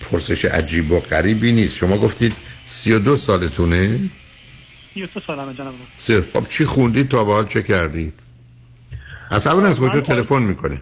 [0.00, 1.76] پرسش عجیب و غریبی نیست.
[1.76, 2.32] شما گفتید
[2.66, 3.98] 32 سالتونه؟
[4.94, 5.74] 32 سالمه جناب
[6.32, 8.12] خب چی خوندید تا به حال چه کردید؟
[9.30, 10.80] از اول از کجا تلفن می‌کنه؟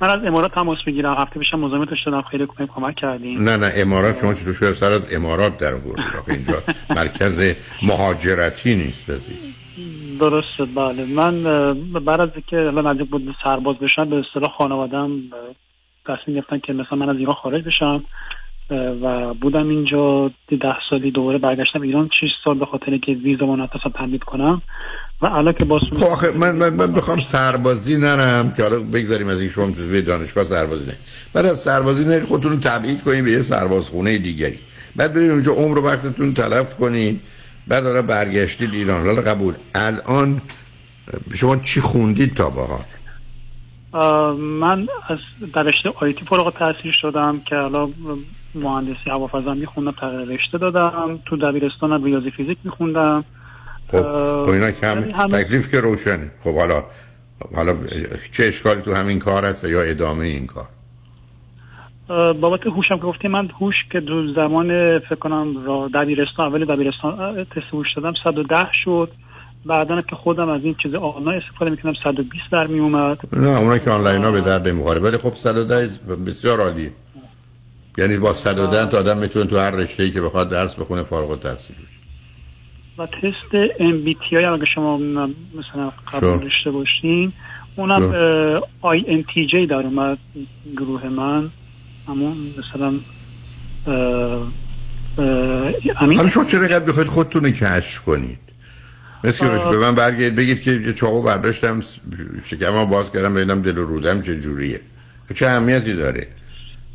[0.00, 4.20] من از امارات تماس می‌گیرم هفته پیشم مزاحمتش شدم خیلی کمک کردین نه نه امارات
[4.20, 9.54] شما چطور شده سر از امارات در آوردید اینجا مرکز مهاجرتی نیست عزیز.
[10.20, 11.04] درسته بله.
[11.14, 11.42] من
[12.04, 15.10] بعد از اینکه الان نزدیک بود سرباز بشم به اصطلاح خانوادم
[16.06, 18.04] تصمیم گرفتن که مثلا من از ایران خارج بشم
[19.02, 22.10] و بودم اینجا ده سالی دوباره برگشتم ایران.
[22.20, 24.62] 6 سال به خاطر که ویزا من نتونستم تمدید کنم.
[25.22, 29.40] و الان که باز خب من من من بخوام سربازی نرم که حالا بگذاریم از
[29.40, 30.96] این شما تو دانشگاه سربازی نه
[31.32, 34.58] بعد از سربازی نرید خودتون رو تبعید کنید به یه سربازخونه دیگری.
[34.96, 37.20] بعد برید اونجا عمر و وقتتون تلف کنید
[37.68, 39.06] بعد حالا برگشتید ایران.
[39.06, 39.54] حالا قبول.
[39.74, 40.40] الان
[41.34, 42.80] شما چی خوندید تا با
[44.36, 45.18] من از
[45.54, 47.88] در رشته آیتی فارغ التحصیل شدم که حالا
[48.54, 51.18] مهندسی هوافضا میخوندم تغییر رشته دادم.
[51.24, 53.24] تو دبیرستانم ریاضی فیزیک میخوندم.
[53.90, 54.02] خب
[54.44, 56.30] تو اینا کم تکلیف که روشنه.
[56.44, 56.84] خب حالا
[57.54, 57.76] حالا
[58.32, 60.68] چه اشکالی تو همین کار هست یا ادامه این کار؟
[62.32, 67.44] بابت هوشم که گفتی من هوش که دو زمان فکر کنم را دبیرستان اول دبیرستان
[67.44, 69.10] تست هوش دادم 110 شد.
[69.66, 73.18] بعدا که خودم از این چیز آنلاین استفاده می‌کنم 120 در می اومد.
[73.32, 75.00] نه اونا که آنلاین ها به درد نمی‌خوره.
[75.00, 75.88] ولی خب 110
[76.26, 76.90] بسیار عالیه.
[77.98, 81.30] یعنی با 110 تا آدم می‌تونه تو هر رشته ای که بخواد درس بخونه فارغ
[81.30, 81.76] التحصیل
[82.98, 83.54] و تست
[84.32, 87.32] آی اگه شما مثلا قبول داشته باشین
[87.76, 88.12] اونم
[89.50, 90.18] جی در اومد
[90.76, 91.50] گروه من.
[92.08, 92.92] اما مثلا
[95.96, 98.38] حالا شما چرا قد بخواید خودتون کشف کنید؟
[99.24, 101.82] مثل که به من برگردید بگید که چاقو برداشتم
[102.44, 104.80] شکمم باز کردم ببینم دل و رودم چه جوریه.
[105.34, 106.26] چه اهمیتی داره؟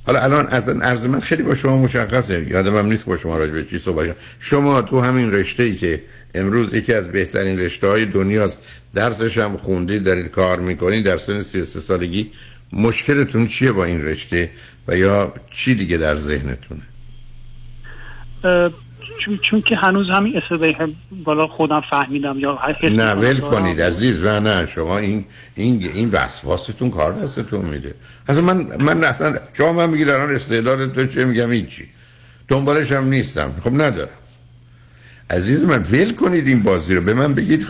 [0.06, 2.48] حالا الان از عرض من خیلی با شما مشخصه.
[2.50, 6.04] یادم هم نیست با شما راجع به چی صحبت شما تو همین رشته ای که
[6.36, 8.62] امروز یکی از بهترین رشته های دنیاست
[8.94, 12.32] درسش هم خوندید دارید کار می‌کنید در سن 33 سالگی
[12.74, 14.50] مشکلتون چیه با این رشته؟
[14.88, 16.82] و یا چی دیگه در ذهنتونه؟
[19.26, 20.90] چون, چون که هنوز همین استعداد
[21.24, 24.20] بالا خودم فهمیدم یا نه ول کنید عزیز.
[24.24, 25.26] و نه شما این
[25.56, 27.94] این این وسواستون کار دستتون میده.
[28.28, 31.88] اصلا من من اصلا شما من میگید الان استعداد تو چه میگم؟ هیچی.
[32.48, 33.52] دنبالش هم نیستم.
[33.64, 34.10] خب ندارم.
[35.30, 37.02] عزیز من ول کنید این بازی رو.
[37.02, 37.68] به من بگید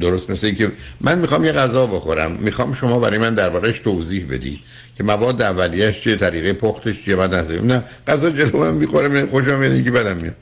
[0.00, 2.32] درست مثل که من می‌خوام یه غذا بخورم.
[2.32, 4.60] می‌خوام شما برای من دربارش توضیح بدی
[4.96, 9.84] که مواد اولیش چیه طریقه پختش چیه بعد نه غذا جلو من می‌خورم خوشم میاد
[9.84, 10.36] که بدم میاد.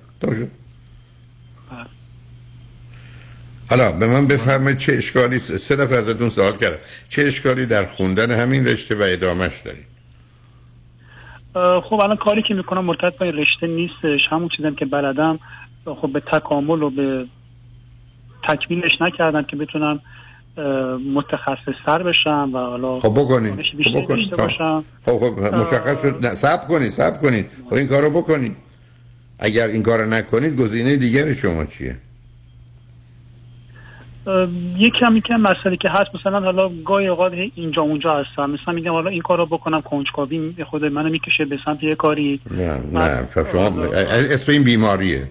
[3.70, 6.78] حالا به من بفرمایید چه اشکالی سه دفعه ازتون سوال کردم.
[7.08, 9.84] چه اشکالی در خوندن همین رشته و ادامش دارید؟
[11.88, 14.20] خب الان کاری که می‌کنم مرتبط با این رشته نیستش.
[14.30, 15.38] همون چیزم که بلدم
[15.84, 17.26] خب به تکامل و به
[18.48, 20.00] تکمیلش نکردم که بتونم
[21.14, 23.54] متخصص سر بشم و حالا خب بکنید.
[23.84, 24.34] خب بکنید.
[24.34, 25.18] خب.
[25.18, 26.26] خب مشخص شد.
[26.26, 27.46] نه سب کنید سب کنید.
[27.68, 28.56] خب این کارو بکنید.
[29.38, 31.96] اگر این کارو نکنید گزینه دیگر شما چیه؟
[34.76, 38.50] یک کمی که مسئله که هست مثلا حالا گاهی اوقات اینجا اونجا هستم.
[38.50, 42.40] مثلا میگم حالا این کارو بکنم کنجکاوی خود منو می‌کشه به سمت یه کاری.
[42.50, 43.84] نه نه شما
[44.30, 45.28] اسم این بیماریه.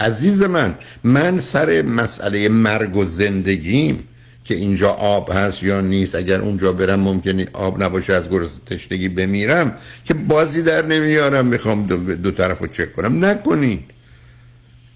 [0.00, 0.74] عزیز من
[1.04, 4.08] من سر مسئله مرگ و زندگیم
[4.44, 9.08] که اینجا آب هست یا نیست اگر اونجا برم ممکنه آب نباشه از گرس تشنگی
[9.08, 13.24] بمیرم که بازی در نمیارم می‌خوام دو, دو طرف رو چک کنم.
[13.24, 13.84] نکنید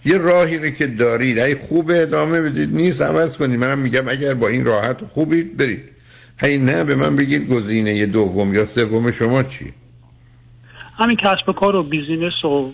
[0.04, 2.74] یه راهی رو که دارید ای خوب ادامه بدید.
[2.74, 3.60] نیست عوض کنید.
[3.60, 5.84] منم میگم اگر با این راحت خوبید برید.
[6.40, 9.72] هی نه به من بگید گزینه دوم یا سوم شما چی؟
[10.98, 12.72] همین کسب و کار و بیزینس و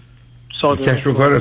[0.86, 1.38] کسب و کار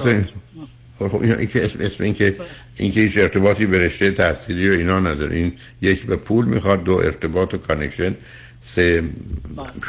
[0.99, 2.35] خب, خب این که اسم, اسم این که
[2.77, 5.35] این که هیچ ارتباطی به رشته تحصیلی و اینا نداره.
[5.35, 8.15] این یک به پول می‌خواد دو ارتباط و connection
[8.61, 9.03] سه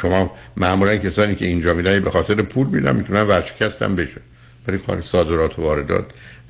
[0.01, 4.21] شما معمولا کسانی که اینجا میرن به خاطر پول میرن می‌تونن ورشکستم بشه.
[4.65, 6.05] برای کار صادرات و واردات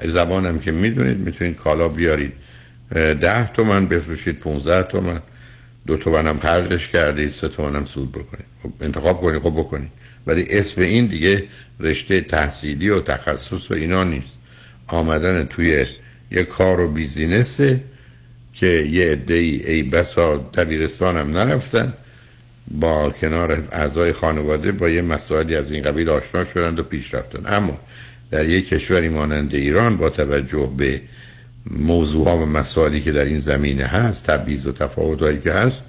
[0.05, 2.33] زبانم که می‌دونید می‌تونید کالا بیارید.
[2.91, 5.21] ده تومن بفروشید 15 تومن.
[5.87, 8.45] دو تومن هم خرجش کردید سه تومن هم سود بکنید.
[8.63, 9.89] خب انتخاب کنید خب بکنید.
[10.27, 11.43] ولی اسم این دیگه
[11.79, 14.33] رشته تحصیلی و تخصص و اینا نیست.
[14.87, 15.85] آمدن توی
[16.31, 17.79] یه کار و بیزینسه
[18.53, 21.93] که یه عده ای, ای بسا دبیرستان هم نرفتن.
[22.71, 27.53] با کنار اعضای خانواده با یه مسائلی از این قبیل آشنا شدند و پیش رفتن.
[27.53, 27.79] اما
[28.31, 31.01] در یک کشوری مانند ایران با توجه به
[31.71, 35.81] موضوع ها و مسائلی که در این زمینه هست تبعیض و تفاوتهایی که هست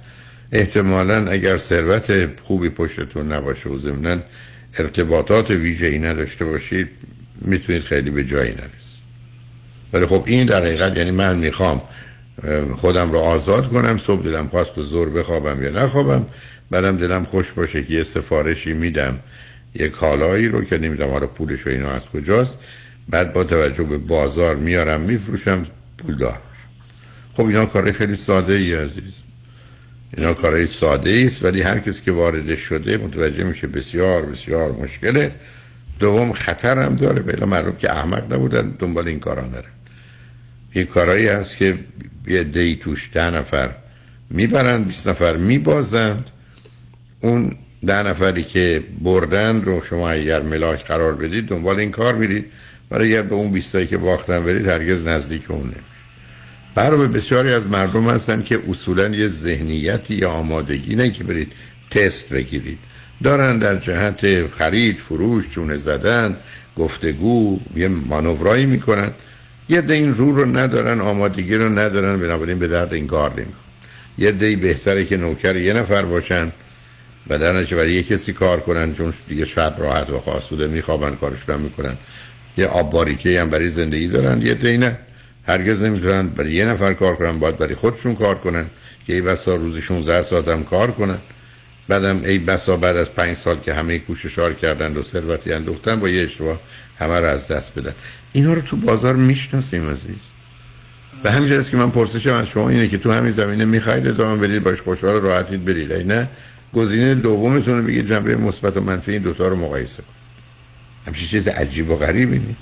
[0.51, 4.17] احتمالا اگر ثروت خوبی پشتتون نباشه و ضمنا
[4.79, 6.87] ارتباطات ویژه ای نداشته باشید
[7.41, 8.76] می‌تونید خیلی به جایی نرسید.
[9.97, 11.81] ولی خب این در حقیقت یعنی من می‌خوام
[12.75, 16.25] خودم رو آزاد کنم صبح دلم خواست و زور بخوابم یا نخوابم
[16.71, 19.19] بعدم دلم خوش باشه که یه سفارشی میدم
[19.75, 22.57] یه کالایی رو که نمی‌دونم حالا پولش و اینا از کجاست.
[23.09, 25.65] بعد با توجه به بازار میارم میفروشم
[25.97, 26.39] پول دار.
[27.33, 29.13] خب اینا کار خیلی ساده ای عزیز.
[30.17, 35.31] اینا کارهای ساده است ولی هر کسی که وارد شده متوجه میشه بسیار بسیار مشکله.
[35.99, 39.76] دوم خطر هم داره بلا مردم که احمق نبودن دنبال این کارا نره.
[40.77, 41.79] یه کارهایی هست که
[42.27, 43.69] یه دی توش ده نفر
[44.29, 46.25] می‌برن 20 نفر میبازند.
[47.19, 47.51] اون
[47.85, 52.45] ده نفری که بردن رو شما اگر ملاک قرار بدید دنبال این کار میرید.
[52.89, 55.81] برای اگر به اون بیستایی که باختن برید هرگز نزدیک اون نمیشه
[56.75, 61.51] برای بسیاری از مردم هستن که اصولا یه ذهنیتی یا آمادگی نه که برید
[61.91, 62.77] تست بگیرید.
[63.23, 66.37] دارن در جهت خرید فروش چونه زدن
[66.75, 69.11] گفتگو یه مانورایی می‌کنن.
[69.69, 73.67] یه ده این رو رو ندارن آمادگی رو ندارن بنابراین به درد این کار نمی‌خوان
[74.17, 76.51] یه دی بهتره که نوکر یه نفر باشن
[77.29, 81.15] و در نتیجه برای یه کسی کار کنن چون دیگه شب راحت و خاصوده میخوابن
[81.15, 81.97] کارشون می‌کنن.
[82.57, 84.97] یه آب باریکه هم برای زندگی دارن یه دی نه.
[85.47, 88.65] هرگز نمی‌تونن برای یه نفر کار کنن باید برای خودشون کار کنن
[89.07, 91.17] که ای بسا روزی 16 ساعت هم کار کنن.
[91.87, 96.09] بعدم ای بسا بعد از پنج سال که همه کوششار کردن و ثروتی اندوختن با
[96.09, 96.59] یه اشتباه
[96.99, 97.93] همه رو از دست بدن.
[98.33, 100.15] اینا رو تو بازار می‌شناسیم عزیز.
[101.23, 104.63] به همین که من پرسشم از شما اینه که تو همین زمینه می‌خواید ادامه بدید
[104.63, 106.11] باش خوشحال راحتید برید.
[106.11, 106.27] نه
[106.73, 110.13] گزینه دومتون رو بگید جنبه مثبت و منفی این دوتا رو مقایسه کن
[111.07, 112.59] همچین چیز عجیب و غریبی نیست.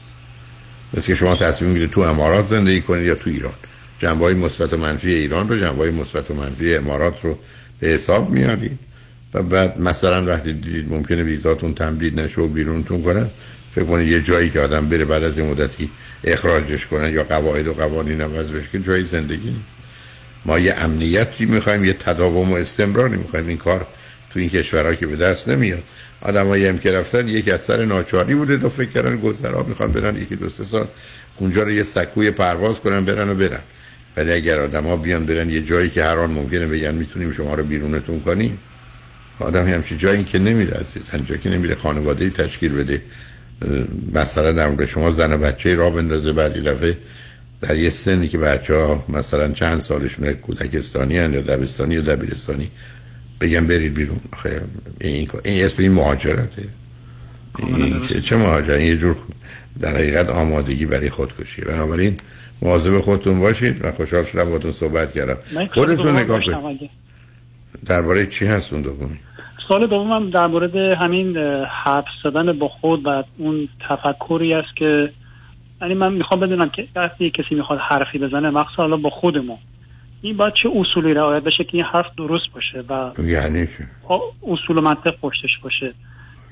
[0.94, 3.54] مثل که شما تصمیم می‌گیرید تو امارات زندگی کنید یا تو ایران.
[4.00, 7.38] جنبه مثبت و منفی ایران رو جنبه مثبت و منفی امارات رو
[7.80, 8.80] به حساب میارید
[9.34, 13.30] و بعد مثلا وقتی دیدید ممکنه ویزاتون تمدید نشه و بیرونتون کنن
[13.76, 15.90] فکر کنید یه جایی که آدم بره بعد از این مدتی
[16.24, 19.76] اخراجش کنن یا قواعد و قوانین عوض بشه که جای زندگی نیست.
[20.46, 23.48] ما یه امنیتی می‌خوایم یه تداوم و استمراری می‌خوایم.
[23.48, 23.88] این کار
[24.34, 25.84] تو این کشورها که به دست نمیاد.
[26.22, 28.58] آدمایی هم که رفتن یکی از سر ناچاری بوده.
[28.58, 30.88] دو فکر کردن گذرا می‌خوان برن یکی دو سه سال
[31.38, 33.60] اونجا رو یه سکوی پرواز کنن برن و برن.
[34.18, 37.64] ولی اگر آدما بیان برن یه جایی که هر آن ممکنه بگن می‌تونیم شما رو
[37.64, 38.60] بیرونتون کنیم.
[39.40, 43.02] آدم همچی جایی که نمیره عزیز که نمیره خانواده تشکیل بده.
[44.14, 46.98] مثلا در مورد شما زن و بچه را بندازه بعد دفعه
[47.62, 52.70] در یه سنی که بچه ها مثلا چند سالشونه کودکستانی هن یا دبستانی یا دبیرستانی
[53.42, 54.20] بگم برید بیرون.
[54.34, 54.62] آخه
[55.02, 56.64] این این اسم این مهاجرته.
[57.60, 59.16] این چه مهاجرت؟ یه جور
[59.80, 62.18] در حقیقت آمادگی برای خودکشی بنابراین
[62.62, 65.38] مواظب خودتون باشید و خوشحال شدم باهاتون صحبت کردم.
[65.72, 66.90] خودتون نگاه کنید.
[67.86, 69.20] درباره چی هست اون دومی؟
[69.68, 71.38] سوال دومم در مورد همین
[71.86, 75.12] حرف زدن با خود و اون تفکری است که
[75.82, 79.60] یعنی من می‌خوام بدونم که وقتی کسی می‌خواد حرفی بزنه مخصوصا حالا با خود ما
[80.22, 83.68] این باید چه اصولی رعایت بشه که این حرف درست باشه و یعنی
[84.48, 85.94] اصول و منطق پشتش باشه.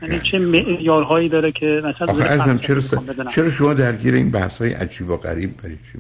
[0.02, 2.81] یعنی چه معیارهایی داره که مثلا چرا,
[3.35, 5.99] چرا شما درگیر این بحث های عجیب و غریب برای چی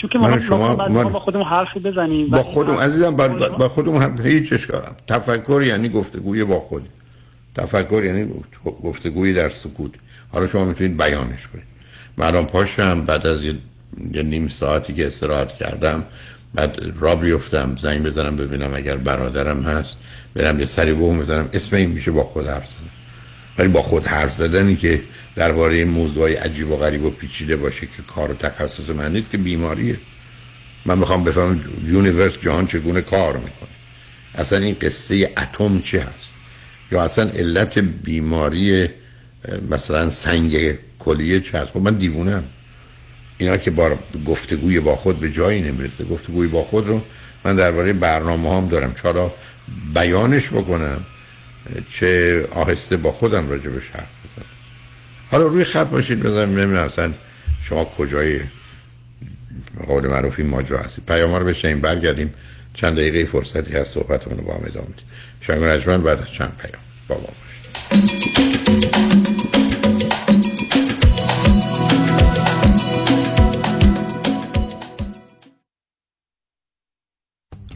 [0.00, 1.04] چون که ما شما من...
[1.04, 5.88] با خودمون حرف بزنیم با خودم عزیزم با, با خودم هم هیچ اشکالم تفکر یعنی
[5.88, 6.88] گفتگوی با خود.
[7.56, 8.30] تفکر یعنی
[8.82, 9.90] گفتگوی در سکوت.
[10.32, 11.64] حالا شما می‌تونید بیانش کنید.
[12.16, 13.54] من پاشم بعد از یه,
[14.12, 16.04] یه نیم ساعتی که استراحت کردم
[16.54, 19.96] بعد را بیفتم زنگ بزنم ببینم اگر برادرم هست.
[20.34, 21.48] برم یه سری بهم بزنم.
[21.52, 22.90] اسم این میشه با خود حرف زدن.
[23.58, 25.02] ولی با خود حرف زدنی که
[25.40, 29.38] درباره موضوعی عجیب و غریب و پیچیده باشه که کار و تخصص من نیست که
[29.38, 29.96] بیماریه.
[30.86, 33.74] من می‌خوام بفهمم یونیورس جهان چگونه کار می‌کنه.
[34.34, 36.32] اصلا این قصه اتم چه هست؟
[36.92, 38.88] یا اصلا علت بیماری
[39.70, 42.44] مثلا سنگ کلیه چه هست؟ خب من دیوونم
[43.38, 46.04] اینا که با گفتگوی با خود به جایی نمی‌رسه.
[46.04, 47.02] گفتگوی با خود رو
[47.44, 48.94] من درباره برنامه هم دارم.
[49.02, 49.34] چرا
[49.94, 51.00] بیانش بکنم؟
[51.92, 54.19] چه آهسته با خودم راجع به حرف
[55.30, 57.12] حالا روی خط باشید بزنم نمی‌دونم اصلا
[57.62, 58.40] شما کجای
[59.86, 62.34] قول معروف این ماجرا هستید پیام رو بشنیم برگردیم.
[62.74, 65.80] چند دقیقه فرصتی هست صحبتمون رو با هم ادامه بدیم.
[65.80, 67.28] شنگ بعد از چند پیام با ما
[67.90, 69.19] باشید.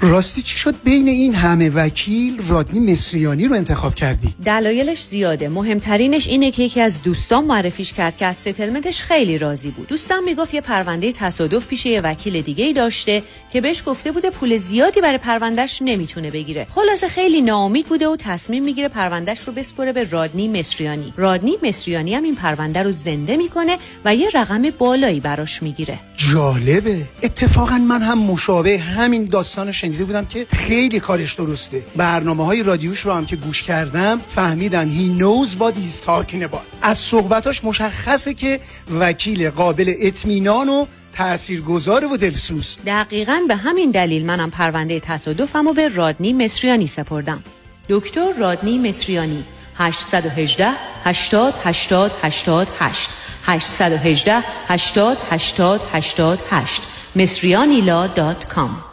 [0.09, 6.29] راستی چی شد بین این همه وکیل رادنی مصریانی رو انتخاب کردی؟ دلایلش زیاده مهمترینش
[6.29, 10.55] اینه که یکی از دوستان معرفیش کرد که از ستلمنتش خیلی راضی بود دوستان می‌گفت
[10.55, 13.23] یه پرونده تصادف پیش یه وکیل دیگه ای داشته
[13.55, 16.67] که بهش گفته بوده پول زیادی برای پروندهش نمی‌تونه بگیره.
[16.75, 21.13] خلاصه خیلی ناامید بوده و تصمیم می‌گیره پروندهش رو بسپره به رادنی مصریانی.
[21.17, 25.99] رادنی مصریانی هم این پرونده رو زنده می‌کنه و یه رقم بالایی براش می‌گیره.
[26.17, 26.97] جالبه.
[27.23, 31.83] اتفاقا من هم مشابه همین داستان شنیده بودم که خیلی کارش درسته.
[31.97, 36.65] برنامه های رادیوش رو هم که گوش کردم فهمیدن هی knows what he's talking about.
[36.83, 38.61] از صحبتاش مشخصه که
[39.01, 42.77] وکیل قابل اطمینان و تاثیرگذار و دلسوز.
[42.87, 47.43] دقیقا به همین دلیل منم پرونده تصادفمو به رادنی مصریانی سپردم.
[47.89, 49.45] دکتر رادنی مصریانی
[49.77, 50.69] 818
[51.05, 53.11] 80 80 88
[53.45, 56.83] 818 80 80 88
[57.17, 58.85] مصریانیلا دات کام.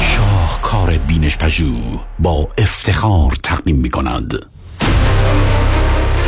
[0.00, 1.72] شاهکار بینش پژو
[2.18, 4.34] با افتخار تقدیم می کند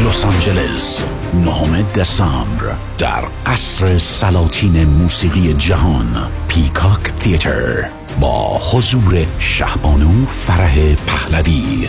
[0.09, 1.03] لس آنجلس
[1.35, 11.89] نهم دسامبر در قصر سلاطین موسیقی جهان پیکاک تیتر با حضور شهبانو فرح پهلوی.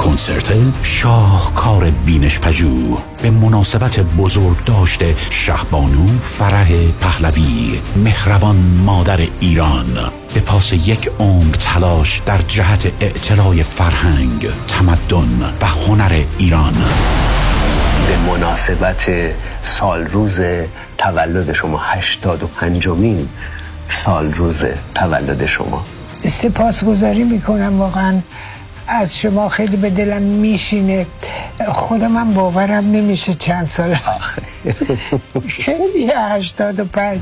[0.00, 0.52] کنسرت
[0.82, 2.98] شاهکار بینش پژو.
[3.22, 10.10] به مناسبت بزرگ داشته شهبانو فرح پهلوی مهربان مادر ایران.
[10.34, 16.74] به پاس یک عمر تلاش در جهت اعتلاع فرهنگ تمدن و هنر ایران.
[18.08, 19.06] به مناسبت
[19.62, 20.40] سال روز
[20.98, 23.28] تولد شما هشتاد و پنجمین
[23.88, 24.64] سال روز
[24.94, 25.84] تولد شما.
[26.26, 28.20] سپاسگزاری می‌کنم واقعا
[28.90, 31.06] از شما خیلی به دلم میشینه.
[31.72, 33.98] خودم هم باورم نمیشه چند سال
[35.48, 37.20] خیلی هشتاد و پنج.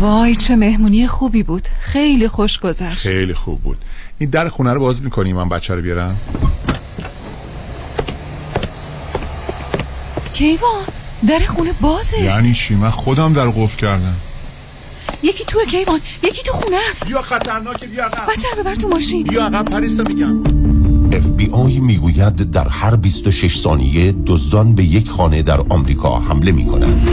[0.00, 1.68] وای چه مهمونی خوبی بود.
[1.80, 3.08] خیلی خوش گذشت.
[3.08, 3.78] خیلی خوب بود.
[4.18, 6.16] این در خونه رو باز می‌کنی من بچه رو بیارم؟
[10.32, 10.84] کیوان
[11.28, 12.22] در خونه بازه.
[12.22, 14.16] یعنی چی؟ من خودم در قفل کردم.
[15.22, 17.06] یکی تو کیوان یکی تو خونه است.
[17.06, 19.22] بیا خطرناکه بیا عقب بچه رو ببر تو ماشین.
[19.22, 20.42] بیا عقب پریسا میگم.
[21.12, 26.52] اف بی آی می‌گوید در هر 26 ثانیه دزدان به یک خانه در آمریکا حمله
[26.52, 27.08] می کنند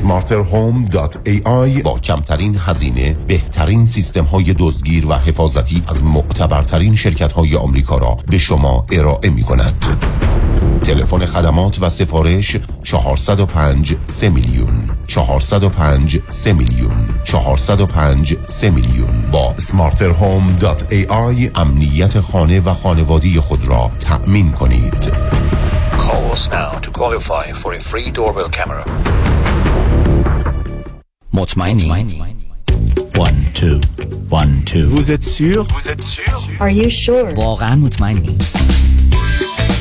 [0.00, 7.98] smarterhome.ai با کمترین هزینه بهترین سیستم های دزدگیر و حفاظتی از معتبرترین شرکت های آمریکا
[7.98, 9.74] را به شما ارائه می کند
[10.84, 14.90] تلفن خدمات و سفارش 405 3 میلیون.
[15.06, 17.08] 405 3 میلیون.
[17.24, 19.22] 405 3 میلیون.
[19.32, 25.12] با smarterhome.ai امنیت خانه و خانوادی خود را تأمین کنید.
[25.92, 28.84] Call us now to qualify for a free doorbell camera.
[31.30, 32.18] What's my name?
[33.14, 33.80] One, two,
[34.28, 34.86] one, two.
[34.88, 35.64] Vous êtes sûr?
[35.64, 36.60] Vous êtes sûr?
[36.60, 37.34] Are you sure?
[37.34, 38.38] Warren, what's my name?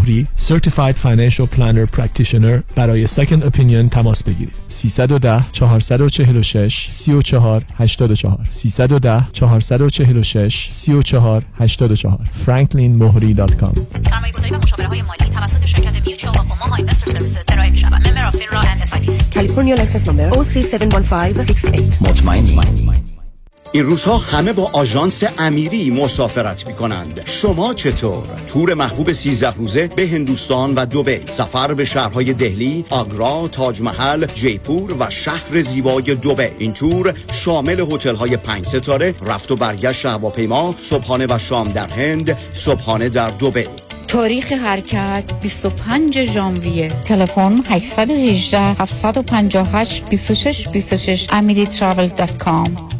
[0.00, 4.54] مهری Certified Financial Planner Practitioner برای Second Opinion تماس بگیرید.
[4.68, 13.78] 310 446 34 84 310 446 34 84 franklinmohri.com
[14.10, 17.76] سرمایه گذاری و مشاوره های مالی توسط شرکت Mutual of Omaha Investor Services ارائه می
[17.76, 23.09] شود member of FINRA and SIPC California license number OC71568 مطمئنی؟
[23.72, 29.88] این روزها همه با آژانس امیری مسافرت می کنند شما چطور؟ تور محبوب 13 روزه
[29.88, 36.14] به هندوستان و دوبی سفر به شهرهای دهلی، آگرا، تاج محل، جیپور و شهر زیبای
[36.14, 41.68] دوبی این تور شامل هتل های پنج ستاره رفت و برگشت هواپیما صبحانه و شام
[41.68, 43.66] در هند صبحانه در دوبی
[44.08, 46.88] تاریخ حرکت 25 ژانویه.
[47.04, 52.99] تلفن 818 758 26 26 amiritravel.com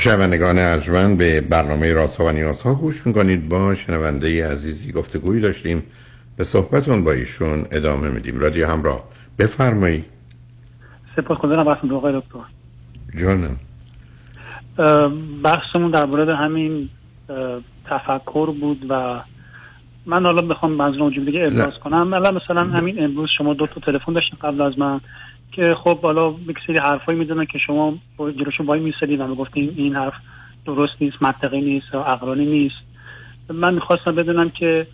[0.00, 3.48] شنوندگان ارجمند به برنامه راست و نیاز ها گوش می‌کنید.
[3.48, 5.82] با شنونده عزیزی گفتگویی داشتیم.
[6.36, 8.38] به صحبتون با ایشون ادامه میدیم.
[8.38, 9.04] رادیو همراه.
[9.38, 10.04] بفرمایید.
[11.16, 12.38] سپاس گذارم بحثم آقای دکتر.
[13.20, 13.56] جانم.
[15.42, 16.88] بحثمون در مورد همین
[17.84, 19.20] تفکر بود و
[20.06, 22.14] من حالا بخوام منظور وجود دیگه ابراز کنم.
[22.14, 25.00] الان مثلا همین امروز شما دو تا تلفن داشتین قبل از من.
[25.52, 29.96] که خب حالا یک سری حرفایی می‌زنن که شما جلوشون وای میسدید و گفتین این
[29.96, 30.14] حرف
[30.66, 32.76] درست نیست منطقی نیست عقلانی نیست.
[33.48, 34.86] من می‌خواستم بدونم که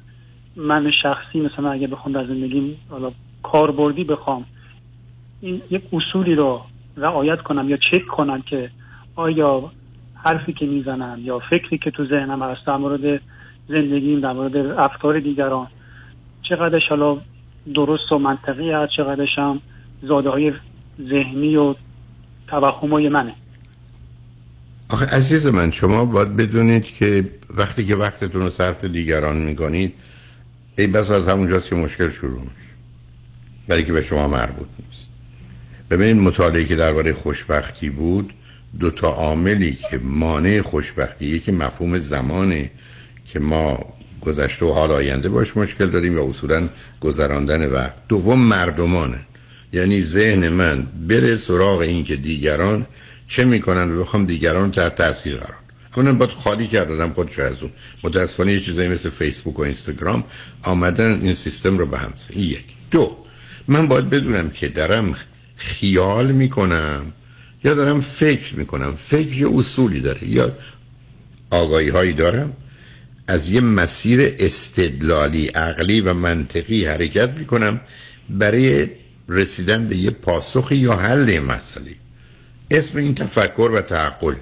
[0.56, 3.12] من شخصی مثلا اگه بخوام در زندگیم حالا
[3.42, 4.44] کاربردی بخوام
[5.40, 6.60] این یک اصولی رو
[6.96, 8.70] رعایت کنم یا چک کنم که
[9.16, 9.70] آیا
[10.14, 13.20] حرفی که می‌زنم یا فکری که تو ذهنم هست در مورد
[13.68, 15.66] زندگیم در مورد افکار دیگران
[16.42, 17.18] چقدرش حالا
[17.74, 19.60] درست و منطقی هست چقدرش هم
[20.08, 20.52] زاده های
[21.08, 21.74] ذهنی و
[22.48, 23.34] توهم های منه.
[24.88, 27.24] آخه عزیز من شما باید بدونید که
[27.56, 29.94] وقتی که وقتتون رو صرف دیگران می‌کنید
[30.78, 32.70] ای بس از همونجاست که مشکل شروع میشه.
[33.68, 35.10] برای که به شما مربوط نیست.
[35.90, 38.32] ببینید مطالعه که درباره خوشبختی بود
[38.80, 42.70] دو تا عاملی که مانع خوشبختی یکی مفهوم زمانه
[43.26, 43.78] که ما
[44.20, 46.68] گذشته و حال آینده باش مشکل داریم یا اصولا
[47.00, 49.18] گذراندن وقت دوم مردمانه.
[49.72, 52.86] یعنی ذهن من بره سراغ این که دیگران
[53.28, 55.56] چه می‌کنن و بخوام دیگران تحت تاثیر قرار
[55.94, 57.72] کنن باید خالی کردم خودشو از اون.
[58.02, 60.24] متاسفانه یه چیزایی مثل فیسبوک و اینستاگرام
[60.62, 62.64] آمدن این سیستم رو به هم این یک.
[62.90, 63.16] دو.
[63.68, 65.16] من باید بدونم که دارم
[65.56, 67.12] خیال می‌کنم
[67.64, 68.94] یا دارم فکر می‌کنم.
[68.94, 70.28] فکر یه اصولی داره.
[70.28, 70.52] یا
[71.50, 72.52] آگاهی هایی دارم.
[73.28, 77.80] از یه مسیر استدلالی عقلی و منطقی حرکت می‌کنم.
[78.30, 78.88] برای
[79.28, 81.94] رسیدن به یه پاسخ یا حل مسئله.
[82.70, 84.34] اسم این تفکر و تعقل.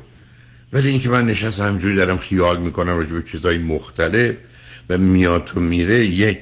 [0.72, 4.34] ولی اینکه من نشست همجوری دارم خیال می‌کنم راجع به چیزهای مختلف
[4.90, 6.38] و میاد و میره یک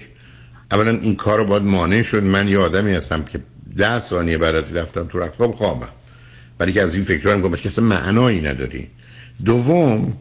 [0.70, 2.22] اولا این کار رو باید مانع شد.
[2.22, 3.40] من یه آدمی هستم که
[3.76, 5.88] ده ثانیه بعد از رفتم تو رختخواب خوابم.
[6.60, 8.88] ولی که از این فکران گفتم که اصلا معنایی نداری.
[9.44, 10.16] دوم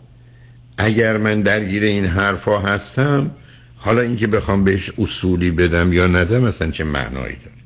[0.78, 3.32] اگر من درگیر این حرفا هستم
[3.76, 7.61] حالا اینکه بخوام بهش اصولی بدم یا ندم اصلا چه معنایی داره؟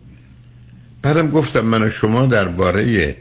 [1.06, 3.16] بعدم گفتم من و شما درباره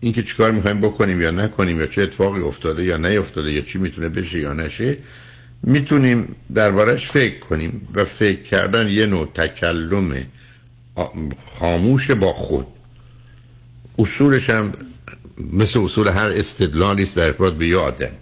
[0.00, 4.08] اینکه چیکار می‌خوایم بکنیم یا نکنیم یا چه اتفاقی افتاده یا نیفتاده یا چی می‌تونه
[4.08, 4.96] بشه یا نشه
[5.62, 10.16] می‌تونیم دربارش فکر کنیم و فکر کردن یه نوع تکلم
[11.58, 12.66] خاموش با خود.
[13.98, 14.72] اصولش هم
[15.52, 18.12] مثل اصول هر استدلالی است در ارتباط به یه آدم.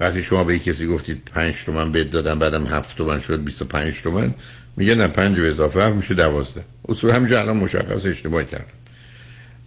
[0.00, 4.34] وقتی شما به کسی گفتید پنج تومن بهت دادم بعدم هفت تومن شد 25 تومن
[4.76, 6.64] میگه نه پنج به اضافه هم میشه دوازده.
[6.88, 8.64] اصول همینجا الان مشخص اشتباه کردم.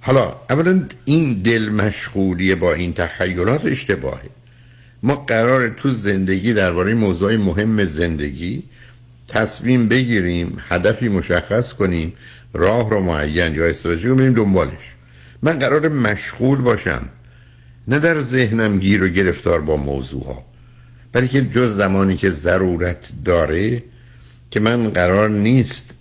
[0.01, 4.30] حالا اولا این دل مشغولی با این تخیلات اشتباهه.
[5.03, 8.64] ما قرار تو زندگی درباره موضوع مهم زندگی
[9.27, 12.14] تصمیم بگیریم هدفی مشخص کنیم
[12.53, 14.95] راه رو معین یا استراتژی رو بریم دنبالش.
[15.41, 17.10] من قرار مشغول باشم.
[17.90, 20.45] نه در ذهنم گیر و گرفتار با موضوع ها
[21.11, 23.84] بلکه جز زمانی که ضرورت داره
[24.52, 25.94] که من قرار نیست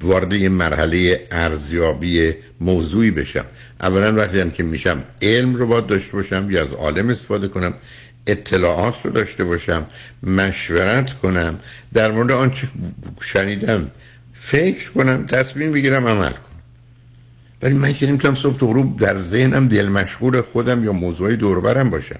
[0.00, 3.44] وارد مرحله ارزیابی موضوعی بشم.
[3.80, 7.74] اولا وقتی هم که میشم علم رو باید داشته باشم یا از عالم استفاده کنم
[8.26, 9.86] اطلاعات رو داشته باشم
[10.22, 11.58] مشورت کنم
[11.92, 12.68] در مورد آنچه
[13.20, 13.90] شنیدم
[14.34, 16.51] فکر کنم تصمیم بگیرم عمل کنم.
[17.62, 21.90] ولی من که نمی‌تونم صبح تو غروب در ذهنم دل مشغول خودم یا موضوعی دوربرم
[21.90, 22.18] باشم.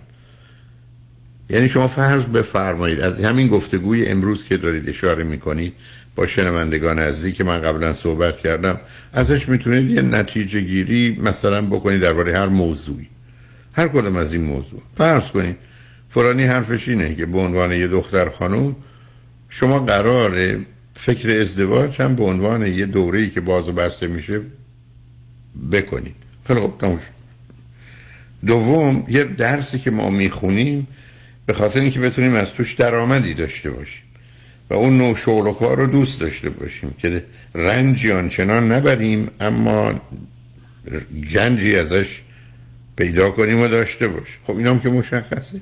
[1.50, 5.72] یعنی شما فرض بفرمایید از همین گفتگوی امروز که دارید اشاره می‌کنید
[6.16, 8.80] با شنوندگان عزیزی که من قبلا صحبت کردم
[9.12, 13.08] ازش می‌تونید یه نتیجه گیری مثلا بکنید درباره هر موضوعی.
[13.72, 14.82] هر کدوم از این موضوع.
[14.96, 15.56] فرض کنید
[16.10, 18.76] فرانی حرفش اینه که به عنوان یه دختر خانم
[19.48, 20.58] شما قراره
[20.94, 24.40] فکر ازدواج هم به عنوان یه دوره‌ای که باز و بسته میشه
[25.72, 26.14] بکنید
[26.46, 27.00] خیلی خب تموش
[28.46, 30.86] دوم یه درسی که ما می‌خونیم
[31.46, 34.02] به خاطر اینکه بتونیم از توش درآمدی داشته باشیم
[34.70, 37.24] و اون نوع شغل و کار رو دوست داشته باشیم که
[37.54, 40.00] رنجی آنچنان نبریم اما
[41.34, 42.20] گنجی ازش
[42.96, 44.38] پیدا کنیم و داشته باشیم.
[44.46, 45.60] خب اینام که مشخصه.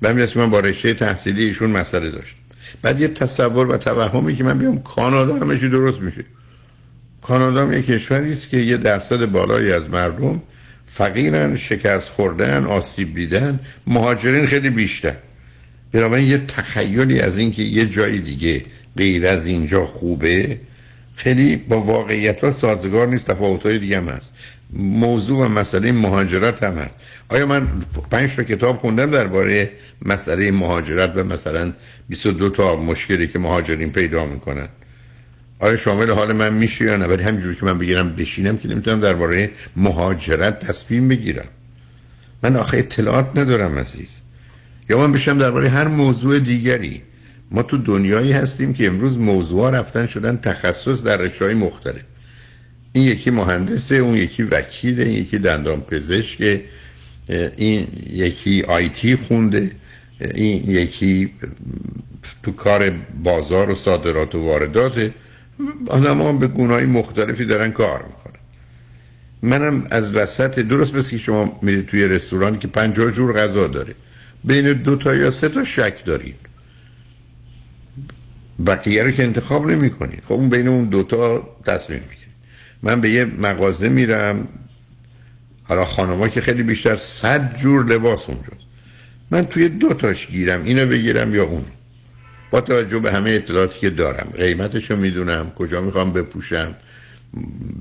[0.00, 2.34] به من با رشته تحصیلی ایشون مسئله داشت
[2.82, 6.24] بعد یه تصور و توهمی که من بیام کانادا همه درست میشه.
[7.22, 10.42] کانادا یک کشوری است که یه درصد بالایی از مردم
[10.86, 15.14] فقیرن شکست خوردن آسیب دیدن مهاجرین خیلی بیشتر.
[15.92, 18.62] بنابراین یه تخیلی از اینکه یه جای دیگه
[18.96, 20.58] غیر از اینجا خوبه
[21.14, 24.32] خیلی با واقعیت ها سازگار نیست تفاوت های دیگه هم هست.
[24.72, 26.94] موضوع و مسئله مهاجرت هم هست.
[27.28, 27.68] آیا من
[28.10, 29.70] پنج تا کتاب خوندم درباره
[30.02, 31.72] مسئله مهاجرت و مثلا
[32.08, 34.68] 22 تا مشکلی که مهاجرین پیدا می‌کنن؟
[35.60, 39.00] آیا شامل حال من میشه یا نه؟ ولی همینجوری که من بگیرم بشینم که نمی‌تونم
[39.00, 41.48] درباره مهاجرت تصمیم بگیرم.
[42.42, 44.08] من آخه اطلاعات ندارم عزیز.
[44.90, 47.02] یا من بشم درباره هر موضوع دیگری.
[47.50, 52.02] ما تو دنیایی هستیم که امروز موضوع رفتن شدن تخصص در رشته‌های مختلف.
[52.92, 56.60] این یکی مهندسه اون یکی وکیله این یکی دندان پزشک
[57.56, 59.70] این یکی آیتی خونده
[60.34, 61.32] این یکی
[62.42, 62.90] تو کار
[63.24, 65.10] بازار و صادرات و واردات
[65.86, 68.40] آدم هم به گناهی مختلفی دارن کار می‌کنن.
[69.42, 73.94] منم از وسط درست مثل شما میرید توی رستورانی که پنجاه جور غذا داره.
[74.44, 76.36] بین دو تا یا سه تا شک دارید
[78.66, 82.34] بقیه رو که انتخاب نمی کنید خب اون بین اون دوتا تصمیم می‌گیرید
[82.82, 84.48] من به یه مغازه میرم.
[85.62, 88.66] حالا خانما که خیلی بیشتر صد جور لباس اونجاست.
[89.30, 90.64] من توی دو تاش گیرم.
[90.64, 91.64] اینو بگیرم یا اون.
[92.50, 96.74] با توجه به همه اطلاعاتی که دارم قیمتشو می‌دونم کجا می‌خوام بپوشم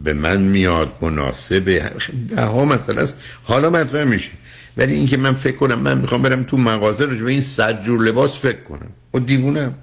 [0.03, 1.91] به من میاد مناسبه
[2.29, 3.17] ده ها مسئله است.
[3.43, 4.31] حالا مطرح میشه.
[4.77, 8.01] ولی اینکه من فکر کنم من می‌خوام برم تو مغازه رو به این صد جور
[8.01, 8.89] لباس فکر کنم.
[9.13, 9.73] و دیوونم.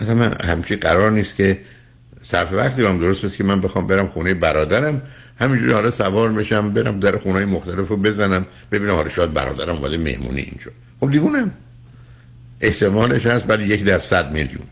[0.00, 1.58] مثلا من همچی قرار نیست که
[2.22, 5.02] صرف وقتی هم درست بست که من بخوام برم خونه برادرم
[5.40, 9.96] همینجوری حالا سوار بشم برم در خونه مختلف رو بزنم ببینم حالا شاید برادرم ولی
[9.96, 10.70] مهمونی اینجا.
[11.00, 11.52] خب دیوونم.
[12.60, 14.64] احتمالش هست برای یک در صد میلیون.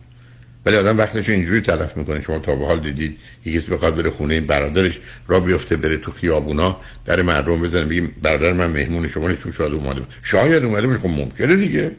[0.66, 2.20] ولی آدم وقتش اینجوری تلف می‌کنه.
[2.20, 6.80] شما تا به حال دیدید یکی بخواد بره خونه برادرش را بیفته بره تو خیابونا
[7.04, 11.08] در مردم بزنه بگیم برادر من مهمون شما نیست شاید اومده شاید اومده باشه خب
[11.08, 11.90] ممکنه دیگه.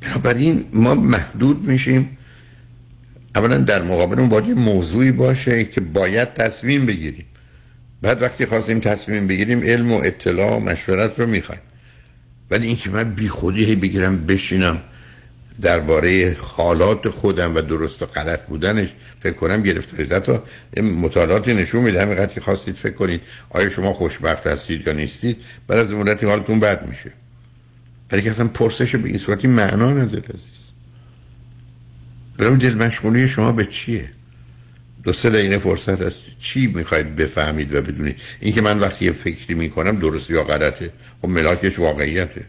[0.00, 2.18] بنابراین ما محدود میشیم.
[3.34, 7.24] اولا در مقابل اون باید موضوعی باشه که باید تصمیم بگیریم.
[8.02, 11.60] بعد وقتی خواستیم تصمیم بگیریم علم و اطلاع و مشورت رو می‌خوایم.
[12.50, 14.82] ولی اینکه من بی خودی هی بگیرم بشینم
[15.60, 18.88] درباره حالات خودم و درست و غلط بودنش
[19.20, 20.06] فکر کنم گرفتاری.
[20.06, 20.42] تا
[20.82, 23.20] مطالعاتی نشون میده همینقدر که خواستید فکر کنید
[23.50, 25.36] آیا شما خوشبخت هستید یا نیستید
[25.68, 27.12] بعد از مدتی حالتون بد میشه.
[28.12, 30.66] ولی که اصلا پرسش به این صورتی معنا نداره عزیز.
[32.38, 34.10] برای دل مشغولی شما به چیه؟
[35.06, 36.16] دو سه دقیقه فرصت هست.
[36.38, 40.90] چی می‌خواید بفهمید و بدونید؟ اینکه من وقتی یه فکری می‌کنم درست یا غلطه.
[41.22, 42.44] خب ملاکش واقعیته.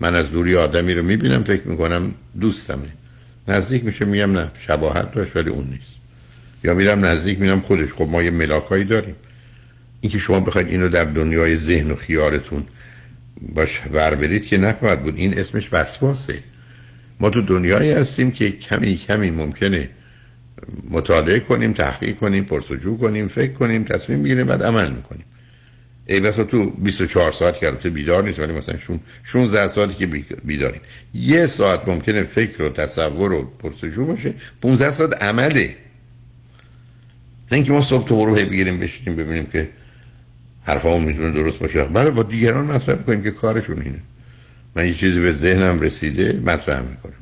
[0.00, 2.92] من از دوری آدمی رو می‌بینم فکر می‌کنم دوستمه.
[3.48, 5.92] نزدیک میشه میگم نه شباهت داشت ولی اون نیست.
[6.64, 7.92] یا میرم نزدیک میرم خودش.
[7.92, 9.16] خب ما یه ملاکایی داریم.
[10.00, 12.64] اینکه شما بخواید اینو در دنیای ذهن و خیالتون
[13.54, 15.16] باش ور برید که نخواهد بود.
[15.16, 16.38] این اسمش وسواسه.
[17.20, 19.88] ما تو دنیایی هستیم که کمی کمی ممکنه
[20.90, 25.24] مطالعه کنیم تحقیق کنیم پرسجو کنیم فکر کنیم تصمیم بگیریم بعد عمل می‌کنیم.
[26.06, 28.76] ای بسا تو 24 ساعت که البته بیدار نیست ولی مثلا
[29.22, 30.06] 16 ساعتی که
[30.44, 30.80] بیداریم.
[31.14, 35.76] یه ساعت ممکنه فکر و تصور و پرسجو باشه 15 ساعت عمله.
[37.50, 39.68] نه اینکه ما صبح تو رو بگیریم بشینیم ببینیم که
[40.64, 41.84] حرفا می‌تونه درست باشه.
[41.84, 44.00] بله با دیگران مطرح کنیم که کارشون اینه.
[44.76, 47.17] من یه چیزی به ذهنم رسیده مطرح می‌کنم.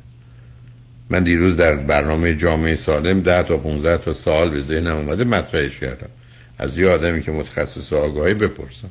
[1.09, 5.79] من دیروز در برنامه جامعه سالم 10 تا 15 تا سال به ذهنم اومده مطرحش
[5.79, 6.09] کردم.
[6.57, 8.89] از یه آدمی که متخصص آگاهی بپرسم.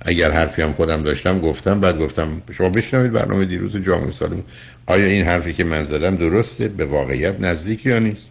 [0.00, 4.42] اگر حرفی هم خودم داشتم گفتم بعد گفتم شما بشنوید برنامه دیروز جامعه سالم.
[4.86, 8.30] آیا این حرفی که من زدم درسته؟ به واقعیت نزدیک یا نیست؟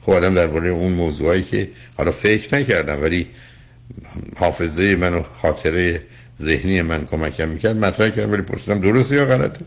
[0.00, 3.26] خب آدم درباره اون موضوعی که حالا فکر نکردم ولی
[4.36, 6.02] حافظه من و خاطره
[6.42, 9.60] ذهنی من کمکم می‌کرد مطرح کردم ولی پرسیدم درسته یا غلطه؟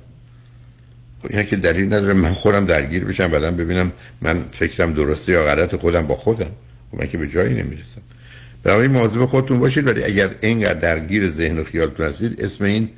[1.29, 3.91] اینا که دلیل نداره من خودم درگیر بشم بعدم ببینم
[4.21, 6.51] من فکرم درسته یا غلط خودم با خودم.
[6.91, 8.01] خب من که به جایی نمی‌رسم.
[8.63, 12.89] برای مواظب خودتون باشید ولی اگر اینقدر درگیر ذهن و خیالتون هستید اسم این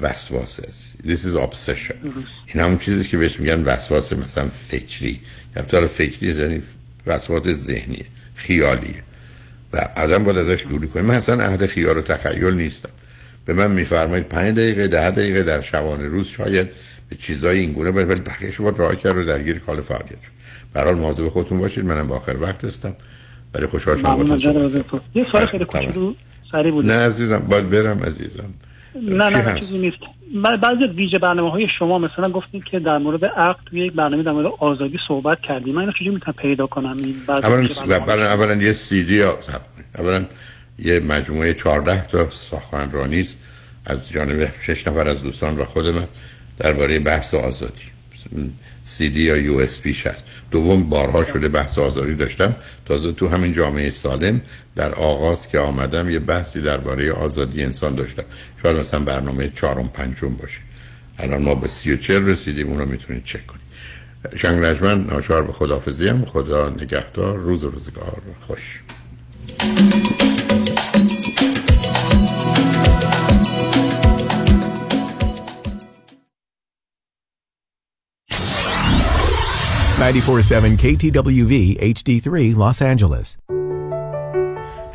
[0.00, 0.62] وسواسه.
[0.68, 1.96] است This is obsession.
[2.46, 5.20] این همون چیزی که بهش میگن وسواس مثلا فکری.
[5.56, 6.62] یا فکری یعنی
[7.06, 8.04] وسواس ذهنی
[8.34, 9.02] خیالیه.
[9.72, 11.02] و آدم باید ازش دوری کنه.
[11.02, 12.88] من اصلا اهل خیال و تخیل نیستم.
[13.44, 16.68] به من میفرمایید پنج دقیقه ده دقیقه در شبانه روز شاید
[17.14, 20.30] چیزای این گونه ولی بقیه شما راه کرد رو درگیر کال فعالیت شد.
[20.72, 21.84] برحال مواظب خودتون باشید.
[21.84, 22.96] منم با آخر وقت هستم.
[23.54, 26.14] ولی خوشحال شدم یه سوال خیلی کوچولو
[26.52, 26.86] سری بود.
[26.86, 28.44] نه عزیزم باید برم عزیزم.
[29.02, 29.98] نه نه چیزی نیست.
[30.62, 34.32] بعضی ویژه برنامه های شما مثلا گفتید که در مورد عقل توی یک برنامه در
[34.32, 35.74] مورد آزادی صحبت کردیم.
[35.74, 36.96] من اینو چجوری می‌تونم پیدا کنم.
[36.98, 39.22] این اولا اولا یه سی دی
[39.98, 40.24] اولا
[40.78, 43.38] یه مجموعه 14 تا سخنرانی است.
[43.86, 46.06] از جانب شش نفر از دوستان و خود من.
[46.62, 47.86] درباره بحث آزادی.
[48.84, 52.54] سی دی یا یو اس پیش هست دوم بارها شده بحث آزادی داشتم.
[52.86, 54.40] تازه تو همین جامعه سالم
[54.76, 58.24] در آغاز که آمدم یه بحثی درباره آزادی انسان داشتم.
[58.62, 60.60] شاید مثلا برنامه چهارم پنجم باشه.
[61.18, 63.62] الان ما به سی و چل رسیدیم اون رو می‌تونید چک کنید.
[64.36, 67.38] شنگ نجمن ناچار به خدافزی هم خدا نگهدار.
[67.38, 68.82] روز روزگار خوش.
[80.02, 81.54] KTWV
[81.94, 83.36] HD3 Los Angeles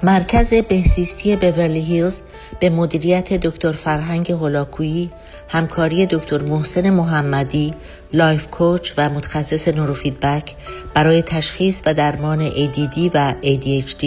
[0.04, 2.22] مرکز بهزیستی بورلی هیلز
[2.60, 5.12] به مدیریت دکتر فرهنگ هولاکویی
[5.50, 7.74] همکاری دکتر محسن محمدی
[8.14, 10.56] life coach و متخصص نوروفیدبک
[10.94, 14.06] برای تشخیص و درمان ADD و ADHD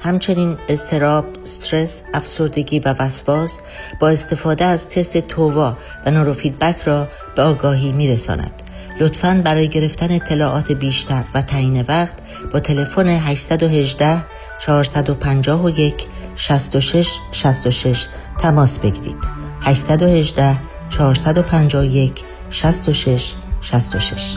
[0.00, 3.60] همچنین اضطراب، استرس، افسردگی و وسواس
[4.00, 5.76] با استفاده از تست TOVA
[6.06, 8.62] و نوروفیدبک را به آگاهی می رساند.
[9.00, 12.14] لطفاً برای گرفتن اطلاعات بیشتر و تعیین وقت
[12.52, 14.24] با تلفن 818
[14.66, 16.06] 451
[16.36, 18.06] 66 66
[18.38, 19.18] تماس بگیرید.
[19.62, 20.56] 818
[20.90, 24.36] 451 66 66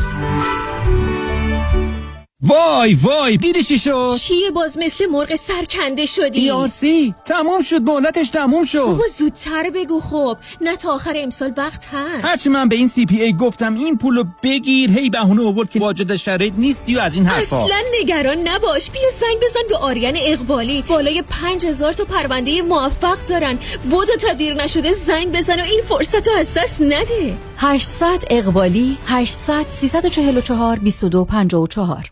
[2.42, 8.30] وای وای دیدی چی شد؟ چیه باز مثل مرغ سرکنده شدی؟ سی تموم شد مهلتش
[8.30, 8.80] تموم شد.
[8.80, 12.26] بابا زودتر بگو خب نه تا آخر امسال وقت هست.
[12.26, 15.80] هرچی من به این سی پی ای گفتم این پولو بگیر هی بهونه آورد که
[15.80, 17.64] واجد شرایط نیستی و از این حرفا.
[17.64, 20.82] اصلا نگران نباش بیا سنگ بزن به آریان اقبالی.
[20.82, 21.24] بالای
[21.64, 23.60] هزار تا پرونده موفق دارن.
[23.90, 27.38] بودو تا دیر نشده زنگ بزن و این فرصت رو از دست نده.
[27.58, 32.12] 800 اقبالی 800 344 2254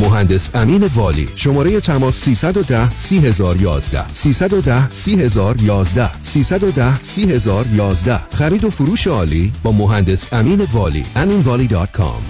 [0.00, 1.28] مهندس امین والی.
[1.34, 10.66] شماره تماس 310 3011 310 3011 310 3011 خرید و فروش عالی با مهندس امین
[10.72, 11.04] والی.
[11.16, 12.20] aminvali.com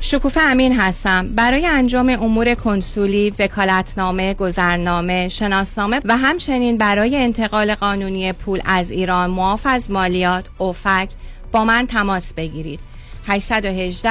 [0.00, 1.28] شکوفه امین هستم.
[1.34, 9.30] برای انجام امور کنسولی، وکالتنامه، گذرنامه، شناسنامه و همچنین برای انتقال قانونی پول از ایران
[9.30, 11.08] معاف از مالیات، اوفک
[11.52, 12.80] با من تماس بگیرید.
[13.26, 14.10] 818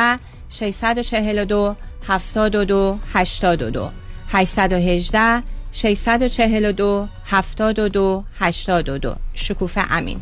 [0.49, 3.91] 642 72 82
[4.33, 10.21] 818 642 72 82 شکوفه امین.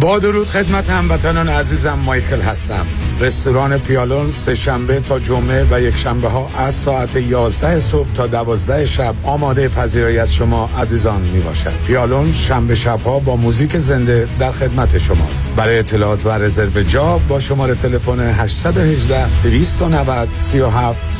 [0.00, 2.86] با درود خدمت هموطنان عزیزم مایکل هستم.
[3.20, 8.26] رستوران پیالون سه شنبه تا جمعه و یک شنبه ها از ساعت 11 صبح تا
[8.26, 11.72] 12 شب آماده پذیرایی از شما عزیزان می باشد.
[11.86, 15.48] پیالون شنبه شب ها با موزیک زنده در خدمت شماست.
[15.56, 21.12] برای اطلاعات و رزرو جا با شماره تلفن 818 290 37